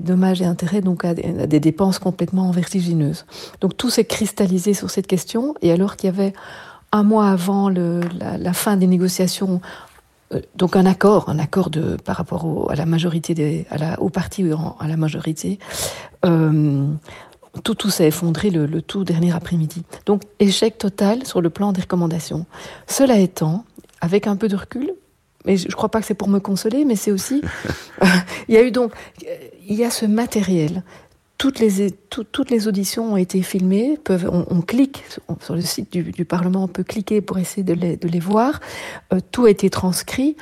dommages 0.00 0.40
et 0.40 0.46
intérêts, 0.46 0.80
donc 0.80 1.04
à 1.04 1.14
des, 1.14 1.60
dépenses 1.60 1.98
complètement 1.98 2.50
vertigineuses. 2.50 3.26
Donc 3.60 3.76
tout 3.76 3.90
s'est 3.90 4.04
cristallisé 4.04 4.74
sur 4.74 4.90
cette 4.90 5.06
question, 5.06 5.54
et 5.62 5.72
alors 5.72 5.96
qu'il 5.96 6.08
y 6.08 6.12
avait 6.12 6.32
un 6.92 7.02
mois 7.02 7.28
avant 7.28 7.68
la, 7.68 8.52
fin 8.52 8.76
des 8.76 8.86
négociations, 8.86 9.60
euh, 10.32 10.40
donc 10.56 10.76
un 10.76 10.86
accord, 10.86 11.28
un 11.28 11.38
accord 11.38 11.70
par 12.04 12.16
rapport 12.16 12.46
au, 12.46 12.70
à 12.70 12.74
la 12.74 12.86
majorité 12.86 13.34
des, 13.34 13.66
à 13.70 13.78
la, 13.78 14.00
au 14.00 14.08
parti 14.08 14.44
à 14.80 14.88
la 14.88 14.96
majorité, 14.96 15.58
euh, 16.24 16.86
tout, 17.62 17.74
tout 17.74 17.90
s'est 17.90 18.08
effondré 18.08 18.50
le, 18.50 18.82
tout 18.82 19.04
dernier 19.04 19.34
après-midi. 19.34 19.82
Donc 20.06 20.22
échec 20.38 20.78
total 20.78 21.26
sur 21.26 21.40
le 21.40 21.50
plan 21.50 21.72
des 21.72 21.82
recommandations. 21.82 22.46
Cela 22.86 23.18
étant, 23.18 23.64
avec 24.00 24.26
un 24.26 24.36
peu 24.36 24.48
de 24.48 24.56
recul, 24.56 24.92
mais 25.44 25.56
je 25.56 25.68
ne 25.68 25.72
crois 25.72 25.88
pas 25.88 26.00
que 26.00 26.06
c'est 26.06 26.14
pour 26.14 26.28
me 26.28 26.40
consoler, 26.40 26.84
mais 26.84 26.96
c'est 26.96 27.12
aussi, 27.12 27.42
il 28.48 28.54
y 28.54 28.58
a 28.58 28.62
eu 28.62 28.70
donc, 28.70 28.92
il 29.68 29.76
y 29.76 29.84
a 29.84 29.90
ce 29.90 30.06
matériel. 30.06 30.82
Toutes 31.36 31.60
les, 31.60 31.92
tout, 31.92 32.24
toutes 32.24 32.50
les 32.50 32.66
auditions 32.66 33.12
ont 33.12 33.16
été 33.16 33.42
filmées. 33.42 33.96
Peuvent, 34.02 34.28
on, 34.32 34.60
clique 34.60 35.04
sur 35.40 35.54
le 35.54 35.60
site 35.60 35.92
du, 35.92 36.02
du, 36.10 36.24
Parlement, 36.24 36.64
on 36.64 36.68
peut 36.68 36.82
cliquer 36.82 37.20
pour 37.20 37.38
essayer 37.38 37.62
de 37.62 37.74
les, 37.74 37.96
de 37.96 38.08
les 38.08 38.18
voir. 38.18 38.58
Euh, 39.12 39.20
tout 39.30 39.44
a 39.44 39.50
été 39.50 39.70
transcrit 39.70 40.36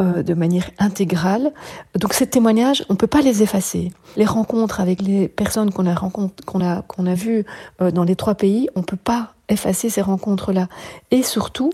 euh, 0.00 0.22
de 0.22 0.32
manière 0.32 0.70
intégrale. 0.78 1.52
Donc 1.98 2.14
ces 2.14 2.28
témoignages, 2.28 2.84
on 2.88 2.92
ne 2.92 2.98
peut 2.98 3.08
pas 3.08 3.20
les 3.20 3.42
effacer. 3.42 3.90
Les 4.16 4.24
rencontres 4.24 4.80
avec 4.80 5.02
les 5.02 5.26
personnes 5.26 5.72
qu'on 5.72 5.86
a, 5.86 5.96
qu'on 5.96 6.60
a, 6.60 6.82
qu'on 6.82 7.06
a 7.06 7.14
vues 7.14 7.44
euh, 7.82 7.90
dans 7.90 8.04
les 8.04 8.14
trois 8.14 8.36
pays, 8.36 8.68
on 8.76 8.80
ne 8.80 8.84
peut 8.84 8.96
pas 8.96 9.34
effacer 9.48 9.90
ces 9.90 10.00
rencontres-là. 10.00 10.68
Et 11.10 11.24
surtout, 11.24 11.72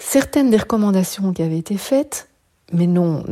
certaines 0.00 0.50
des 0.50 0.56
recommandations 0.56 1.32
qui 1.32 1.42
avaient 1.42 1.58
été 1.58 1.76
faites, 1.76 2.28
mais 2.72 2.86
non, 2.86 3.22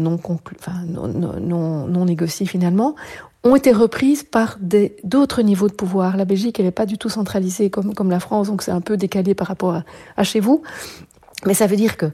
négociées 2.04 2.46
finalement, 2.46 2.94
ont 3.42 3.56
été 3.56 3.72
reprises 3.72 4.22
par 4.22 4.58
d'autres 5.04 5.42
niveaux 5.42 5.68
de 5.68 5.74
pouvoir. 5.74 6.16
La 6.16 6.24
Belgique, 6.24 6.58
elle 6.60 6.66
n'est 6.66 6.72
pas 6.72 6.86
du 6.86 6.98
tout 6.98 7.08
centralisée 7.08 7.70
comme, 7.70 8.10
la 8.10 8.20
France, 8.20 8.48
donc 8.48 8.62
c'est 8.62 8.70
un 8.70 8.80
peu 8.80 8.96
décalé 8.96 9.34
par 9.34 9.48
rapport 9.48 9.82
à 10.16 10.24
chez 10.24 10.40
vous. 10.40 10.62
Mais 11.46 11.54
ça 11.54 11.66
veut 11.68 11.76
dire 11.76 11.96
que 11.96 12.06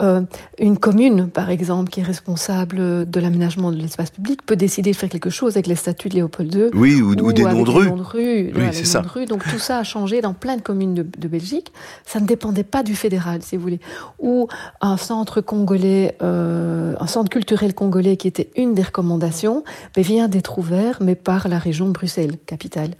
euh, 0.00 0.22
une 0.58 0.78
commune, 0.78 1.28
par 1.28 1.50
exemple, 1.50 1.90
qui 1.90 2.00
est 2.00 2.04
responsable 2.04 3.08
de 3.08 3.20
l'aménagement 3.20 3.70
de 3.72 3.76
l'espace 3.76 4.10
public, 4.10 4.44
peut 4.44 4.56
décider 4.56 4.92
de 4.92 4.96
faire 4.96 5.08
quelque 5.08 5.30
chose 5.30 5.52
avec 5.56 5.66
les 5.66 5.74
statuts 5.74 6.08
de 6.08 6.14
Léopold 6.14 6.54
II. 6.54 6.70
Oui, 6.74 7.00
ou, 7.00 7.12
ou, 7.12 7.28
ou 7.28 7.32
des 7.32 7.42
noms 7.42 7.64
de 7.64 7.70
rue. 7.70 7.88
rue 7.88 8.52
oui, 8.54 8.62
c'est 8.72 8.84
ça. 8.84 9.02
Rue. 9.02 9.26
Donc 9.26 9.44
tout 9.48 9.58
ça 9.58 9.78
a 9.78 9.84
changé 9.84 10.20
dans 10.20 10.34
plein 10.34 10.56
de 10.56 10.62
communes 10.62 10.94
de, 10.94 11.02
de, 11.02 11.28
Belgique. 11.28 11.72
Ça 12.06 12.20
ne 12.20 12.26
dépendait 12.26 12.64
pas 12.64 12.82
du 12.82 12.94
fédéral, 12.94 13.42
si 13.42 13.56
vous 13.56 13.62
voulez. 13.62 13.80
Ou 14.18 14.48
un 14.80 14.96
centre 14.96 15.40
congolais, 15.40 16.16
euh, 16.22 16.94
un 16.98 17.06
centre 17.06 17.30
culturel 17.30 17.74
congolais 17.74 18.16
qui 18.16 18.28
était 18.28 18.50
une 18.56 18.74
des 18.74 18.82
recommandations, 18.82 19.64
mais 19.96 20.02
vient 20.02 20.28
d'être 20.28 20.58
ouvert, 20.58 20.98
mais 21.00 21.14
par 21.14 21.48
la 21.48 21.58
région 21.58 21.86
de 21.86 21.92
Bruxelles, 21.92 22.38
capitale. 22.46 22.90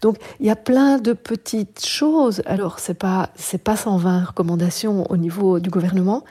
Donc 0.00 0.16
il 0.40 0.46
y 0.46 0.50
a 0.50 0.56
plein 0.56 0.98
de 0.98 1.12
petites 1.12 1.84
choses. 1.84 2.42
Alors 2.46 2.78
c'est 2.78 2.98
pas 2.98 3.30
c'est 3.36 3.62
pas 3.62 3.76
120 3.76 4.24
recommandations 4.24 5.10
au 5.10 5.16
niveau 5.16 5.60
du 5.60 5.70
gouvernement, 5.70 6.24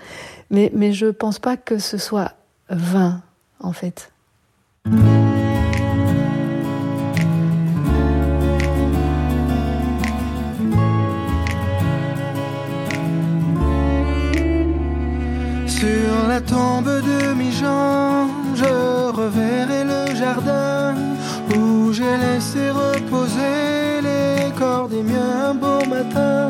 mais, 0.50 0.72
mais 0.74 0.94
je 0.94 1.08
ne 1.08 1.12
pense 1.12 1.40
pas 1.40 1.58
que 1.58 1.78
ce 1.78 1.98
soit 1.98 2.34
vain, 2.70 3.22
en 3.60 3.74
fait. 3.74 4.12
Sur 15.68 16.28
la 16.28 16.42
tombe 16.42 16.86
de 16.86 17.34
Mijan, 17.34 18.28
je 18.56 19.12
reverrai 19.12 19.84
le 19.84 20.16
jardin 20.16 20.96
où 21.56 21.94
j'ai 21.94 22.18
laissé 22.18 22.72
reposer 22.72 24.02
les 24.02 24.52
corps 24.58 24.90
des 24.90 25.04
miens 25.04 25.50
un 25.50 25.54
beau 25.54 25.86
matin. 25.86 26.47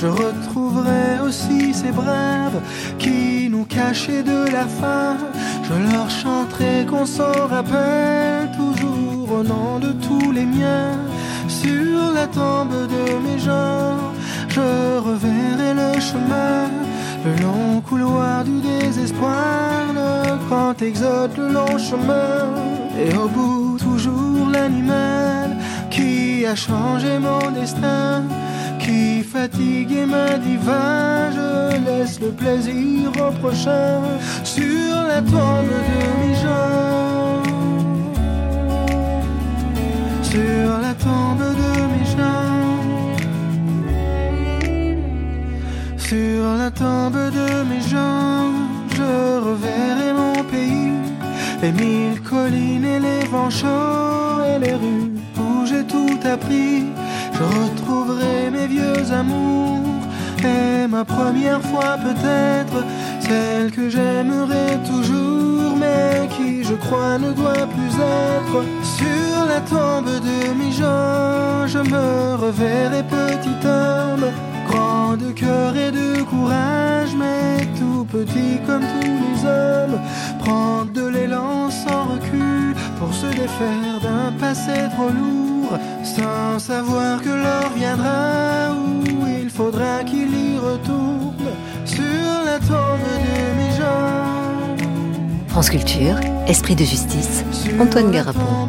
Je 0.00 0.06
retrouverai 0.06 1.20
aussi 1.22 1.74
ces 1.74 1.90
braves 1.90 2.62
qui 2.98 3.50
nous 3.50 3.66
cachaient 3.66 4.22
de 4.22 4.50
la 4.50 4.64
faim. 4.64 5.18
Je 5.62 5.92
leur 5.92 6.08
chanterai 6.08 6.86
qu'on 6.88 7.04
s'en 7.04 7.46
rappelle 7.50 8.50
toujours 8.56 9.30
au 9.30 9.42
nom 9.42 9.78
de 9.78 9.92
tous 9.92 10.32
les 10.32 10.46
miens. 10.46 10.96
Sur 11.48 12.12
la 12.14 12.26
tombe 12.26 12.88
de 12.94 13.04
mes 13.26 13.38
gens, 13.38 13.98
je 14.48 14.98
reverrai 15.08 15.74
le 15.74 16.00
chemin. 16.00 16.70
Le 17.26 17.32
long 17.42 17.82
couloir 17.82 18.42
du 18.44 18.58
désespoir, 18.60 19.84
le 19.94 20.48
grand 20.48 20.80
exode, 20.80 21.36
le 21.36 21.52
long 21.52 21.76
chemin. 21.76 22.48
Et 22.98 23.14
au 23.14 23.28
bout, 23.28 23.76
toujours 23.78 24.48
l'animal 24.48 25.58
qui 25.90 26.46
a 26.46 26.54
changé 26.54 27.18
mon 27.18 27.50
destin 27.50 28.24
qui 28.80 29.22
fatigue 29.22 29.92
et 29.92 30.06
m'a 30.06 30.36
va, 30.66 31.30
je 31.30 31.50
laisse 31.86 32.20
le 32.20 32.30
plaisir 32.30 33.10
au 33.26 33.30
prochain 33.42 34.00
sur 34.44 34.94
la 35.08 35.20
tombe 35.20 35.74
de 35.90 36.02
mes 36.20 36.34
gens. 36.42 37.42
Sur 40.22 40.68
la 40.86 40.94
tombe 41.06 41.46
de 41.62 41.72
mes 41.92 42.06
gens. 42.14 42.50
Sur 45.96 46.42
la 46.62 46.70
tombe 46.70 47.22
de 47.38 47.48
mes 47.70 47.82
gens, 47.92 48.50
je 48.96 49.10
reverrai 49.48 50.12
mon 50.12 50.42
pays, 50.44 50.92
les 51.62 51.72
mille 51.72 52.20
collines 52.22 52.84
et 52.84 53.00
les 53.00 53.24
vents 53.32 53.50
chauds 53.50 54.42
et 54.50 54.58
les 54.64 54.74
rues 54.74 55.12
où 55.38 55.66
j'ai 55.66 55.84
tout 55.84 56.18
appris. 56.24 56.99
Je 57.40 57.44
retrouverai 57.44 58.50
mes 58.50 58.66
vieux 58.66 59.10
amours 59.10 60.02
et 60.44 60.86
ma 60.86 61.06
première 61.06 61.62
fois 61.62 61.96
peut-être, 61.96 62.84
celle 63.18 63.70
que 63.70 63.88
j'aimerais 63.88 64.78
toujours, 64.84 65.74
mais 65.74 66.28
qui 66.36 66.62
je 66.62 66.74
crois 66.74 67.16
ne 67.18 67.32
doit 67.32 67.66
plus 67.74 67.94
être. 67.98 68.62
Sur 68.82 69.46
la 69.48 69.60
tombe 69.62 70.10
de 70.28 70.70
gens, 70.70 71.66
je 71.66 71.78
me 71.78 72.34
reverrai 72.36 73.02
petit 73.04 73.66
homme, 73.66 74.26
grand 74.68 75.16
de 75.16 75.30
cœur 75.32 75.74
et 75.74 75.90
de 75.90 76.22
courage, 76.22 77.14
mais 77.18 77.66
tout 77.78 78.04
petit 78.04 78.58
comme 78.66 78.84
tous 79.00 79.18
les 79.24 79.48
hommes, 79.48 79.98
prendre 80.40 80.92
de 80.92 81.06
l'élan 81.08 81.70
sans 81.70 82.04
recul 82.04 82.74
pour 82.98 83.14
se 83.14 83.26
défaire 83.26 83.98
d'un 84.02 84.30
passé 84.38 84.74
trop 84.94 85.08
lourd, 85.08 85.49
sans 86.20 86.58
savoir 86.58 87.22
que 87.22 87.30
l'heure 87.30 87.72
viendra 87.74 88.72
où 88.74 89.26
il 89.26 89.48
faudra 89.48 90.04
qu'il 90.04 90.32
y 90.52 90.58
retourne 90.58 91.50
sur 91.84 92.34
la 92.44 92.58
tombe 92.58 93.08
de 93.26 93.40
mes 93.58 93.72
gens. 93.78 94.76
France 95.48 95.70
Culture, 95.70 96.16
Esprit 96.46 96.76
de 96.76 96.84
justice, 96.84 97.44
Antoine 97.80 98.10
Garapon. 98.10 98.68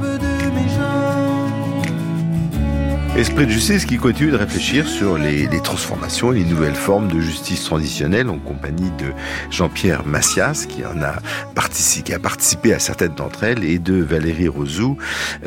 Esprit 3.17 3.45
de 3.45 3.51
justice 3.51 3.85
qui 3.85 3.97
continue 3.97 4.31
de 4.31 4.37
réfléchir 4.37 4.87
sur 4.87 5.17
les, 5.17 5.47
transformations 5.61 6.31
et 6.31 6.39
les 6.39 6.45
nouvelles 6.45 6.75
formes 6.75 7.09
de 7.09 7.19
justice 7.19 7.65
transitionnelle 7.65 8.29
en 8.29 8.37
compagnie 8.37 8.89
de 8.91 9.11
Jean-Pierre 9.49 10.05
Massias 10.05 10.65
qui 10.67 10.85
en 10.85 11.01
a 11.03 11.15
participé, 11.53 12.03
qui 12.03 12.13
a 12.13 12.19
participé 12.19 12.73
à 12.73 12.79
certaines 12.79 13.13
d'entre 13.13 13.43
elles 13.43 13.65
et 13.65 13.79
de 13.79 13.95
Valérie 13.95 14.47
Rosou, 14.47 14.97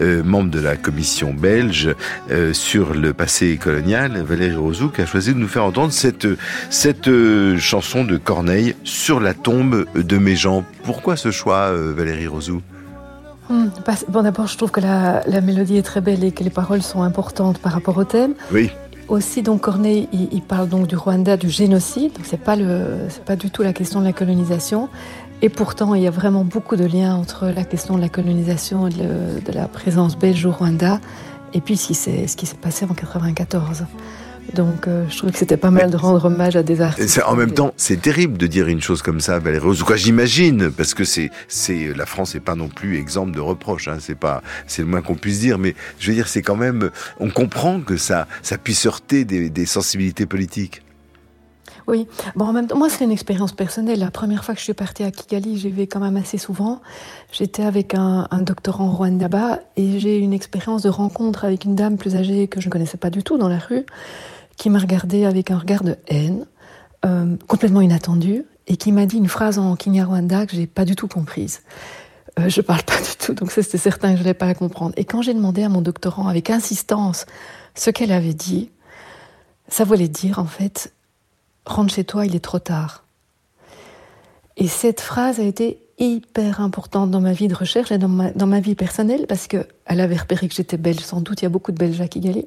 euh, 0.03 0.23
membre 0.23 0.51
de 0.51 0.61
la 0.61 0.77
commission 0.77 1.33
belge 1.33 1.89
euh, 2.31 2.53
sur 2.53 2.93
le 2.93 3.15
passé 3.15 3.57
colonial. 3.57 4.23
Valérie 4.23 4.57
Rosou 4.57 4.91
qui 4.91 5.01
a 5.01 5.07
choisi 5.07 5.33
de 5.33 5.39
nous 5.39 5.49
faire 5.49 5.65
entendre 5.65 5.93
cette, 5.93 6.27
euh, 7.09 7.59
chanson 7.59 8.05
de 8.05 8.19
Corneille 8.19 8.77
sur 8.85 9.21
la 9.21 9.33
tombe 9.33 9.87
de 9.95 10.19
mes 10.19 10.37
gens. 10.37 10.67
Pourquoi 10.85 11.17
ce 11.17 11.31
choix, 11.31 11.71
euh, 11.71 11.95
Valérie 11.97 12.27
Rosou 12.27 12.61
Hum, 13.51 13.71
bon, 14.09 14.23
d'abord, 14.23 14.47
je 14.47 14.57
trouve 14.57 14.71
que 14.71 14.81
la, 14.81 15.23
la, 15.27 15.41
mélodie 15.41 15.77
est 15.77 15.83
très 15.83 16.01
belle 16.01 16.25
et 16.25 16.33
que 16.33 16.43
les 16.43 16.51
paroles 16.51 16.83
sont 16.83 17.03
importantes 17.03 17.59
par 17.59 17.73
rapport 17.73 17.97
au 17.97 18.05
thème. 18.05 18.35
Oui. 18.53 18.71
Aussi, 19.09 19.43
donc 19.43 19.61
Corneille, 19.61 20.09
il, 20.13 20.29
il 20.33 20.41
parle 20.41 20.69
donc 20.69 20.87
du 20.87 20.97
Rwanda, 20.97 21.37
du 21.37 21.51
génocide. 21.51 22.15
Donc 22.15 22.25
c'est 22.25 22.41
pas 22.41 22.57
le, 22.57 23.01
c'est 23.11 23.25
pas 23.25 23.37
du 23.37 23.51
tout 23.51 23.63
la 23.63 23.75
question 23.75 24.01
de 24.01 24.07
la 24.07 24.15
colonisation. 24.15 24.89
Et 25.43 25.51
pourtant, 25.51 25.95
il 25.95 26.03
y 26.03 26.07
a 26.07 26.11
vraiment 26.11 26.45
beaucoup 26.45 26.77
de 26.77 26.87
liens 26.87 27.15
entre 27.15 27.47
la 27.49 27.65
question 27.65 27.97
de 27.97 28.01
la 28.01 28.09
colonisation 28.09 28.87
et 28.87 28.91
de, 28.91 29.41
de 29.45 29.53
la 29.53 29.69
présence 29.69 30.17
belge 30.17 30.47
au 30.47 30.53
Rwanda 30.53 31.01
et 31.55 31.61
puis 31.61 31.77
ce 31.77 31.87
qui 31.87 31.95
s'est, 31.95 32.27
ce 32.27 32.37
qui 32.37 32.47
s'est 32.47 32.57
passé 32.57 32.85
en 32.85 32.95
94. 32.95 33.85
Donc, 34.53 34.87
euh, 34.87 35.05
je 35.09 35.17
trouvais 35.17 35.33
que 35.33 35.39
c'était 35.39 35.57
pas 35.57 35.71
mal 35.71 35.91
de 35.91 35.97
rendre 35.97 36.25
hommage 36.27 36.55
à 36.55 36.63
des 36.63 36.81
artistes. 36.81 37.21
En 37.27 37.35
même 37.35 37.53
temps, 37.53 37.73
c'est 37.77 38.01
terrible 38.01 38.37
de 38.37 38.47
dire 38.47 38.69
une 38.69 38.81
chose 38.81 39.03
comme 39.03 39.21
ça, 39.21 39.39
Valérie 39.39 39.65
Rose. 39.65 39.83
Quoi, 39.83 39.97
j'imagine, 39.97 40.71
parce 40.71 40.95
que 40.95 41.05
c'est, 41.05 41.31
c'est, 41.49 41.93
la 41.95 42.07
France 42.07 42.35
n'est 42.35 42.41
pas 42.41 42.55
non 42.55 42.69
plus 42.69 42.99
exemple 42.99 43.33
de 43.33 43.41
reproche. 43.41 43.89
Hein, 43.89 43.97
c'est 44.01 44.15
pas, 44.15 44.43
c'est 44.67 44.83
le 44.83 44.89
moins 44.89 45.03
qu'on 45.03 45.17
puisse 45.17 45.41
dire. 45.41 45.59
Mais 45.59 45.75
je 45.99 46.11
veux 46.11 46.15
dire, 46.15 46.29
c'est 46.29 46.43
quand 46.43 46.57
même, 46.57 46.91
on 47.19 47.31
comprend 47.31 47.81
que 47.81 47.97
ça, 47.97 48.29
ça 48.43 48.59
puisse 48.59 48.87
heurter 48.87 49.25
des, 49.25 49.51
des 49.51 49.67
sensibilités 49.67 50.27
politiques. 50.27 50.83
Oui, 51.87 52.07
bon, 52.35 52.47
en 52.47 52.53
même 52.53 52.67
temps, 52.67 52.79
moi, 52.79 52.89
c'est 52.89 53.05
une 53.05 53.11
expérience 53.11 53.53
personnelle. 53.53 53.99
La 53.99 54.11
première 54.11 54.43
fois 54.43 54.55
que 54.55 54.61
je 54.61 54.65
suis 54.65 54.75
partie 54.75 55.03
à 55.03 55.11
Kigali, 55.11 55.59
j'y 55.59 55.71
vais 55.71 55.87
quand 55.87 56.01
même 56.01 56.17
assez 56.17 56.39
souvent. 56.39 56.81
J'étais 57.31 57.63
avec 57.63 57.95
un, 57.95 58.27
un 58.31 58.41
doctorant 58.41 58.91
Rwanda 58.91 59.61
et 59.77 59.99
j'ai 59.99 60.19
eu 60.19 60.23
une 60.23 60.33
expérience 60.33 60.83
de 60.83 60.89
rencontre 60.89 61.45
avec 61.45 61.65
une 61.65 61.75
dame 61.75 61.99
plus 61.99 62.17
âgée 62.17 62.49
que 62.49 62.61
je 62.61 62.69
ne 62.69 62.73
connaissais 62.73 62.97
pas 62.97 63.11
du 63.11 63.23
tout 63.23 63.37
dans 63.37 63.49
la 63.49 63.59
rue, 63.59 63.85
qui 64.57 64.71
m'a 64.71 64.79
regardée 64.79 65.25
avec 65.25 65.51
un 65.51 65.59
regard 65.59 65.83
de 65.83 65.97
haine, 66.09 66.47
euh, 67.05 67.37
complètement 67.47 67.81
inattendu, 67.81 68.45
et 68.67 68.77
qui 68.77 68.93
m'a 68.93 69.07
dit 69.07 69.19
une 69.19 69.29
phrase 69.29 69.59
en 69.59 69.77
Kinyarwanda 69.77 70.47
que 70.47 70.57
j'ai 70.57 70.67
pas 70.67 70.85
du 70.85 70.97
tout 70.97 71.09
comprise. 71.09 71.63
Euh, 72.39 72.49
je 72.49 72.61
parle 72.61 72.83
pas 72.83 72.99
du 73.01 73.17
tout, 73.19 73.35
donc 73.35 73.51
c'était 73.53 73.79
certain 73.79 74.13
que 74.13 74.19
je 74.19 74.23
n'allais 74.23 74.35
pas 74.35 74.47
la 74.47 74.55
comprendre. 74.55 74.95
Et 74.97 75.05
quand 75.05 75.23
j'ai 75.23 75.35
demandé 75.35 75.63
à 75.63 75.69
mon 75.69 75.83
doctorant 75.83 76.29
avec 76.29 76.51
insistance 76.51 77.27
ce 77.75 77.91
qu'elle 77.91 78.13
avait 78.13 78.35
dit, 78.35 78.71
ça 79.69 79.85
voulait 79.85 80.09
dire 80.09 80.39
en 80.39 80.47
fait, 80.47 80.93
rentre 81.67 81.93
chez 81.93 82.05
toi, 82.05 82.27
il 82.27 82.35
est 82.35 82.45
trop 82.45 82.59
tard. 82.59 83.05
Et 84.57 84.69
cette 84.69 85.01
phrase 85.01 85.41
a 85.41 85.43
été 85.43 85.81
hyper 85.99 86.61
importante 86.61 87.11
dans 87.11 87.21
ma 87.21 87.33
vie 87.33 87.49
de 87.49 87.55
recherche 87.55 87.93
et 87.93 87.99
dans 87.99 88.09
ma, 88.09 88.61
vie 88.61 88.75
personnelle 88.75 89.27
parce 89.29 89.47
que 89.47 89.67
elle 89.87 90.01
avait 90.01 90.17
repéré 90.17 90.49
que 90.49 90.55
j'étais 90.55 90.77
belge, 90.77 91.01
sans 91.01 91.21
doute 91.21 91.43
il 91.43 91.45
y 91.45 91.47
a 91.47 91.51
beaucoup 91.51 91.71
de 91.71 91.79
Belges 91.79 92.01
à 92.01 92.09
Kigali, 92.09 92.47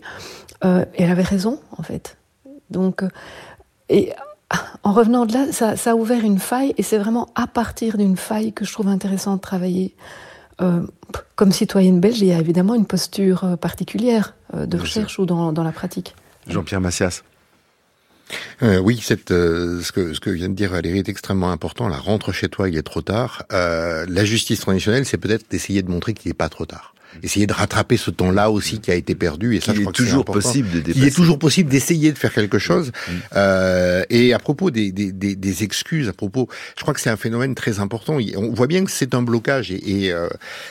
euh, 0.63 0.85
et 0.95 1.03
elle 1.03 1.11
avait 1.11 1.23
raison 1.23 1.59
en 1.77 1.83
fait. 1.83 2.17
Donc, 2.69 3.03
euh, 3.03 3.09
et 3.89 4.13
en 4.83 4.93
revenant 4.93 5.25
de 5.25 5.33
là, 5.33 5.51
ça, 5.51 5.75
ça, 5.75 5.91
a 5.91 5.95
ouvert 5.95 6.23
une 6.23 6.39
faille 6.39 6.73
et 6.77 6.83
c'est 6.83 6.97
vraiment 6.97 7.27
à 7.35 7.47
partir 7.47 7.97
d'une 7.97 8.17
faille 8.17 8.53
que 8.53 8.65
je 8.65 8.71
trouve 8.71 8.87
intéressant 8.87 9.35
de 9.35 9.41
travailler. 9.41 9.95
Euh, 10.59 10.81
comme 11.35 11.51
citoyenne 11.51 11.99
belge, 11.99 12.19
il 12.19 12.27
y 12.27 12.33
a 12.33 12.39
évidemment 12.39 12.73
une 12.73 12.85
posture 12.85 13.57
particulière 13.61 14.33
euh, 14.53 14.65
de 14.65 14.77
recherche 14.77 15.19
ou 15.19 15.25
dans, 15.25 15.53
dans 15.53 15.63
la 15.63 15.71
pratique. 15.71 16.15
Jean-Pierre 16.47 16.81
Massias. 16.81 17.21
Euh, 18.63 18.79
oui, 18.79 18.99
cette, 19.01 19.31
euh, 19.31 19.81
ce, 19.81 19.91
que, 19.91 20.13
ce 20.13 20.19
que 20.19 20.29
vient 20.29 20.49
de 20.49 20.53
dire 20.53 20.71
Valérie 20.71 20.99
est 20.99 21.09
extrêmement 21.09 21.51
important. 21.51 21.87
La 21.87 21.97
rentre 21.97 22.31
chez 22.31 22.49
toi, 22.49 22.69
il 22.69 22.77
est 22.77 22.83
trop 22.83 23.01
tard. 23.01 23.43
Euh, 23.53 24.05
la 24.09 24.25
justice 24.25 24.59
traditionnelle, 24.59 25.05
c'est 25.05 25.17
peut-être 25.17 25.49
d'essayer 25.49 25.81
de 25.81 25.89
montrer 25.89 26.13
qu'il 26.13 26.29
n'est 26.29 26.35
pas 26.35 26.49
trop 26.49 26.65
tard 26.65 26.93
essayer 27.23 27.47
de 27.47 27.53
rattraper 27.53 27.97
ce 27.97 28.11
temps-là 28.11 28.49
aussi 28.51 28.79
qui 28.79 28.91
a 28.91 28.95
été 28.95 29.15
perdu. 29.15 29.55
Et 29.55 29.59
ça, 29.59 29.73
je 29.73 29.81
crois 29.81 29.91
est 29.91 29.95
toujours 29.95 30.25
possible 30.25 30.69
de 30.69 30.79
dépasser. 30.79 30.99
Il 30.99 31.07
est 31.07 31.15
toujours 31.15 31.39
possible 31.39 31.69
d'essayer 31.69 32.11
de 32.11 32.17
faire 32.17 32.33
quelque 32.33 32.59
chose. 32.59 32.91
Mmh. 32.91 33.11
Euh, 33.35 34.03
et 34.09 34.33
à 34.33 34.39
propos 34.39 34.71
des, 34.71 34.91
des, 34.91 35.11
des, 35.11 35.35
des, 35.35 35.63
excuses, 35.63 36.07
à 36.09 36.13
propos, 36.13 36.47
je 36.75 36.81
crois 36.81 36.93
que 36.93 37.01
c'est 37.01 37.09
un 37.09 37.17
phénomène 37.17 37.55
très 37.55 37.79
important. 37.79 38.17
On 38.35 38.53
voit 38.53 38.67
bien 38.67 38.83
que 38.85 38.91
c'est 38.91 39.13
un 39.13 39.21
blocage 39.21 39.71
et, 39.71 40.05
et 40.05 40.13
euh, 40.13 40.27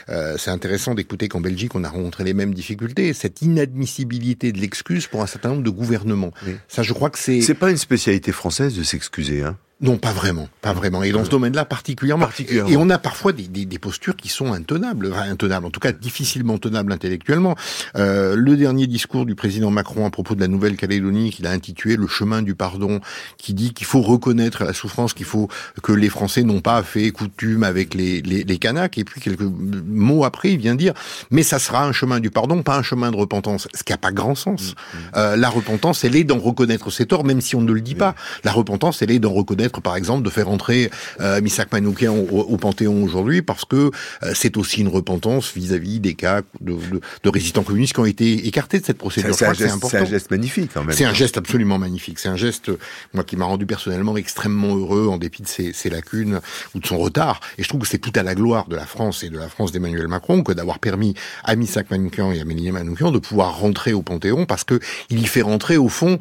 euh, 0.08 0.36
c'est 0.38 0.50
intéressant 0.50 0.94
d'écouter 0.94 1.28
qu'en 1.28 1.40
Belgique, 1.40 1.74
on 1.74 1.84
a 1.84 1.88
rencontré 1.88 2.24
les 2.24 2.34
mêmes 2.34 2.54
difficultés. 2.54 3.12
Cette 3.12 3.42
inadmissibilité 3.42 4.52
de 4.52 4.58
l'excuse 4.58 5.06
pour 5.06 5.22
un 5.22 5.26
certain 5.26 5.50
nombre 5.50 5.62
de 5.62 5.70
gouvernements. 5.70 6.32
Ça, 6.68 6.82
je 6.82 6.92
crois 6.92 7.10
que 7.10 7.18
c'est. 7.18 7.40
C'est 7.40 7.54
pas 7.54 7.70
une 7.70 7.76
spécialité 7.76 8.32
française 8.32 8.76
de 8.76 8.82
s'excuser, 8.82 9.42
hein. 9.42 9.56
Non, 9.78 9.98
pas 9.98 10.12
vraiment, 10.12 10.48
pas 10.62 10.72
vraiment. 10.72 11.02
Et 11.02 11.12
dans 11.12 11.22
ce 11.22 11.28
domaine-là 11.28 11.66
particulièrement. 11.66 12.24
particulièrement. 12.24 12.70
Et 12.70 12.78
on 12.78 12.88
a 12.88 12.96
parfois 12.96 13.32
des, 13.32 13.46
des, 13.46 13.66
des, 13.66 13.78
postures 13.78 14.16
qui 14.16 14.28
sont 14.28 14.54
intenables, 14.54 15.10
enfin, 15.12 15.30
intenables, 15.30 15.66
en 15.66 15.70
tout 15.70 15.80
cas 15.80 15.92
difficilement 15.92 16.56
tenables 16.56 16.92
intellectuellement. 16.92 17.56
Euh, 17.94 18.36
le 18.36 18.56
dernier 18.56 18.86
discours 18.86 19.26
du 19.26 19.34
président 19.34 19.70
Macron 19.70 20.06
à 20.06 20.10
propos 20.10 20.34
de 20.34 20.40
la 20.40 20.48
Nouvelle-Calédonie, 20.48 21.30
qu'il 21.30 21.46
a 21.46 21.50
intitulé 21.50 21.96
Le 21.96 22.06
chemin 22.06 22.40
du 22.40 22.54
pardon, 22.54 23.00
qui 23.36 23.52
dit 23.52 23.74
qu'il 23.74 23.86
faut 23.86 24.00
reconnaître 24.00 24.64
la 24.64 24.72
souffrance, 24.72 25.12
qu'il 25.12 25.26
faut 25.26 25.48
que 25.82 25.92
les 25.92 26.08
Français 26.08 26.42
n'ont 26.42 26.62
pas 26.62 26.82
fait 26.82 27.10
coutume 27.10 27.62
avec 27.62 27.92
les, 27.92 28.22
les, 28.22 28.44
les 28.44 28.58
Kanaks. 28.58 28.96
Et 28.96 29.04
puis 29.04 29.20
quelques 29.20 29.42
mots 29.42 30.24
après, 30.24 30.52
il 30.52 30.58
vient 30.58 30.74
dire 30.74 30.94
mais 31.30 31.42
ça 31.42 31.58
sera 31.58 31.84
un 31.84 31.92
chemin 31.92 32.18
du 32.20 32.30
pardon, 32.30 32.62
pas 32.62 32.78
un 32.78 32.82
chemin 32.82 33.10
de 33.10 33.16
repentance. 33.16 33.68
Ce 33.74 33.82
qui 33.82 33.92
n'a 33.92 33.98
pas 33.98 34.12
grand 34.12 34.34
sens. 34.34 34.72
Mmh. 34.72 34.96
Euh, 35.16 35.36
la 35.36 35.50
repentance, 35.50 36.02
elle 36.04 36.16
est 36.16 36.24
d'en 36.24 36.38
reconnaître 36.38 36.90
ses 36.90 37.04
torts, 37.04 37.24
même 37.24 37.42
si 37.42 37.56
on 37.56 37.60
ne 37.60 37.72
le 37.72 37.82
dit 37.82 37.94
pas. 37.94 38.14
La 38.42 38.52
repentance, 38.52 39.02
elle 39.02 39.10
est 39.10 39.18
d'en 39.18 39.32
reconnaître 39.32 39.65
par 39.80 39.96
exemple, 39.96 40.22
de 40.22 40.30
faire 40.30 40.48
entrer 40.48 40.90
euh, 41.20 41.40
Misak 41.40 41.72
Manoukian 41.72 42.16
au, 42.16 42.40
au, 42.40 42.56
Panthéon 42.56 43.02
aujourd'hui, 43.02 43.42
parce 43.42 43.64
que 43.64 43.76
euh, 44.22 44.32
c'est 44.34 44.56
aussi 44.56 44.80
une 44.80 44.88
repentance 44.88 45.52
vis-à-vis 45.54 45.98
-vis 45.98 46.00
des 46.00 46.14
cas 46.14 46.42
de, 46.60 46.72
de, 46.72 47.00
de, 47.22 47.30
résistants 47.30 47.62
communistes 47.62 47.94
qui 47.94 48.00
ont 48.00 48.06
été 48.06 48.46
écartés 48.46 48.80
de 48.80 48.84
cette 48.84 48.98
procédure. 48.98 49.34
C'est 49.34 49.46
un, 49.46 49.50
un, 49.50 50.04
geste 50.04 50.30
magnifique, 50.30 50.70
quand 50.74 50.84
même. 50.84 50.96
C'est 50.96 51.04
un 51.04 51.14
geste 51.14 51.36
absolument 51.36 51.78
magnifique. 51.78 52.18
C'est 52.18 52.28
un 52.28 52.36
geste, 52.36 52.70
moi, 53.14 53.24
qui 53.24 53.36
m'a 53.36 53.44
rendu 53.44 53.66
personnellement 53.66 54.16
extrêmement 54.16 54.74
heureux, 54.76 55.08
en 55.08 55.18
dépit 55.18 55.42
de 55.42 55.48
ses, 55.48 55.72
ses, 55.72 55.90
lacunes 55.90 56.40
ou 56.74 56.80
de 56.80 56.86
son 56.86 56.98
retard. 56.98 57.40
Et 57.58 57.62
je 57.62 57.68
trouve 57.68 57.82
que 57.82 57.88
c'est 57.88 57.98
tout 57.98 58.12
à 58.14 58.22
la 58.22 58.34
gloire 58.34 58.68
de 58.68 58.76
la 58.76 58.86
France 58.86 59.22
et 59.22 59.30
de 59.30 59.38
la 59.38 59.48
France 59.48 59.72
d'Emmanuel 59.72 60.08
Macron 60.08 60.42
que 60.42 60.52
d'avoir 60.52 60.78
permis 60.78 61.14
à 61.44 61.56
Misak 61.56 61.90
Manoukian 61.90 62.32
et 62.32 62.40
à 62.40 62.44
Méliné 62.44 62.72
Manoukian 62.72 63.10
de 63.12 63.18
pouvoir 63.18 63.58
rentrer 63.58 63.92
au 63.92 64.02
Panthéon, 64.02 64.46
parce 64.46 64.64
que 64.64 64.80
il 65.10 65.20
y 65.20 65.26
fait 65.26 65.42
rentrer, 65.42 65.76
au 65.76 65.88
fond, 65.88 66.18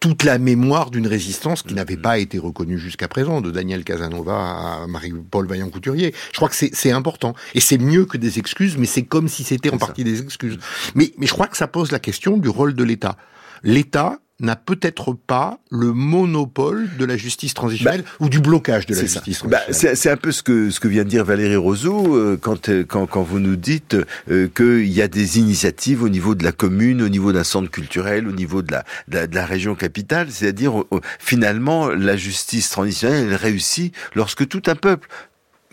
toute 0.00 0.24
la 0.24 0.38
mémoire 0.38 0.90
d'une 0.90 1.06
résistance 1.06 1.62
qui 1.62 1.74
n'avait 1.74 1.96
pas 1.96 2.18
été 2.18 2.38
reconnue 2.38 2.78
jusqu'à 2.78 3.08
présent, 3.08 3.40
de 3.40 3.50
Daniel 3.50 3.84
Casanova 3.84 4.82
à 4.82 4.86
Marie-Paul 4.86 5.46
Vaillant-Couturier. 5.46 6.14
Je 6.32 6.36
crois 6.36 6.48
que 6.48 6.54
c'est 6.54 6.90
important. 6.90 7.34
Et 7.54 7.60
c'est 7.60 7.78
mieux 7.78 8.04
que 8.04 8.16
des 8.16 8.38
excuses, 8.38 8.76
mais 8.76 8.86
c'est 8.86 9.04
comme 9.04 9.28
si 9.28 9.44
c'était 9.44 9.70
en 9.70 9.78
partie 9.78 10.04
des 10.04 10.22
excuses. 10.22 10.58
Mais, 10.94 11.12
mais 11.18 11.26
je 11.26 11.32
crois 11.32 11.46
que 11.46 11.56
ça 11.56 11.66
pose 11.66 11.92
la 11.92 11.98
question 11.98 12.36
du 12.36 12.48
rôle 12.48 12.74
de 12.74 12.84
l'État. 12.84 13.16
L'État 13.62 14.18
n'a 14.40 14.56
peut-être 14.56 15.14
pas 15.14 15.58
le 15.70 15.92
monopole 15.92 16.88
de 16.98 17.04
la 17.04 17.16
justice 17.16 17.54
transitionnelle 17.54 18.02
bah, 18.02 18.10
ou 18.20 18.28
du 18.28 18.40
blocage 18.40 18.86
de 18.86 18.94
la 18.94 19.00
justice 19.00 19.42
bah, 19.44 19.60
transitionnelle. 19.60 19.96
c'est 19.96 20.10
un 20.10 20.16
peu 20.16 20.30
ce 20.30 20.42
que 20.42 20.70
ce 20.70 20.78
que 20.78 20.88
vient 20.88 21.04
de 21.04 21.08
dire 21.08 21.24
Valérie 21.24 21.56
Roseau 21.56 22.14
euh, 22.16 22.38
quand 22.40 22.68
quand 22.86 23.06
quand 23.06 23.22
vous 23.22 23.40
nous 23.40 23.56
dites 23.56 23.96
euh, 24.30 24.48
qu'il 24.48 24.92
y 24.92 25.00
a 25.00 25.08
des 25.08 25.38
initiatives 25.38 26.02
au 26.02 26.08
niveau 26.08 26.34
de 26.34 26.44
la 26.44 26.52
commune, 26.52 27.00
au 27.00 27.08
niveau 27.08 27.32
d'un 27.32 27.44
centre 27.44 27.70
culturel, 27.70 28.28
au 28.28 28.32
niveau 28.32 28.60
de 28.62 28.72
la 28.72 28.84
de 29.08 29.16
la, 29.16 29.26
de 29.26 29.34
la 29.34 29.46
région 29.46 29.74
capitale, 29.74 30.28
c'est-à-dire 30.30 30.80
euh, 30.80 31.00
finalement 31.18 31.88
la 31.88 32.16
justice 32.16 32.68
transitionnelle 32.70 33.28
elle 33.28 33.34
réussit 33.34 33.94
lorsque 34.14 34.46
tout 34.46 34.62
un 34.66 34.74
peuple 34.74 35.08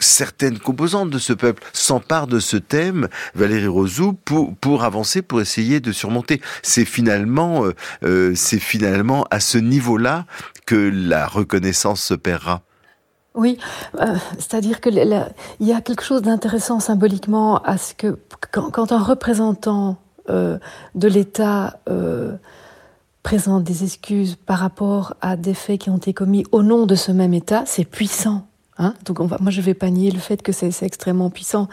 certaines 0.04 0.60
composantes 0.60 1.10
de 1.10 1.18
ce 1.18 1.34
peuple 1.34 1.64
s'emparent 1.74 2.28
de 2.28 2.40
ce 2.40 2.58
thème, 2.58 3.08
Valérie 3.34 3.68
Rosou, 3.68 4.14
pour, 4.14 4.56
pour 4.56 4.84
avancer, 4.84 5.22
pour 5.22 5.42
essayer 5.42 5.80
de 5.80 5.92
surmonter. 5.92 6.42
C'est 6.62 6.86
finalement, 6.86 7.66
euh, 7.66 7.74
euh, 8.04 8.36
finalement 8.36 9.26
à 9.32 9.40
ce 9.40 9.58
niveau-là 9.58 10.26
que 10.66 10.76
la 10.76 11.28
reconnaissance 11.28 12.02
se 12.02 12.14
paiera. 12.14 12.62
Oui, 13.36 13.58
euh, 14.00 14.16
c'est-à-dire 14.38 14.80
que 14.80 14.90
il 14.90 15.68
y 15.68 15.74
a 15.74 15.82
quelque 15.82 16.04
chose 16.04 16.22
d'intéressant 16.22 16.80
symboliquement 16.80 17.58
à 17.64 17.78
ce 17.78 17.96
que 17.96 18.20
quand, 18.52 18.92
un 18.92 19.02
représentant 19.02 19.98
de 20.30 21.08
l'État 21.08 21.80
présente 23.24 23.64
des 23.64 23.84
excuses 23.84 24.36
par 24.36 24.60
rapport 24.60 25.16
à 25.22 25.36
des 25.36 25.54
faits 25.54 25.82
qui 25.82 25.90
ont 25.90 25.98
été 25.98 26.14
commis 26.14 26.46
au 26.52 26.62
nom 26.62 26.86
de 26.86 26.96
ce 26.96 27.12
même 27.12 27.34
État, 27.34 27.64
c'est 27.66 27.86
puissant. 27.86 28.48
Hein 28.80 28.96
Donc 29.06 29.20
on 29.20 29.28
va, 29.28 29.38
moi 29.40 29.52
je 29.52 29.62
vais 29.62 29.76
pas 29.76 29.92
nier 29.92 30.10
le 30.10 30.20
fait 30.20 30.42
que 30.42 30.52
c'est 30.52 30.72
extrêmement 30.82 31.30
puissant. 31.30 31.68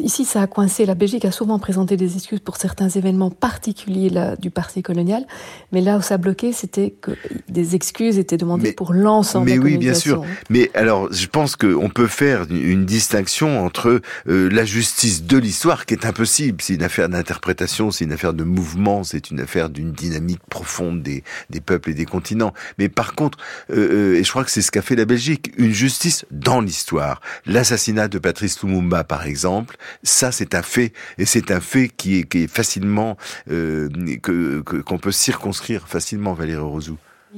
Ici 0.00 0.26
ça 0.26 0.42
a 0.42 0.46
coincé. 0.46 0.84
La 0.84 0.94
Belgique 0.94 1.24
a 1.24 1.32
souvent 1.32 1.58
présenté 1.58 1.96
des 1.96 2.16
excuses 2.16 2.40
pour 2.40 2.56
certains 2.56 2.90
événements 2.90 3.30
particuliers 3.30 4.10
là, 4.10 4.36
du 4.36 4.50
parti 4.50 4.82
colonial, 4.82 5.26
mais 5.72 5.80
là 5.80 5.96
où 5.96 6.02
ça 6.02 6.18
bloquait, 6.18 6.52
c'était 6.52 6.90
que 6.90 7.12
des 7.48 7.74
excuses 7.74 8.18
étaient 8.18 8.36
demandées 8.36 8.68
mais, 8.68 8.72
pour 8.72 8.92
l'ensemble. 8.92 9.46
Mais 9.46 9.58
oui, 9.58 9.78
bien 9.78 9.94
sûr. 9.94 10.22
Mais 10.50 10.70
alors 10.74 11.10
je 11.10 11.26
pense 11.26 11.56
qu'on 11.56 11.88
peut 11.88 12.06
faire 12.06 12.44
une 12.50 12.84
distinction 12.84 13.64
entre 13.64 14.02
euh, 14.28 14.50
la 14.50 14.66
justice 14.66 15.24
de 15.24 15.38
l'histoire 15.38 15.86
qui 15.86 15.94
est 15.94 16.04
impossible. 16.04 16.58
C'est 16.60 16.74
une 16.74 16.82
affaire 16.82 17.08
d'interprétation, 17.08 17.90
c'est 17.90 18.04
une 18.04 18.12
affaire 18.12 18.34
de 18.34 18.44
mouvement, 18.44 19.04
c'est 19.04 19.30
une 19.30 19.40
affaire 19.40 19.70
d'une 19.70 19.92
dynamique 19.92 20.42
profonde 20.50 21.02
des, 21.02 21.24
des 21.48 21.62
peuples 21.62 21.90
et 21.90 21.94
des 21.94 22.04
continents. 22.04 22.52
Mais 22.78 22.90
par 22.90 23.14
contre, 23.14 23.38
euh, 23.70 24.12
euh, 24.12 24.18
et 24.18 24.24
je 24.24 24.30
crois 24.30 24.44
que 24.44 24.50
c'est 24.50 24.62
ce 24.62 24.70
qu'a 24.70 24.82
fait 24.82 24.96
la 24.96 25.06
Belgique, 25.06 25.52
une 25.56 25.72
justice 25.72 26.26
dans 26.44 26.60
l'histoire. 26.60 27.20
L'assassinat 27.46 28.08
de 28.08 28.18
Patrice 28.18 28.62
Lumumba, 28.62 29.04
par 29.04 29.26
exemple, 29.26 29.76
ça 30.02 30.32
c'est 30.32 30.54
un 30.54 30.62
fait, 30.62 30.92
et 31.18 31.24
c'est 31.24 31.50
un 31.50 31.60
fait 31.60 31.88
qui 31.88 32.18
est, 32.18 32.46
facilement 32.46 33.16
euh, 33.50 33.88
que 34.22 34.60
qu'on 34.60 34.98
peut 34.98 35.12
circonscrire 35.12 35.86
facilement, 35.88 36.34
Valérie 36.34 36.60
Rosou. 36.60 36.96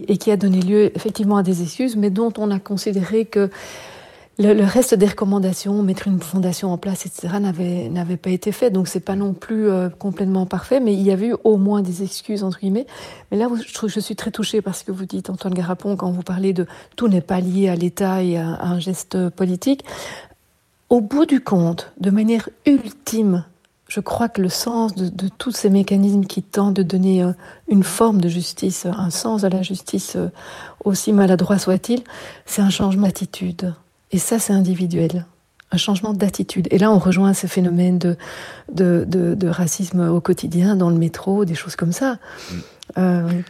Et 0.09 0.18
qui 0.18 0.30
a 0.30 0.36
donné 0.36 0.61
lieu 0.61 0.90
effectivement 0.96 1.36
à 1.36 1.42
des 1.42 1.62
excuses, 1.62 1.96
mais 1.96 2.11
dont 2.11 2.32
on 2.36 2.50
a 2.50 2.59
considéré 2.59 3.26
que 3.26 3.50
le, 4.39 4.64
reste 4.64 4.95
des 4.95 5.07
recommandations, 5.07 5.82
mettre 5.82 6.09
une 6.09 6.20
fondation 6.20 6.72
en 6.72 6.78
place, 6.78 7.07
etc., 7.07 7.39
n'avait 7.39 8.16
pas 8.16 8.30
été 8.30 8.51
fait. 8.51 8.70
Donc 8.70 8.89
c'est 8.89 9.01
pas 9.01 9.14
non 9.14 9.32
plus 9.32 9.68
euh, 9.68 9.89
complètement 9.89 10.47
parfait, 10.47 10.80
mais 10.80 10.93
il 10.95 11.03
y 11.03 11.12
avait 11.12 11.28
eu 11.28 11.37
au 11.45 11.57
moins 11.57 11.82
des 11.82 12.03
excuses 12.03 12.43
entre 12.43 12.59
guillemets. 12.59 12.87
Mais 13.30 13.39
là, 13.39 13.49
je, 13.55 14.01
suis 14.01 14.16
très 14.16 14.30
touchée 14.30 14.61
parce 14.61 14.82
que 14.82 14.91
vous 14.91 15.05
dites 15.05 15.30
Antoine 15.30 15.55
Garapon 15.55 15.97
quand 15.97 16.11
vous 16.11 16.22
parlez 16.22 16.53
de 16.53 16.66
tout 16.97 17.09
n'est 17.09 17.20
pas 17.20 17.41
lié 17.41 17.68
à 17.68 17.76
l'État 17.76 18.22
et 18.22 18.37
à, 18.37 18.55
à 18.55 18.66
un 18.66 18.80
geste 18.80 19.28
politique. 19.30 19.85
Au 20.91 21.01
bout 21.01 21.26
du 21.26 21.41
compte, 21.41 21.93
de 22.01 22.11
manière 22.11 22.49
ultime, 22.66 23.45
je 23.89 24.01
crois 24.01 24.28
que 24.28 24.43
le 24.43 24.49
sens 24.49 24.95
de, 24.95 25.09
de, 25.09 25.28
tous 25.28 25.53
ces 25.53 25.70
mécanismes 25.70 26.24
qui 26.24 26.43
tentent 26.43 26.74
de 26.74 26.82
donner 26.82 27.22
euh, 27.22 27.32
une 27.68 27.85
forme 27.85 28.20
de 28.20 28.28
justice, 28.28 28.87
un 28.87 29.11
sens 29.11 29.45
à 29.45 29.49
la 29.49 29.62
justice, 29.62 30.16
euh, 30.16 30.30
aussi 30.85 31.12
maladroit 31.12 31.59
soit-il, 31.59 32.03
c'est 32.47 32.62
un 32.62 32.70
changement 32.70 33.07
d'attitude. 33.07 33.74
Et 34.14 34.18
ça, 34.18 34.38
c'est 34.38 34.52
individuel, 34.52 35.26
un 35.72 35.76
changement 35.76 36.12
d'attitude. 36.12 36.68
Et 36.70 36.78
là, 36.78 36.92
on 36.92 37.00
rejoint 37.00 37.34
ce 37.34 37.48
phénomène 37.48 37.98
de, 37.98 38.16
de, 38.72 39.04
de, 39.08 39.34
de, 39.34 39.48
racisme 39.48 40.08
au 40.08 40.20
quotidien, 40.20 40.76
dans 40.76 40.88
le 40.88 40.94
métro, 40.94 41.44
des 41.44 41.56
choses 41.56 41.74
comme 41.74 41.90
ça. 41.90 42.12
Mm. 42.12 42.54
Euh, 42.98 43.28
oui. 43.28 43.42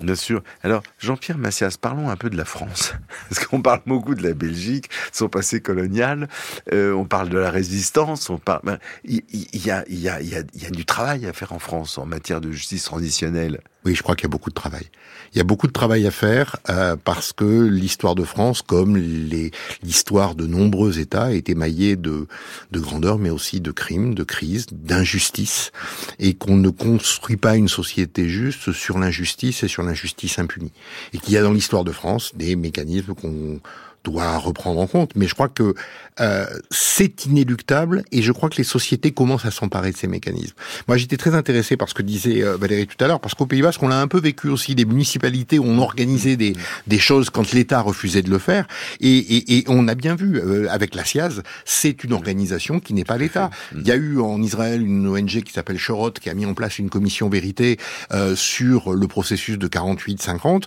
Bien 0.00 0.14
sûr. 0.14 0.42
Alors, 0.62 0.82
Jean-Pierre 0.98 1.38
Massias, 1.38 1.76
parlons 1.80 2.08
un 2.08 2.16
peu 2.16 2.30
de 2.30 2.36
la 2.36 2.44
France. 2.44 2.94
Parce 3.28 3.44
qu'on 3.44 3.62
parle 3.62 3.80
beaucoup 3.86 4.14
de 4.14 4.22
la 4.22 4.32
Belgique, 4.32 4.88
son 5.12 5.28
passé 5.28 5.60
colonial, 5.60 6.28
euh, 6.72 6.92
on 6.92 7.04
parle 7.04 7.28
de 7.28 7.38
la 7.38 7.50
résistance, 7.50 8.30
on 8.30 8.38
parle... 8.38 8.78
Il 9.04 9.22
y, 9.54 9.70
a, 9.70 10.70
du 10.70 10.84
travail 10.84 11.26
à 11.26 11.32
faire 11.32 11.52
en 11.52 11.58
France 11.58 11.98
en 11.98 12.06
matière 12.06 12.40
de 12.40 12.50
justice 12.52 12.84
transitionnelle. 12.84 13.60
Oui, 13.84 13.94
je 13.94 14.02
crois 14.02 14.16
qu'il 14.16 14.24
y 14.24 14.26
a 14.26 14.30
beaucoup 14.30 14.50
de 14.50 14.54
travail. 14.54 14.86
Il 15.32 15.38
y 15.38 15.40
a 15.40 15.44
beaucoup 15.44 15.66
de 15.66 15.72
travail 15.72 16.06
à 16.06 16.10
faire 16.10 16.56
euh, 16.68 16.96
parce 17.02 17.32
que 17.32 17.66
l'histoire 17.66 18.14
de 18.14 18.24
France, 18.24 18.62
comme 18.62 18.96
l'histoire 18.96 20.34
de 20.34 20.46
nombreux 20.46 20.98
États, 20.98 21.32
est 21.32 21.48
émaillée 21.48 21.96
de, 21.96 22.26
de 22.70 22.80
grandeur, 22.80 23.18
mais 23.18 23.30
aussi 23.30 23.60
de 23.60 23.70
crimes, 23.70 24.14
de 24.14 24.24
crises, 24.24 24.66
d'injustice, 24.72 25.70
et 26.18 26.34
qu'on 26.34 26.56
ne 26.56 26.70
construit 26.70 27.36
pas 27.36 27.56
une 27.56 27.68
société 27.68 28.28
juste 28.28 28.72
sur 28.72 28.98
l'injustice 28.98 29.62
et 29.62 29.68
sur 29.68 29.82
l'injustice 29.88 30.38
impunie. 30.38 30.72
Et 31.12 31.18
qu'il 31.18 31.34
y 31.34 31.36
a 31.36 31.42
dans 31.42 31.52
l'histoire 31.52 31.84
de 31.84 31.92
France 31.92 32.32
des 32.34 32.56
mécanismes 32.56 33.14
qu'on 33.14 33.60
doit 34.08 34.38
reprendre 34.38 34.80
en 34.80 34.86
compte. 34.86 35.12
Mais 35.16 35.26
je 35.26 35.34
crois 35.34 35.48
que 35.48 35.74
euh, 36.20 36.46
c'est 36.70 37.26
inéluctable 37.26 38.02
et 38.12 38.22
je 38.22 38.32
crois 38.32 38.48
que 38.48 38.56
les 38.56 38.64
sociétés 38.64 39.12
commencent 39.12 39.44
à 39.44 39.50
s'emparer 39.50 39.92
de 39.92 39.96
ces 39.96 40.08
mécanismes. 40.08 40.54
Moi, 40.88 40.96
j'étais 40.96 41.16
très 41.16 41.34
intéressé 41.34 41.76
par 41.76 41.88
ce 41.88 41.94
que 41.94 42.02
disait 42.02 42.42
euh, 42.42 42.56
Valérie 42.56 42.86
tout 42.86 43.02
à 43.02 43.08
l'heure, 43.08 43.20
parce 43.20 43.34
qu'au 43.34 43.46
Pays 43.46 43.62
Basque, 43.62 43.82
on 43.82 43.88
l'a 43.88 44.00
un 44.00 44.08
peu 44.08 44.20
vécu 44.20 44.48
aussi. 44.48 44.74
Des 44.74 44.84
municipalités 44.84 45.58
ont 45.58 45.78
organisé 45.78 46.36
des, 46.36 46.54
des 46.86 46.98
choses 46.98 47.30
quand 47.30 47.52
l'État 47.52 47.80
refusait 47.80 48.22
de 48.22 48.30
le 48.30 48.38
faire. 48.38 48.66
Et, 49.00 49.16
et, 49.18 49.58
et 49.58 49.64
on 49.68 49.88
a 49.88 49.94
bien 49.94 50.14
vu, 50.14 50.38
euh, 50.38 50.66
avec 50.70 50.94
la 50.94 51.04
SIAZ, 51.04 51.42
c'est 51.64 52.04
une 52.04 52.12
organisation 52.12 52.80
qui 52.80 52.94
n'est 52.94 53.04
pas 53.04 53.18
l'État. 53.18 53.50
Il 53.74 53.86
y 53.86 53.92
a 53.92 53.96
eu 53.96 54.20
en 54.20 54.42
Israël 54.42 54.82
une 54.82 55.06
ONG 55.06 55.42
qui 55.42 55.52
s'appelle 55.52 55.78
Shorot, 55.78 56.12
qui 56.12 56.30
a 56.30 56.34
mis 56.34 56.46
en 56.46 56.54
place 56.54 56.78
une 56.78 56.90
commission 56.90 57.28
vérité 57.28 57.78
euh, 58.12 58.34
sur 58.34 58.92
le 58.92 59.06
processus 59.08 59.58
de 59.58 59.68
48-50. 59.68 60.64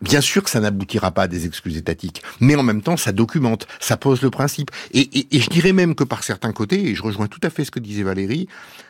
Bien 0.00 0.20
sûr 0.20 0.42
que 0.42 0.50
ça 0.50 0.60
n'aboutira 0.60 1.10
pas 1.10 1.22
à 1.22 1.28
des 1.28 1.46
excuses 1.46 1.76
étatiques, 1.76 2.22
mais 2.40 2.56
en 2.56 2.62
même 2.62 2.80
temps, 2.80 2.96
ça 2.96 3.12
documente, 3.12 3.66
ça 3.80 3.96
pose 3.96 4.22
le 4.22 4.30
principe. 4.30 4.70
Et, 4.92 5.26
et, 5.34 5.40
je 5.40 5.50
dirais 5.50 5.72
même 5.72 5.94
que 5.94 6.04
par 6.04 6.24
certains 6.24 6.52
côtés, 6.52 6.88
et 6.88 6.94
je 6.94 7.02
rejoins 7.02 7.26
tout 7.26 7.40
à 7.42 7.50
fait 7.50 7.64
ce 7.64 7.70
que 7.70 7.80
disait 7.80 8.02
Valérie, 8.02 8.48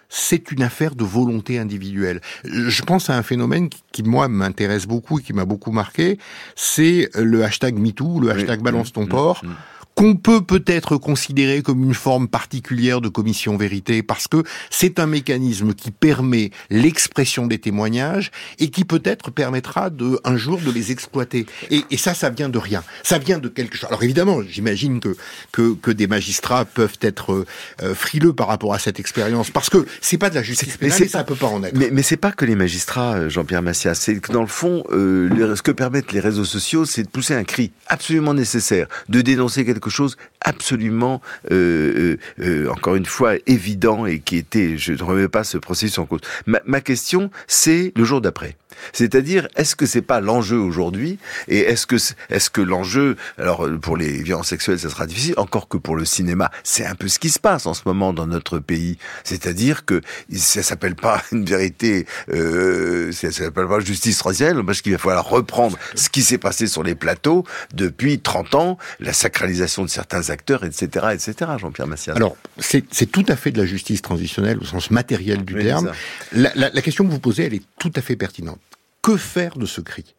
c'est 0.08 0.50
une 0.52 0.62
affaire 0.62 0.94
de 0.94 1.04
volonté 1.04 1.58
individuelle. 1.58 2.20
Je 2.44 2.82
pense 2.82 3.10
à 3.10 3.16
un 3.16 3.22
phénomène 3.22 3.70
qui, 3.92 4.02
moi, 4.02 4.28
m'intéresse 4.28 4.86
beaucoup 4.86 5.18
et 5.18 5.22
qui 5.22 5.32
m'a 5.32 5.44
beaucoup 5.44 5.72
marqué, 5.72 6.18
c'est 6.56 7.10
le 7.16 7.44
hashtag 7.44 7.76
MeToo, 7.76 8.20
le 8.20 8.30
hashtag 8.30 8.60
Balance 8.60 8.92
ton 8.92 9.06
port. 9.06 9.40
Mmh, 9.44 9.48
mmh 9.48 9.56
qu'on 9.94 10.16
peut 10.16 10.40
peut-être 10.40 10.96
considérer 10.96 11.62
comme 11.62 11.84
une 11.84 11.94
forme 11.94 12.28
particulière 12.28 13.00
de 13.00 13.08
commission 13.08 13.56
vérité, 13.56 14.02
parce 14.02 14.28
que 14.28 14.42
c'est 14.70 14.98
un 14.98 15.06
mécanisme 15.06 15.74
qui 15.74 15.90
permet 15.90 16.50
l'expression 16.70 17.46
des 17.46 17.58
témoignages 17.58 18.30
et 18.58 18.70
qui 18.70 18.84
peut-être 18.84 19.30
permettra 19.30 19.90
de 19.90 20.18
un 20.24 20.36
jour 20.36 20.60
de 20.60 20.70
les 20.70 20.92
exploiter. 20.92 21.46
Et, 21.70 21.84
et, 21.90 21.96
ça, 21.96 22.14
ça 22.14 22.30
vient 22.30 22.48
de 22.48 22.58
rien. 22.58 22.82
Ça 23.02 23.18
vient 23.18 23.38
de 23.38 23.48
quelque 23.48 23.76
chose. 23.76 23.88
Alors 23.88 24.02
évidemment, 24.02 24.42
j'imagine 24.42 25.00
que, 25.00 25.16
que, 25.52 25.74
que 25.74 25.90
des 25.90 26.06
magistrats 26.06 26.64
peuvent 26.64 26.98
être 27.00 27.44
euh, 27.82 27.94
frileux 27.94 28.32
par 28.32 28.48
rapport 28.48 28.74
à 28.74 28.78
cette 28.78 29.00
expérience, 29.00 29.50
parce 29.50 29.70
que 29.70 29.86
c'est 30.00 30.18
pas 30.18 30.30
de 30.30 30.34
la 30.34 30.42
justice 30.42 30.76
pénale, 30.76 30.98
mais, 31.00 31.08
ça 31.08 31.24
peut 31.24 31.34
pas 31.34 31.46
en 31.46 31.62
être. 31.62 31.76
Mais, 31.76 31.90
mais 31.92 32.02
c'est 32.02 32.16
pas 32.16 32.32
que 32.32 32.44
les 32.44 32.54
magistrats, 32.54 33.14
euh, 33.14 33.28
Jean-Pierre 33.28 33.62
Massias. 33.62 33.94
C'est 33.94 34.18
que 34.20 34.32
dans 34.32 34.42
le 34.42 34.46
fond, 34.46 34.84
euh, 34.92 35.54
ce 35.56 35.62
que 35.62 35.72
permettent 35.72 36.12
les 36.12 36.20
réseaux 36.20 36.44
sociaux, 36.44 36.84
c'est 36.84 37.02
de 37.02 37.08
pousser 37.08 37.34
un 37.34 37.44
cri 37.44 37.72
absolument 37.86 38.34
nécessaire, 38.34 38.86
de 39.08 39.20
dénoncer 39.20 39.64
quelque 39.64 39.79
chose 39.88 40.16
absolument, 40.42 41.22
euh, 41.50 42.16
euh, 42.40 42.44
euh, 42.44 42.70
encore 42.70 42.96
une 42.96 43.06
fois, 43.06 43.34
évident 43.46 44.04
et 44.04 44.18
qui 44.18 44.36
était, 44.36 44.76
je 44.76 44.92
ne 44.92 45.02
remets 45.02 45.28
pas 45.28 45.44
ce 45.44 45.56
processus 45.56 45.98
en 45.98 46.06
cause. 46.06 46.20
ma 46.46 46.80
question, 46.80 47.30
c'est 47.46 47.92
le 47.96 48.04
jour 48.04 48.20
d'après. 48.20 48.56
C'est-à-dire, 48.92 49.48
est-ce 49.56 49.76
que 49.76 49.86
c'est 49.86 50.02
pas 50.02 50.20
l'enjeu 50.20 50.58
aujourd'hui 50.58 51.18
Et 51.48 51.58
est-ce 51.60 51.86
que 51.86 51.96
est-ce 52.30 52.50
que 52.50 52.60
l'enjeu, 52.60 53.16
alors 53.38 53.68
pour 53.80 53.96
les 53.96 54.22
violences 54.22 54.48
sexuelles, 54.48 54.78
ça 54.78 54.90
sera 54.90 55.06
difficile, 55.06 55.34
encore 55.36 55.68
que 55.68 55.76
pour 55.76 55.96
le 55.96 56.04
cinéma, 56.04 56.50
c'est 56.64 56.86
un 56.86 56.94
peu 56.94 57.08
ce 57.08 57.18
qui 57.18 57.30
se 57.30 57.38
passe 57.38 57.66
en 57.66 57.74
ce 57.74 57.82
moment 57.86 58.12
dans 58.12 58.26
notre 58.26 58.58
pays. 58.58 58.98
C'est-à-dire 59.24 59.84
que 59.84 60.00
ça 60.34 60.62
s'appelle 60.62 60.94
pas 60.94 61.22
une 61.32 61.44
vérité, 61.44 62.06
euh, 62.32 63.12
ça 63.12 63.30
s'appelle 63.30 63.66
pas 63.66 63.80
justice 63.80 64.18
transitionnelle, 64.18 64.64
parce 64.64 64.82
qu'il 64.82 64.92
va 64.92 64.98
falloir 64.98 65.28
reprendre 65.28 65.78
ce 65.94 66.08
qui 66.08 66.22
s'est 66.22 66.38
passé 66.38 66.66
sur 66.66 66.82
les 66.82 66.94
plateaux 66.94 67.44
depuis 67.74 68.20
30 68.20 68.54
ans, 68.54 68.78
la 69.00 69.12
sacralisation 69.12 69.84
de 69.84 69.90
certains 69.90 70.30
acteurs, 70.30 70.64
etc., 70.64 71.08
etc. 71.12 71.52
Jean-Pierre 71.58 71.86
Massias. 71.86 72.14
Alors, 72.14 72.36
c'est 72.58 73.10
tout 73.10 73.24
à 73.28 73.36
fait 73.36 73.50
de 73.50 73.58
la 73.58 73.66
justice 73.66 74.02
transitionnelle 74.02 74.58
au 74.58 74.64
sens 74.64 74.90
matériel 74.90 75.44
du 75.44 75.54
terme. 75.54 75.92
La, 76.32 76.52
la, 76.54 76.70
la 76.70 76.82
question 76.82 77.04
que 77.04 77.10
vous 77.10 77.20
posez, 77.20 77.44
elle 77.44 77.54
est 77.54 77.62
tout 77.78 77.92
à 77.96 78.00
fait 78.00 78.16
pertinente 78.16 78.60
que 79.02 79.16
faire 79.16 79.56
de 79.56 79.66
ce 79.66 79.80
cri? 79.80 80.14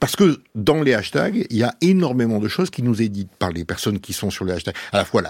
Parce 0.00 0.16
que 0.16 0.40
dans 0.54 0.82
les 0.82 0.94
hashtags, 0.94 1.46
il 1.50 1.56
y 1.56 1.62
a 1.62 1.74
énormément 1.80 2.38
de 2.38 2.48
choses 2.48 2.70
qui 2.70 2.82
nous 2.82 3.02
est 3.02 3.08
dites 3.08 3.30
par 3.38 3.50
les 3.50 3.64
personnes 3.64 4.00
qui 4.00 4.12
sont 4.12 4.30
sur 4.30 4.44
les 4.44 4.52
hashtags. 4.52 4.76
À 4.92 4.98
la 4.98 5.04
fois 5.04 5.22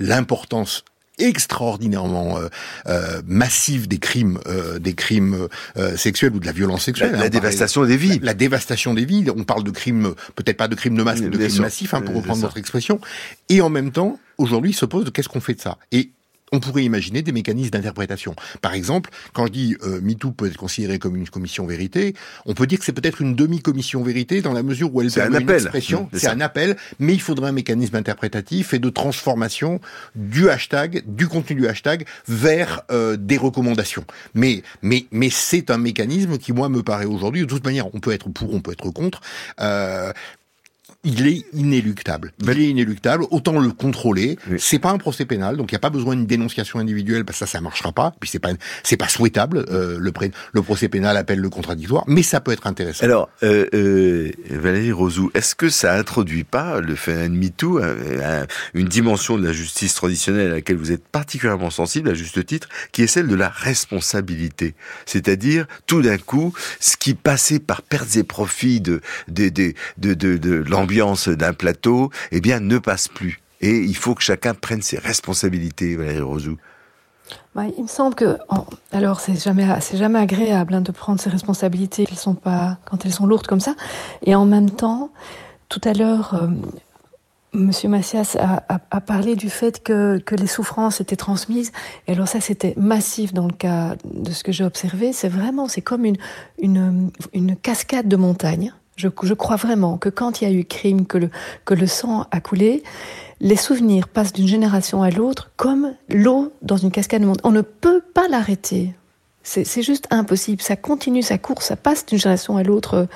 l'importance 0.00 0.84
extraordinairement 1.18 2.38
euh, 2.38 2.48
euh, 2.86 3.22
massive 3.26 3.86
des 3.86 3.98
crimes, 3.98 4.38
euh, 4.46 4.78
des 4.78 4.94
crimes 4.94 5.48
euh, 5.76 5.96
sexuels 5.96 6.32
ou 6.34 6.40
de 6.40 6.46
la 6.46 6.52
violence 6.52 6.84
sexuelle. 6.84 7.12
La, 7.12 7.24
hein, 7.24 7.28
dévastation 7.28 7.84
des 7.84 7.96
vies. 7.96 8.18
La, 8.22 8.34
dévastation 8.34 8.94
des 8.94 9.04
vies. 9.04 9.26
On 9.34 9.44
parle 9.44 9.62
de 9.62 9.70
crimes, 9.70 10.14
peut-être 10.34 10.56
pas 10.56 10.68
de 10.68 10.74
crimes 10.74 10.96
de 10.96 11.02
masse, 11.02 11.20
mais 11.20 11.28
de 11.28 11.36
crimes 11.36 11.62
massifs, 11.62 11.94
hein, 11.94 12.00
pour 12.00 12.14
reprendre 12.14 12.40
votre 12.40 12.56
expression. 12.56 13.00
Et 13.48 13.60
en 13.60 13.70
même 13.70 13.92
temps, 13.92 14.18
aujourd'hui, 14.38 14.72
se 14.72 14.84
pose 14.84 15.04
de 15.04 15.10
qu'est-ce 15.10 15.28
qu'on 15.28 15.40
fait 15.40 15.54
de 15.54 15.60
ça? 15.60 15.78
Et 15.92 16.10
on 16.52 16.60
pourrait 16.60 16.84
imaginer 16.84 17.22
des 17.22 17.32
mécanismes 17.32 17.70
d'interprétation. 17.70 18.34
Par 18.60 18.74
exemple, 18.74 19.10
quand 19.32 19.46
je 19.46 19.52
dis 19.52 19.76
euh, 19.82 20.00
MeToo 20.00 20.32
peut 20.32 20.46
être 20.46 20.56
considéré 20.56 20.98
comme 20.98 21.16
une 21.16 21.28
commission 21.28 21.66
vérité, 21.66 22.14
on 22.46 22.54
peut 22.54 22.66
dire 22.66 22.78
que 22.78 22.84
c'est 22.84 22.92
peut-être 22.92 23.20
une 23.20 23.34
demi-commission 23.34 24.02
vérité 24.02 24.42
dans 24.42 24.52
la 24.52 24.62
mesure 24.62 24.94
où 24.94 25.00
elle 25.00 25.10
permet 25.10 25.40
une 25.40 25.50
expression. 25.50 26.08
Mmh, 26.12 26.18
c'est 26.18 26.28
un 26.28 26.40
appel, 26.40 26.76
mais 26.98 27.14
il 27.14 27.20
faudrait 27.20 27.48
un 27.48 27.52
mécanisme 27.52 27.96
interprétatif 27.96 28.74
et 28.74 28.78
de 28.78 28.90
transformation 28.90 29.80
du 30.14 30.50
hashtag, 30.50 31.02
du 31.06 31.26
contenu 31.26 31.56
du 31.56 31.66
hashtag, 31.66 32.06
vers 32.28 32.82
euh, 32.90 33.16
des 33.16 33.36
recommandations. 33.36 34.04
Mais 34.34 34.62
mais 34.82 35.06
mais 35.10 35.30
c'est 35.30 35.70
un 35.70 35.78
mécanisme 35.78 36.38
qui 36.38 36.52
moi 36.52 36.68
me 36.68 36.82
paraît 36.82 37.06
aujourd'hui. 37.06 37.40
De 37.40 37.46
toute 37.46 37.64
manière, 37.64 37.94
on 37.94 38.00
peut 38.00 38.12
être 38.12 38.28
pour, 38.28 38.52
on 38.52 38.60
peut 38.60 38.72
être 38.72 38.90
contre. 38.90 39.20
Euh, 39.60 40.12
il 41.04 41.26
est 41.26 41.44
inéluctable. 41.52 42.32
Il 42.42 42.50
est 42.50 42.68
inéluctable. 42.68 43.24
Autant 43.30 43.58
le 43.60 43.70
contrôler. 43.70 44.38
C'est 44.58 44.78
pas 44.78 44.90
un 44.90 44.98
procès 44.98 45.24
pénal, 45.24 45.56
donc 45.56 45.72
il 45.72 45.74
n'y 45.74 45.76
a 45.76 45.80
pas 45.80 45.90
besoin 45.90 46.14
d'une 46.14 46.26
dénonciation 46.26 46.78
individuelle 46.78 47.24
parce 47.24 47.38
que 47.40 47.46
ça, 47.46 47.52
ça 47.52 47.60
marchera 47.60 47.92
pas. 47.92 48.14
Puis 48.20 48.30
c'est 48.30 48.38
pas, 48.38 48.50
c'est 48.82 48.96
pas 48.96 49.08
souhaitable. 49.08 49.64
Euh, 49.70 49.98
le, 49.98 50.12
le 50.52 50.62
procès 50.62 50.88
pénal 50.88 51.16
appelle 51.16 51.40
le 51.40 51.50
contradictoire, 51.50 52.04
mais 52.06 52.22
ça 52.22 52.40
peut 52.40 52.52
être 52.52 52.66
intéressant. 52.66 53.04
Alors, 53.04 53.30
euh, 53.42 53.66
euh, 53.74 54.30
Valérie 54.50 54.92
Rosou, 54.92 55.30
est-ce 55.34 55.54
que 55.54 55.68
ça 55.68 55.94
introduit 55.94 56.44
pas 56.44 56.80
le 56.80 56.94
phénomène 56.94 57.34
MeToo, 57.36 57.80
euh, 57.80 58.46
une 58.74 58.88
dimension 58.88 59.38
de 59.38 59.46
la 59.46 59.52
justice 59.52 59.94
traditionnelle 59.94 60.52
à 60.52 60.54
laquelle 60.54 60.76
vous 60.76 60.92
êtes 60.92 61.06
particulièrement 61.08 61.70
sensible, 61.70 62.10
à 62.10 62.14
juste 62.14 62.44
titre, 62.44 62.68
qui 62.92 63.02
est 63.02 63.06
celle 63.06 63.26
de 63.26 63.34
la 63.34 63.48
responsabilité, 63.48 64.74
c'est-à-dire 65.06 65.66
tout 65.86 66.02
d'un 66.02 66.18
coup, 66.18 66.52
ce 66.80 66.96
qui 66.96 67.14
passait 67.14 67.58
par 67.58 67.82
pertes 67.82 68.16
et 68.16 68.24
profits 68.24 68.80
de 68.80 69.00
de 69.28 69.48
de 69.48 69.74
de, 69.98 70.14
de, 70.14 70.36
de 70.36 70.64
l'ambiance 70.72 71.28
d'un 71.28 71.52
plateau, 71.52 72.10
eh 72.32 72.40
bien, 72.40 72.60
ne 72.60 72.78
passe 72.78 73.08
plus. 73.08 73.40
Et 73.60 73.78
il 73.78 73.96
faut 73.96 74.14
que 74.14 74.22
chacun 74.22 74.54
prenne 74.54 74.82
ses 74.82 74.98
responsabilités, 74.98 75.94
Valérie 75.96 76.20
Rosou. 76.20 76.56
Bah, 77.54 77.64
il 77.76 77.82
me 77.82 77.88
semble 77.88 78.14
que, 78.14 78.38
alors 78.90 79.20
c'est 79.20 79.36
jamais, 79.36 79.66
c'est 79.80 79.96
jamais 79.96 80.18
agréable 80.18 80.74
hein, 80.74 80.80
de 80.80 80.90
prendre 80.90 81.20
ses 81.20 81.30
responsabilités 81.30 82.04
elles 82.10 82.16
sont 82.16 82.34
pas, 82.34 82.78
quand 82.84 83.04
elles 83.04 83.12
sont 83.12 83.26
lourdes 83.26 83.46
comme 83.46 83.60
ça. 83.60 83.74
Et 84.22 84.34
en 84.34 84.44
même 84.44 84.70
temps, 84.70 85.10
tout 85.68 85.80
à 85.84 85.92
l'heure, 85.92 86.34
euh, 86.34 86.48
Monsieur 87.54 87.88
Massias 87.90 88.36
a, 88.38 89.00
parlé 89.02 89.36
du 89.36 89.50
fait 89.50 89.82
que, 89.82 90.22
les 90.30 90.46
souffrances 90.46 91.02
étaient 91.02 91.16
transmises. 91.16 91.70
Et 92.06 92.12
alors 92.12 92.26
ça, 92.26 92.40
c'était 92.40 92.72
massif 92.78 93.34
dans 93.34 93.46
le 93.46 93.52
cas 93.52 93.96
de 94.04 94.30
ce 94.30 94.42
que 94.42 94.52
j'ai 94.52 94.64
observé. 94.64 95.12
C'est 95.12 95.28
vraiment, 95.28 95.68
c'est 95.68 95.82
comme 95.82 96.06
une, 96.06 96.16
une 96.58 97.56
cascade 97.56 98.08
de 98.08 98.16
montagnes. 98.16 98.72
Je, 99.02 99.34
crois 99.34 99.56
vraiment 99.56 99.98
que 99.98 100.08
quand 100.08 100.40
il 100.40 100.48
y 100.48 100.50
a 100.50 100.54
eu 100.54 100.64
crime, 100.64 101.06
que 101.06 101.18
le, 101.74 101.86
sang 101.86 102.26
a 102.30 102.40
coulé, 102.40 102.82
les 103.40 103.56
souvenirs 103.56 104.08
passent 104.08 104.32
d'une 104.32 104.46
génération 104.46 105.02
à 105.02 105.10
l'autre 105.10 105.50
comme 105.56 105.94
l'eau 106.08 106.52
dans 106.62 106.76
une 106.76 106.90
cascade 106.90 107.22
de 107.22 107.26
monde. 107.26 107.40
On 107.44 107.50
ne 107.50 107.62
peut 107.62 108.00
pas 108.14 108.28
l'arrêter. 108.28 108.94
C'est 109.44 109.82
juste 109.82 110.06
impossible. 110.10 110.62
Ça 110.62 110.76
continue 110.76 111.22
sa 111.22 111.36
course, 111.36 111.66
ça 111.66 111.76
passe 111.76 112.06
d'une 112.06 112.18
génération 112.18 112.56
à 112.56 112.62
l'autre 112.62 113.08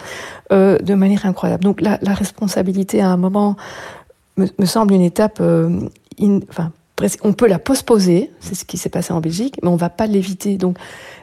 euh, 0.50 0.76
de 0.78 0.94
manière 0.94 1.24
incroyable. 1.24 1.62
Donc 1.62 1.80
la, 1.80 1.98
responsabilité 2.02 3.00
à 3.00 3.08
un 3.10 3.16
moment 3.16 3.56
me, 4.36 4.66
semble 4.66 4.92
une 4.94 5.02
étape, 5.02 5.38
euh, 5.40 5.88
enfin, 6.50 6.72
on 7.22 7.32
peut 7.32 7.46
la 7.46 7.60
postposer, 7.60 8.32
c'est 8.40 8.56
ce 8.56 8.64
qui 8.64 8.76
s'est 8.76 8.88
passé 8.88 9.12
en 9.12 9.20
Belgique, 9.20 9.60
mais 9.62 9.68
on 9.68 9.76
va 9.76 9.88
pas 9.88 10.08
l'éviter. 10.08 10.56
Donc 10.56 10.78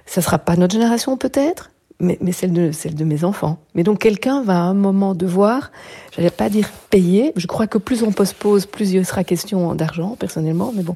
ça 0.05 0.21
sera 0.21 0.39
pas 0.39 0.55
notre 0.55 0.73
génération 0.73 1.17
peut-être, 1.17 1.71
mais, 1.99 2.17
mais 2.21 2.31
celle, 2.31 2.53
de, 2.53 2.71
celle 2.71 2.95
de 2.95 3.03
mes 3.03 3.23
enfants. 3.23 3.59
Mais 3.75 3.83
donc 3.83 3.99
quelqu'un 3.99 4.43
va 4.43 4.53
à 4.53 4.61
un 4.61 4.73
moment 4.73 5.15
devoir, 5.15 5.71
j'allais 6.15 6.29
pas 6.29 6.49
dire 6.49 6.69
payer, 6.89 7.33
je 7.35 7.47
crois 7.47 7.67
que 7.67 7.77
plus 7.77 8.03
on 8.03 8.11
postpose, 8.11 8.65
plus 8.65 8.91
il 8.91 9.05
sera 9.05 9.23
question 9.23 9.73
d'argent, 9.75 10.15
personnellement, 10.19 10.73
mais 10.75 10.83
bon. 10.83 10.95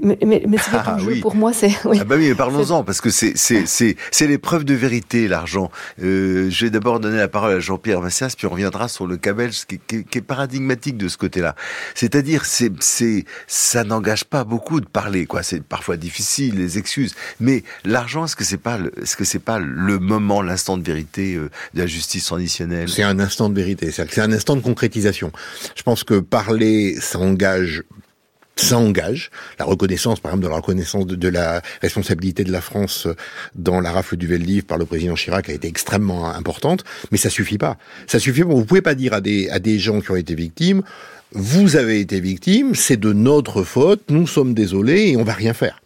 Mais, 0.00 0.18
mais, 0.24 0.42
mais 0.46 0.58
c'est 0.58 0.70
ah, 0.72 0.96
oui. 1.06 1.20
pour 1.20 1.34
moi, 1.34 1.52
c'est... 1.52 1.70
Oui. 1.84 1.98
Ah 2.00 2.04
bah 2.04 2.16
oui, 2.18 2.28
mais 2.28 2.34
parlons-en, 2.34 2.84
parce 2.84 3.00
que 3.00 3.10
c'est, 3.10 3.32
c'est, 3.36 3.66
c'est, 3.66 3.96
c'est 4.10 4.26
l'épreuve 4.26 4.64
de 4.64 4.74
vérité, 4.74 5.28
l'argent. 5.28 5.70
Euh, 6.02 6.50
je 6.50 6.64
vais 6.64 6.70
d'abord 6.70 7.00
donner 7.00 7.18
la 7.18 7.28
parole 7.28 7.52
à 7.52 7.60
Jean-Pierre 7.60 8.00
Massias, 8.00 8.34
puis 8.36 8.46
on 8.46 8.50
reviendra 8.50 8.88
sur 8.88 9.06
le 9.06 9.16
cabel, 9.16 9.50
qui, 9.50 9.78
qui, 9.86 10.04
qui 10.04 10.18
est 10.18 10.22
paradigmatique 10.22 10.96
de 10.96 11.08
ce 11.08 11.16
côté-là. 11.16 11.54
C'est-à-dire, 11.94 12.44
c'est, 12.44 12.72
c'est, 12.80 13.24
ça 13.46 13.84
n'engage 13.84 14.24
pas 14.24 14.44
beaucoup 14.44 14.80
de 14.80 14.86
parler, 14.86 15.26
quoi. 15.26 15.42
C'est 15.42 15.62
parfois 15.62 15.96
difficile, 15.96 16.56
les 16.56 16.78
excuses. 16.78 17.14
Mais 17.40 17.62
l'argent, 17.84 18.24
est-ce 18.24 18.36
que 18.36 18.44
c'est 18.44 18.58
pas, 18.58 18.78
est-ce 19.00 19.16
que 19.16 19.24
c'est 19.24 19.38
pas 19.38 19.58
le 19.58 19.98
moment 19.98 20.29
l'instant 20.42 20.76
de 20.76 20.82
vérité 20.82 21.34
euh, 21.34 21.50
de 21.74 21.80
la 21.80 21.86
justice 21.86 22.26
traditionnelle 22.26 22.88
C'est 22.88 23.02
un 23.02 23.18
instant 23.18 23.48
de 23.48 23.54
vérité, 23.54 23.90
c'est 23.90 24.18
un 24.18 24.32
instant 24.32 24.56
de 24.56 24.60
concrétisation. 24.60 25.32
Je 25.74 25.82
pense 25.82 26.04
que 26.04 26.20
parler, 26.20 26.96
ça 27.00 27.18
engage 27.18 27.82
ça 28.56 28.78
engage. 28.78 29.30
La 29.58 29.64
reconnaissance, 29.64 30.20
par 30.20 30.32
exemple, 30.32 30.44
de 30.44 30.48
la 30.50 30.56
reconnaissance 30.56 31.06
de, 31.06 31.28
la 31.28 31.62
responsabilité 31.80 32.44
de 32.44 32.52
la 32.52 32.60
France 32.60 33.08
dans 33.54 33.80
la 33.80 33.90
rafle 33.90 34.16
du 34.16 34.26
Veldiv 34.26 34.64
par 34.64 34.78
le 34.78 34.84
président 34.84 35.14
Chirac 35.14 35.48
a 35.48 35.52
été 35.52 35.66
extrêmement 35.66 36.28
importante, 36.28 36.84
mais 37.10 37.16
ça 37.16 37.30
suffit 37.30 37.58
pas. 37.58 37.78
Ça 38.06 38.18
suffit 38.18 38.42
pas. 38.42 38.50
Vous 38.50 38.64
pouvez 38.64 38.82
pas 38.82 38.94
dire 38.94 39.14
à 39.14 39.20
des, 39.20 39.48
à 39.48 39.58
des 39.58 39.78
gens 39.78 40.00
qui 40.00 40.10
ont 40.10 40.16
été 40.16 40.34
victimes, 40.34 40.82
vous 41.32 41.76
avez 41.76 42.00
été 42.00 42.20
victime, 42.20 42.74
c'est 42.74 42.98
de 42.98 43.12
notre 43.12 43.62
faute, 43.62 44.02
nous 44.10 44.26
sommes 44.26 44.52
désolés 44.52 45.10
et 45.10 45.16
on 45.16 45.24
va 45.24 45.32
rien 45.32 45.54
faire. 45.54 45.80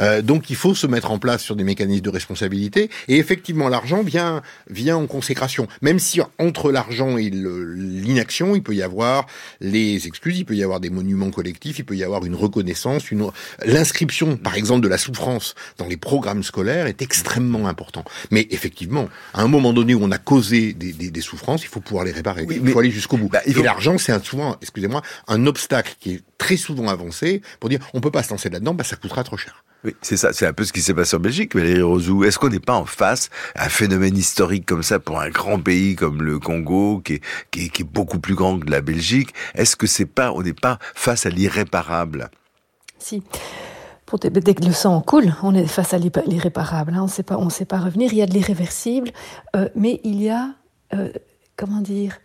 Euh, 0.00 0.22
donc 0.22 0.50
il 0.50 0.56
faut 0.56 0.74
se 0.74 0.86
mettre 0.86 1.10
en 1.10 1.18
place 1.18 1.42
sur 1.42 1.56
des 1.56 1.64
mécanismes 1.64 2.02
de 2.02 2.10
responsabilité. 2.10 2.90
Et 3.08 3.18
effectivement, 3.18 3.68
l'argent 3.68 4.02
vient 4.02 4.42
vient 4.70 4.96
en 4.96 5.06
consécration. 5.06 5.66
Même 5.82 5.98
si 5.98 6.20
entre 6.38 6.72
l'argent 6.72 7.16
et 7.18 7.30
l'inaction, 7.30 8.54
il 8.54 8.62
peut 8.62 8.74
y 8.74 8.82
avoir 8.82 9.26
les 9.60 10.06
excuses, 10.06 10.38
il 10.38 10.44
peut 10.44 10.56
y 10.56 10.62
avoir 10.62 10.80
des 10.80 10.90
monuments 10.90 11.30
collectifs, 11.30 11.78
il 11.78 11.84
peut 11.84 11.96
y 11.96 12.04
avoir 12.04 12.24
une 12.24 12.34
reconnaissance, 12.34 13.10
une 13.10 13.30
l'inscription, 13.64 14.36
par 14.36 14.54
exemple, 14.56 14.82
de 14.82 14.88
la 14.88 14.98
souffrance 14.98 15.54
dans 15.78 15.86
les 15.86 15.96
programmes 15.96 16.42
scolaires 16.42 16.86
est 16.86 17.02
extrêmement 17.02 17.68
important. 17.68 18.04
Mais 18.30 18.46
effectivement, 18.50 19.08
à 19.34 19.42
un 19.42 19.48
moment 19.48 19.72
donné 19.72 19.94
où 19.94 20.02
on 20.02 20.10
a 20.10 20.18
causé 20.18 20.72
des, 20.72 20.92
des, 20.92 21.10
des 21.10 21.20
souffrances, 21.20 21.62
il 21.62 21.68
faut 21.68 21.80
pouvoir 21.80 22.04
les 22.04 22.12
réparer. 22.12 22.46
il 22.48 22.68
faut 22.68 22.78
aller 22.78 22.90
jusqu'au 22.90 23.16
bout. 23.16 23.28
Bah, 23.28 23.40
Et 23.46 23.54
l'argent, 23.54 23.98
c'est 23.98 24.12
souvent, 24.24 24.56
excusez-moi, 24.60 25.02
un 25.28 25.46
obstacle 25.46 25.94
qui 26.00 26.14
est 26.14 26.20
très 26.38 26.56
souvent 26.56 26.88
avancé 26.88 27.42
pour 27.60 27.68
dire 27.70 27.80
on 27.94 28.00
peut 28.00 28.10
pas 28.10 28.22
se 28.22 28.30
lancer 28.30 28.50
là-dedans, 28.50 28.74
bah 28.74 28.84
ça 28.84 28.96
coûtera 28.96 29.24
trop 29.24 29.36
cher. 29.36 29.64
C'est 30.02 30.16
ça, 30.16 30.32
c'est 30.32 30.46
un 30.46 30.52
peu 30.52 30.64
ce 30.64 30.72
qui 30.72 30.80
s'est 30.80 30.94
passé 30.94 31.16
en 31.16 31.20
Belgique, 31.20 31.54
Valérie 31.54 31.82
Rosou. 31.82 32.24
Est-ce 32.24 32.38
qu'on 32.38 32.48
n'est 32.48 32.60
pas 32.60 32.74
en 32.74 32.84
face 32.84 33.30
à 33.54 33.66
un 33.66 33.68
phénomène 33.68 34.16
historique 34.16 34.66
comme 34.66 34.82
ça 34.82 34.98
pour 34.98 35.20
un 35.20 35.30
grand 35.30 35.60
pays 35.60 35.96
comme 35.96 36.22
le 36.22 36.38
Congo, 36.38 37.00
qui 37.00 37.20
est, 37.56 37.82
beaucoup 37.82 38.18
plus 38.18 38.34
grand 38.34 38.58
que 38.58 38.70
la 38.70 38.80
Belgique? 38.80 39.34
Est-ce 39.54 39.76
que 39.76 39.86
c'est 39.86 40.06
pas, 40.06 40.32
n'est 40.42 40.52
pas 40.52 40.78
face 40.94 41.26
à 41.26 41.30
l'irréparable? 41.30 42.30
Si. 42.98 43.22
Pour 44.06 44.20
dès 44.20 44.54
que 44.54 44.64
le 44.64 44.72
sang 44.72 45.00
coule, 45.00 45.34
on 45.42 45.54
est 45.54 45.66
face 45.66 45.92
à 45.92 45.98
l'irréparable. 45.98 46.94
Hein. 46.94 47.06
On 47.30 47.34
on 47.36 47.50
sait 47.50 47.64
pas 47.64 47.78
revenir. 47.78 48.12
Il 48.12 48.18
y 48.18 48.22
a 48.22 48.26
de 48.26 48.32
l'irréversible, 48.32 49.10
euh, 49.56 49.68
mais 49.74 50.00
il 50.04 50.22
y 50.22 50.30
a 50.30 50.50
euh, 50.94 51.10
comment 51.56 51.80
dire, 51.80 52.18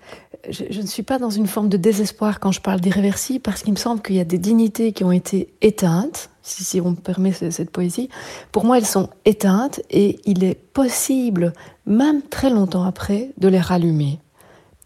je, 0.49 0.81
ne 0.81 0.87
suis 0.87 1.03
pas 1.03 1.19
dans 1.19 1.29
une 1.29 1.47
forme 1.47 1.69
de 1.69 1.77
désespoir 1.77 2.39
quand 2.39 2.51
je 2.51 2.61
parle 2.61 2.81
d'irréversible, 2.81 3.41
parce 3.41 3.63
qu'il 3.63 3.73
me 3.73 3.77
semble 3.77 4.01
qu'il 4.01 4.15
y 4.15 4.19
a 4.19 4.25
des 4.25 4.37
dignités 4.37 4.91
qui 4.91 5.03
ont 5.03 5.11
été 5.11 5.53
éteintes, 5.61 6.29
si, 6.41 6.63
si 6.63 6.81
on 6.81 6.91
me 6.91 6.95
permet 6.95 7.31
cette 7.31 7.69
poésie. 7.69 8.09
Pour 8.51 8.65
moi, 8.65 8.77
elles 8.77 8.85
sont 8.85 9.09
éteintes 9.25 9.81
et 9.89 10.19
il 10.25 10.43
est 10.43 10.55
possible, 10.55 11.53
même 11.85 12.21
très 12.21 12.49
longtemps 12.49 12.83
après, 12.83 13.31
de 13.37 13.47
les 13.47 13.59
rallumer 13.59 14.19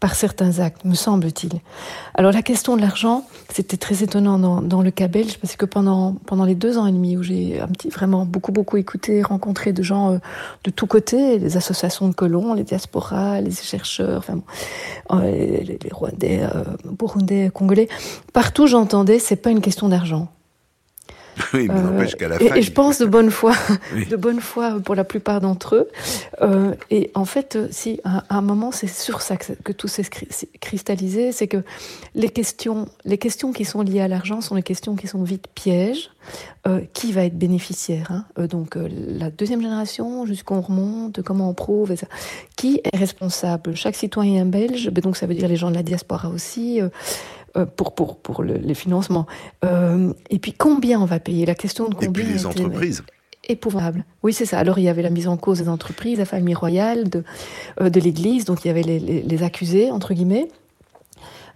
par 0.00 0.14
certains 0.14 0.58
actes, 0.58 0.84
me 0.84 0.94
semble-t-il. 0.94 1.60
Alors 2.14 2.30
la 2.32 2.42
question 2.42 2.76
de 2.76 2.82
l'argent, 2.82 3.24
c'était 3.50 3.78
très 3.78 4.02
étonnant 4.02 4.38
dans, 4.60 4.82
le 4.82 4.90
cas 4.90 5.08
belge, 5.08 5.38
parce 5.38 5.56
que 5.56 5.64
pendant, 5.64 6.14
pendant 6.26 6.44
les 6.44 6.54
deux 6.54 6.76
ans 6.76 6.86
et 6.86 6.92
demi 6.92 7.16
où 7.16 7.22
j'ai 7.22 7.60
vraiment 7.90 8.26
beaucoup, 8.26 8.52
beaucoup 8.52 8.76
écouté, 8.76 9.22
rencontré 9.22 9.72
de 9.72 9.82
gens 9.82 10.12
euh, 10.12 10.18
de 10.64 10.70
tous 10.70 10.86
côtés, 10.86 11.38
les 11.38 11.56
associations 11.56 12.08
de 12.08 12.14
colons, 12.14 12.52
les 12.52 12.64
diasporas, 12.64 13.40
les 13.40 13.52
chercheurs, 13.52 14.24
euh, 15.12 15.20
les, 15.22 15.64
les, 15.64 15.90
Rwandais, 15.90 16.42
euh, 16.42 16.64
Burundais, 16.84 17.50
Congolais, 17.52 17.88
partout 18.34 18.66
j'entendais, 18.66 19.18
c'est 19.18 19.36
pas 19.36 19.50
une 19.50 19.62
question 19.62 19.88
d'argent. 19.88 20.28
Oui, 21.54 21.68
mais 21.68 22.04
euh, 22.04 22.06
qu'à 22.06 22.28
la 22.28 22.40
et, 22.40 22.48
fin. 22.48 22.54
Et 22.56 22.62
je 22.62 22.72
pense 22.72 22.98
de 22.98 23.06
bonne 23.06 23.30
foi, 23.30 23.52
de 24.10 24.16
bonne 24.16 24.40
foi 24.40 24.80
pour 24.80 24.94
la 24.94 25.04
plupart 25.04 25.40
d'entre 25.40 25.76
eux. 25.76 25.88
Euh, 26.42 26.74
et 26.90 27.10
en 27.14 27.24
fait, 27.24 27.58
si 27.70 28.00
à, 28.04 28.24
un 28.30 28.40
moment, 28.40 28.72
c'est 28.72 28.86
sur 28.86 29.20
ça 29.20 29.36
que, 29.36 29.52
que 29.52 29.72
tout 29.72 29.88
s'est 29.88 30.04
cristallisé, 30.60 31.32
c'est 31.32 31.46
que 31.46 31.62
les 32.14 32.28
questions, 32.28 32.88
les 33.04 33.18
questions 33.18 33.52
qui 33.52 33.64
sont 33.64 33.82
liées 33.82 34.00
à 34.00 34.08
l'argent 34.08 34.40
sont 34.40 34.54
les 34.54 34.62
questions 34.62 34.96
qui 34.96 35.06
sont 35.06 35.22
vite 35.22 35.46
pièges. 35.54 36.10
Euh, 36.66 36.80
qui 36.94 37.12
va 37.12 37.24
être 37.24 37.38
bénéficiaire 37.38 38.10
hein? 38.10 38.24
Euh, 38.38 38.48
Donc 38.48 38.76
euh, 38.76 38.88
la 38.90 39.30
deuxième 39.30 39.62
génération, 39.62 40.26
jusqu'on 40.26 40.60
remonte, 40.60 41.22
comment 41.22 41.48
on 41.48 41.54
prouve, 41.54 41.92
et 41.92 41.96
ça. 41.96 42.08
qui 42.56 42.80
est 42.82 42.96
responsable? 42.96 43.76
Chaque 43.76 43.94
citoyen 43.94 44.46
belge, 44.46 44.86
donc 44.86 45.16
ça 45.16 45.26
veut 45.26 45.34
dire 45.34 45.46
les 45.46 45.54
gens 45.54 45.70
de 45.70 45.76
la 45.76 45.84
diaspora 45.84 46.28
aussi. 46.28 46.80
Euh, 47.56 47.64
pour, 47.64 47.94
pour, 47.94 48.18
pour 48.18 48.42
le, 48.42 48.54
les 48.54 48.74
financements. 48.74 49.26
Euh, 49.64 50.12
et 50.28 50.38
puis 50.38 50.52
combien 50.52 51.00
on 51.00 51.06
va 51.06 51.20
payer? 51.20 51.46
La 51.46 51.54
question 51.54 51.88
de 51.88 51.94
combien. 51.94 52.08
Et 52.08 52.12
puis 52.12 52.24
les 52.24 52.44
entreprises. 52.44 53.02
Épouvantable? 53.48 54.04
Oui, 54.22 54.32
c'est 54.32 54.44
ça. 54.44 54.58
Alors 54.58 54.78
il 54.78 54.84
y 54.84 54.88
avait 54.88 55.02
la 55.02 55.10
mise 55.10 55.28
en 55.28 55.36
cause 55.36 55.60
des 55.60 55.68
entreprises, 55.68 56.18
la 56.18 56.26
famille 56.26 56.54
royale, 56.54 57.08
de, 57.08 57.24
euh, 57.80 57.88
de 57.88 58.00
l'Église, 58.00 58.44
donc 58.44 58.64
il 58.64 58.68
y 58.68 58.70
avait 58.70 58.82
les, 58.82 58.98
les, 58.98 59.22
les 59.22 59.42
accusés, 59.42 59.90
entre 59.90 60.12
guillemets. 60.12 60.48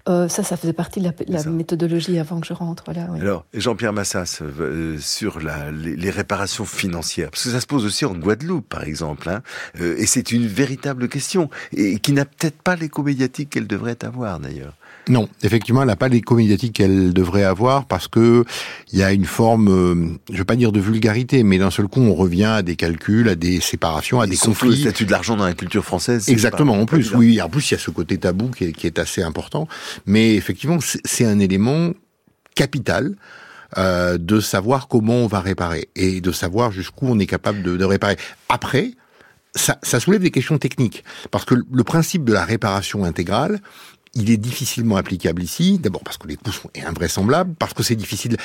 Euh, 0.09 0.29
ça, 0.29 0.43
ça 0.43 0.57
faisait 0.57 0.73
partie 0.73 1.01
de 1.01 1.05
la, 1.05 1.13
la 1.29 1.45
méthodologie 1.45 2.19
avant 2.19 2.41
que 2.41 2.47
je 2.47 2.55
rentre. 2.55 2.85
Voilà, 2.87 3.09
oui. 3.13 3.21
Alors, 3.21 3.45
Jean-Pierre 3.53 3.93
Massas, 3.93 4.41
euh, 4.41 4.97
sur 4.99 5.41
la, 5.41 5.71
les, 5.71 5.95
les, 5.95 6.11
réparations 6.11 6.65
financières, 6.65 7.31
parce 7.31 7.45
que 7.45 7.51
ça 7.51 7.61
se 7.61 7.67
pose 7.67 7.85
aussi 7.85 8.07
en 8.07 8.15
Guadeloupe, 8.15 8.67
par 8.69 8.85
exemple, 8.85 9.29
hein, 9.29 9.43
euh, 9.81 9.97
et 9.99 10.07
c'est 10.07 10.33
une 10.33 10.47
véritable 10.47 11.09
question, 11.09 11.51
et 11.73 11.99
qui 11.99 12.13
n'a 12.13 12.25
peut-être 12.25 12.63
pas 12.63 12.77
l'écho 12.77 13.03
médiatique 13.03 13.51
qu'elle 13.51 13.67
devrait 13.67 14.03
avoir, 14.03 14.41
d'ailleurs. 14.41 14.75
Non, 15.11 15.29
effectivement, 15.43 15.83
elle 15.83 15.89
n'a 15.89 15.97
pas 15.97 16.09
l'écho 16.09 16.37
médiatique 16.37 16.75
qu'elle 16.75 17.13
devrait 17.13 17.43
avoir 17.43 17.87
parce 17.87 18.07
que 18.07 18.45
il 18.93 18.99
y 18.99 19.03
a 19.03 19.13
une 19.13 19.25
forme, 19.25 19.69
euh, 19.69 20.07
je 20.33 20.39
veux 20.39 20.45
pas 20.45 20.55
dire 20.55 20.71
de 20.71 20.79
vulgarité, 20.79 21.43
mais 21.43 21.59
d'un 21.59 21.73
seul 21.73 21.89
coup, 21.89 22.01
on 22.01 22.15
revient 22.15 22.45
à 22.45 22.63
des 22.63 22.77
calculs, 22.77 23.29
à 23.29 23.35
des 23.35 23.61
séparations, 23.61 24.21
à 24.21 24.29
des 24.29 24.37
conflits. 24.37 24.71
Le 24.71 24.77
statut 24.77 25.07
de 25.07 25.11
l'argent 25.11 25.37
dans 25.37 25.45
la 25.45 25.55
culture 25.55 25.85
française. 25.85 26.29
Exactement. 26.29 26.75
en 26.75 26.87
plus, 26.87 27.13
oui. 27.13 27.41
En 27.43 27.49
plus, 27.49 27.71
il 27.71 27.75
y 27.75 27.77
a 27.77 27.81
ce 27.81 27.91
côté 27.91 28.19
tabou 28.19 28.51
qui 28.51 28.67
est, 28.67 28.73
qui 28.73 28.87
est 28.87 29.01
assez 29.01 29.23
important. 29.23 29.67
Mais 30.07 30.37
effectivement, 30.37 30.79
c'est 31.05 31.25
un 31.25 31.41
élément 31.41 31.91
capital. 32.55 33.17
Euh, 33.79 34.19
de 34.19 34.41
savoir 34.41 34.89
comment 34.89 35.15
on 35.15 35.27
va 35.29 35.39
réparer 35.39 35.91
et 35.95 36.21
de 36.21 36.33
savoir 36.33 36.73
jusqu'où 36.73 37.07
on 37.07 37.21
est 37.21 37.27
capable 37.27 37.63
de, 37.63 37.77
de 37.77 37.85
réparer. 37.85 38.17
Après, 38.49 38.95
ça, 39.55 39.79
ça, 39.83 40.01
soulève 40.01 40.23
des 40.23 40.33
questions 40.33 40.59
techniques 40.59 41.05
parce 41.31 41.45
que 41.45 41.55
le 41.55 41.85
principe 41.85 42.25
de 42.25 42.33
la 42.33 42.45
réparation 42.45 43.05
intégrale, 43.05 43.61
il 44.15 44.31
est 44.31 44.37
difficilement 44.37 44.97
applicable 44.97 45.43
ici, 45.43 45.79
d'abord 45.79 46.03
parce 46.03 46.19
que 46.19 46.27
les 46.27 46.37
coûts 46.37 46.53
sont 46.53 46.71
invraisemblables, 46.85 47.55
parce 47.55 47.75
que 47.75 47.83
c'est 47.83 47.95
difficile 47.95 48.37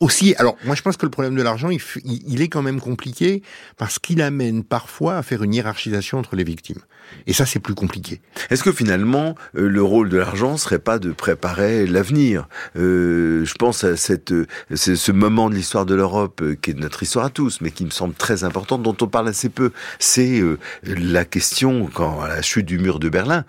aussi. 0.00 0.34
Alors, 0.36 0.56
moi, 0.64 0.74
je 0.74 0.82
pense 0.82 0.96
que 0.96 1.06
le 1.06 1.10
problème 1.10 1.36
de 1.36 1.42
l'argent, 1.42 1.70
il, 1.70 1.80
il, 2.04 2.42
est 2.42 2.48
quand 2.48 2.62
même 2.62 2.80
compliqué 2.80 3.42
parce 3.76 3.98
qu'il 3.98 4.20
amène 4.20 4.64
parfois 4.64 5.16
à 5.16 5.22
faire 5.22 5.42
une 5.42 5.54
hiérarchisation 5.54 6.18
entre 6.18 6.34
les 6.34 6.44
victimes. 6.44 6.80
Et 7.26 7.32
ça, 7.32 7.46
c'est 7.46 7.60
plus 7.60 7.74
compliqué. 7.74 8.20
Est-ce 8.50 8.62
que 8.62 8.72
finalement, 8.72 9.34
euh, 9.56 9.68
le 9.68 9.82
rôle 9.82 10.08
de 10.08 10.18
l'argent 10.18 10.56
serait 10.56 10.78
pas 10.78 10.98
de 10.98 11.12
préparer 11.12 11.86
l'avenir? 11.86 12.48
Euh, 12.76 13.44
Je 13.44 13.54
pense 13.54 13.84
à 13.84 13.96
cette, 13.96 14.32
ce 14.74 15.12
moment 15.12 15.50
de 15.50 15.54
l'histoire 15.54 15.86
de 15.86 15.94
l'Europe 15.94 16.40
euh, 16.42 16.56
qui 16.60 16.70
est 16.70 16.74
notre 16.74 17.02
histoire 17.02 17.26
à 17.26 17.30
tous, 17.30 17.60
mais 17.60 17.70
qui 17.70 17.84
me 17.84 17.90
semble 17.90 18.14
très 18.14 18.44
importante, 18.44 18.82
dont 18.82 18.96
on 19.00 19.06
parle 19.06 19.28
assez 19.28 19.48
peu. 19.48 19.72
C'est 19.98 20.40
euh, 20.40 20.58
la 20.84 21.24
question 21.24 21.88
quand 21.92 22.20
à 22.20 22.28
la 22.28 22.42
chute 22.42 22.66
du 22.66 22.78
mur 22.78 22.98
de 22.98 23.08
Berlin, 23.08 23.44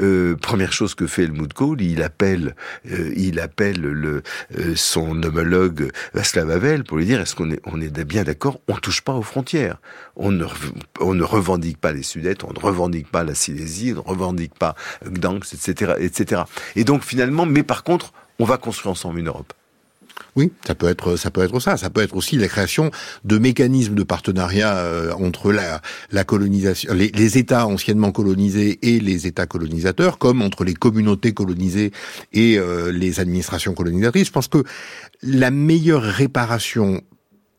euh, 0.00 0.36
première 0.36 0.72
chose 0.72 0.94
que 0.94 1.06
fait 1.06 1.24
Helmut 1.24 1.52
Kohl, 1.52 1.80
il 1.82 2.02
appelle, 2.02 2.54
il 3.16 3.40
appelle 3.40 3.80
le, 3.80 4.22
son 4.74 5.22
homologue 5.22 5.90
Václav 6.14 6.50
Havel 6.50 6.84
pour 6.84 6.98
lui 6.98 7.06
dire 7.06 7.20
est-ce 7.20 7.34
qu'on 7.34 7.50
est, 7.50 7.60
on 7.64 7.80
est 7.80 8.04
bien 8.04 8.24
d'accord? 8.24 8.60
On 8.68 8.74
touche 8.74 9.02
pas 9.02 9.14
aux 9.14 9.22
frontières. 9.22 9.78
On 10.16 10.30
ne, 10.32 10.44
on 11.00 11.14
ne 11.14 11.22
revendique 11.22 11.78
pas 11.78 11.92
les 11.92 12.02
Sudètes, 12.02 12.44
on 12.44 12.52
ne 12.52 12.58
revendique 12.58 13.07
pas 13.08 13.24
la 13.24 13.34
Silésie, 13.34 13.92
ne 13.92 13.98
revendique 13.98 14.54
pas 14.58 14.74
Gdansk, 15.04 15.54
etc., 15.54 15.94
etc. 15.98 16.42
Et 16.76 16.84
donc 16.84 17.02
finalement, 17.04 17.46
mais 17.46 17.62
par 17.62 17.82
contre, 17.84 18.12
on 18.38 18.44
va 18.44 18.56
construire 18.56 18.92
ensemble 18.92 19.18
une 19.18 19.28
Europe. 19.28 19.52
Oui, 20.36 20.52
ça 20.66 20.74
peut 20.74 20.88
être 20.88 21.16
ça 21.16 21.30
peut 21.30 21.42
être 21.42 21.58
ça. 21.60 21.76
Ça 21.76 21.90
peut 21.90 22.00
être 22.00 22.14
aussi 22.14 22.36
la 22.36 22.48
création 22.48 22.90
de 23.24 23.38
mécanismes 23.38 23.94
de 23.94 24.02
partenariat 24.02 24.76
euh, 24.76 25.12
entre 25.14 25.52
la, 25.52 26.24
colonisation, 26.24 26.92
les, 26.92 27.08
les, 27.08 27.38
États 27.38 27.66
anciennement 27.66 28.12
colonisés 28.12 28.78
et 28.82 29.00
les 29.00 29.26
États 29.26 29.46
colonisateurs, 29.46 30.18
comme 30.18 30.42
entre 30.42 30.64
les 30.64 30.74
communautés 30.74 31.32
colonisées 31.32 31.92
et 32.32 32.58
euh, 32.58 32.92
les 32.92 33.20
administrations 33.20 33.74
colonisatrices. 33.74 34.28
Je 34.28 34.32
pense 34.32 34.48
que 34.48 34.62
la 35.22 35.50
meilleure 35.50 36.02
réparation 36.02 37.02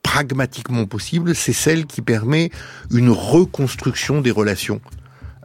pragmatiquement 0.04 0.86
possible, 0.86 1.36
c'est 1.36 1.54
celle 1.54 1.86
qui 1.86 2.02
permet 2.02 2.50
une 2.92 3.10
reconstruction 3.10 4.22
des 4.22 4.32
relations 4.32 4.82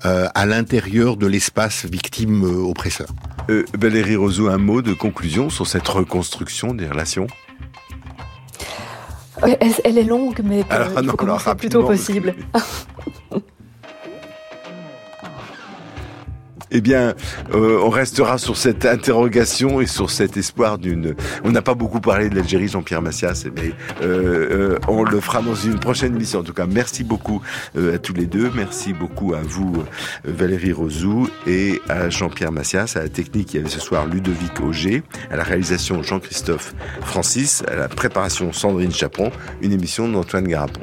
euh, 0.07 0.28
à 0.34 0.46
l'intérieur 0.46 1.16
de 1.16 1.26
l'espace 1.26 1.86
victime-oppresseur. 1.86 3.09
Euh, 3.50 3.64
Valérie 3.78 4.16
Rosou, 4.16 4.48
un 4.48 4.59
mot 4.59 4.82
de 4.82 4.92
conclusion 4.92 5.50
sur 5.50 5.66
cette 5.66 5.88
reconstruction 5.88 6.74
des 6.74 6.86
relations? 6.86 7.26
Elle, 9.42 9.98
est 9.98 10.05
longue, 10.05 10.40
mais 10.44 10.64
alors, 10.70 10.88
il 11.02 11.09
faut 11.11 11.16
commencer 11.16 11.50
le 11.50 11.57
plus 11.57 11.68
tôt 11.68 11.84
possible. 11.84 12.34
Eh 16.77 16.81
bien, 16.81 17.14
euh, 17.55 17.79
on 17.85 17.89
restera 17.89 18.37
sur 18.37 18.57
cette 18.57 18.85
interrogation 18.85 19.81
et 19.81 19.87
sur 19.87 20.11
cet 20.11 20.37
espoir 20.37 20.77
d'une. 20.77 21.14
On 21.45 21.53
n'a 21.53 21.62
pas 21.62 21.75
beaucoup 21.75 22.01
parlé 22.01 22.29
de 22.29 22.35
l'Algérie, 22.35 22.66
Jean-Pierre 22.66 23.01
Massias, 23.01 23.47
mais 23.55 23.70
euh, 24.03 24.75
euh, 24.75 24.79
on 24.89 25.05
le 25.05 25.20
fera 25.20 25.41
dans 25.41 25.55
une 25.55 25.79
prochaine 25.79 26.16
émission. 26.16 26.41
En 26.41 26.43
tout 26.43 26.53
cas, 26.53 26.66
merci 26.66 27.05
beaucoup 27.05 27.41
à 27.77 27.99
tous 27.99 28.12
les 28.12 28.27
deux. 28.27 28.51
Merci 28.57 28.93
beaucoup 28.93 29.35
à 29.35 29.41
vous, 29.41 29.85
Valérie 30.25 30.72
Rosou, 30.72 31.29
et 31.47 31.81
à 31.89 32.11
Jean-Pierre 32.11 32.51
Massias, 32.51 32.95
à 32.97 33.03
la 33.03 33.09
technique. 33.09 33.55
Il 33.55 33.59
y 33.59 33.61
avait 33.61 33.70
ce 33.70 33.81
soir 33.81 34.07
Ludovic 34.07 34.61
Auger, 34.61 35.05
à 35.31 35.37
la 35.37 35.45
réalisation 35.45 36.03
Jean-Christophe 36.03 36.75
Francis, 37.03 37.62
à 37.68 37.77
la 37.77 37.89
préparation 37.89 38.53
Sandrine 38.53 38.93
Chaperon, 38.93 39.31
une 39.62 39.72
émission 39.72 40.09
d'Antoine 40.09 40.49
Garapon. 40.49 40.81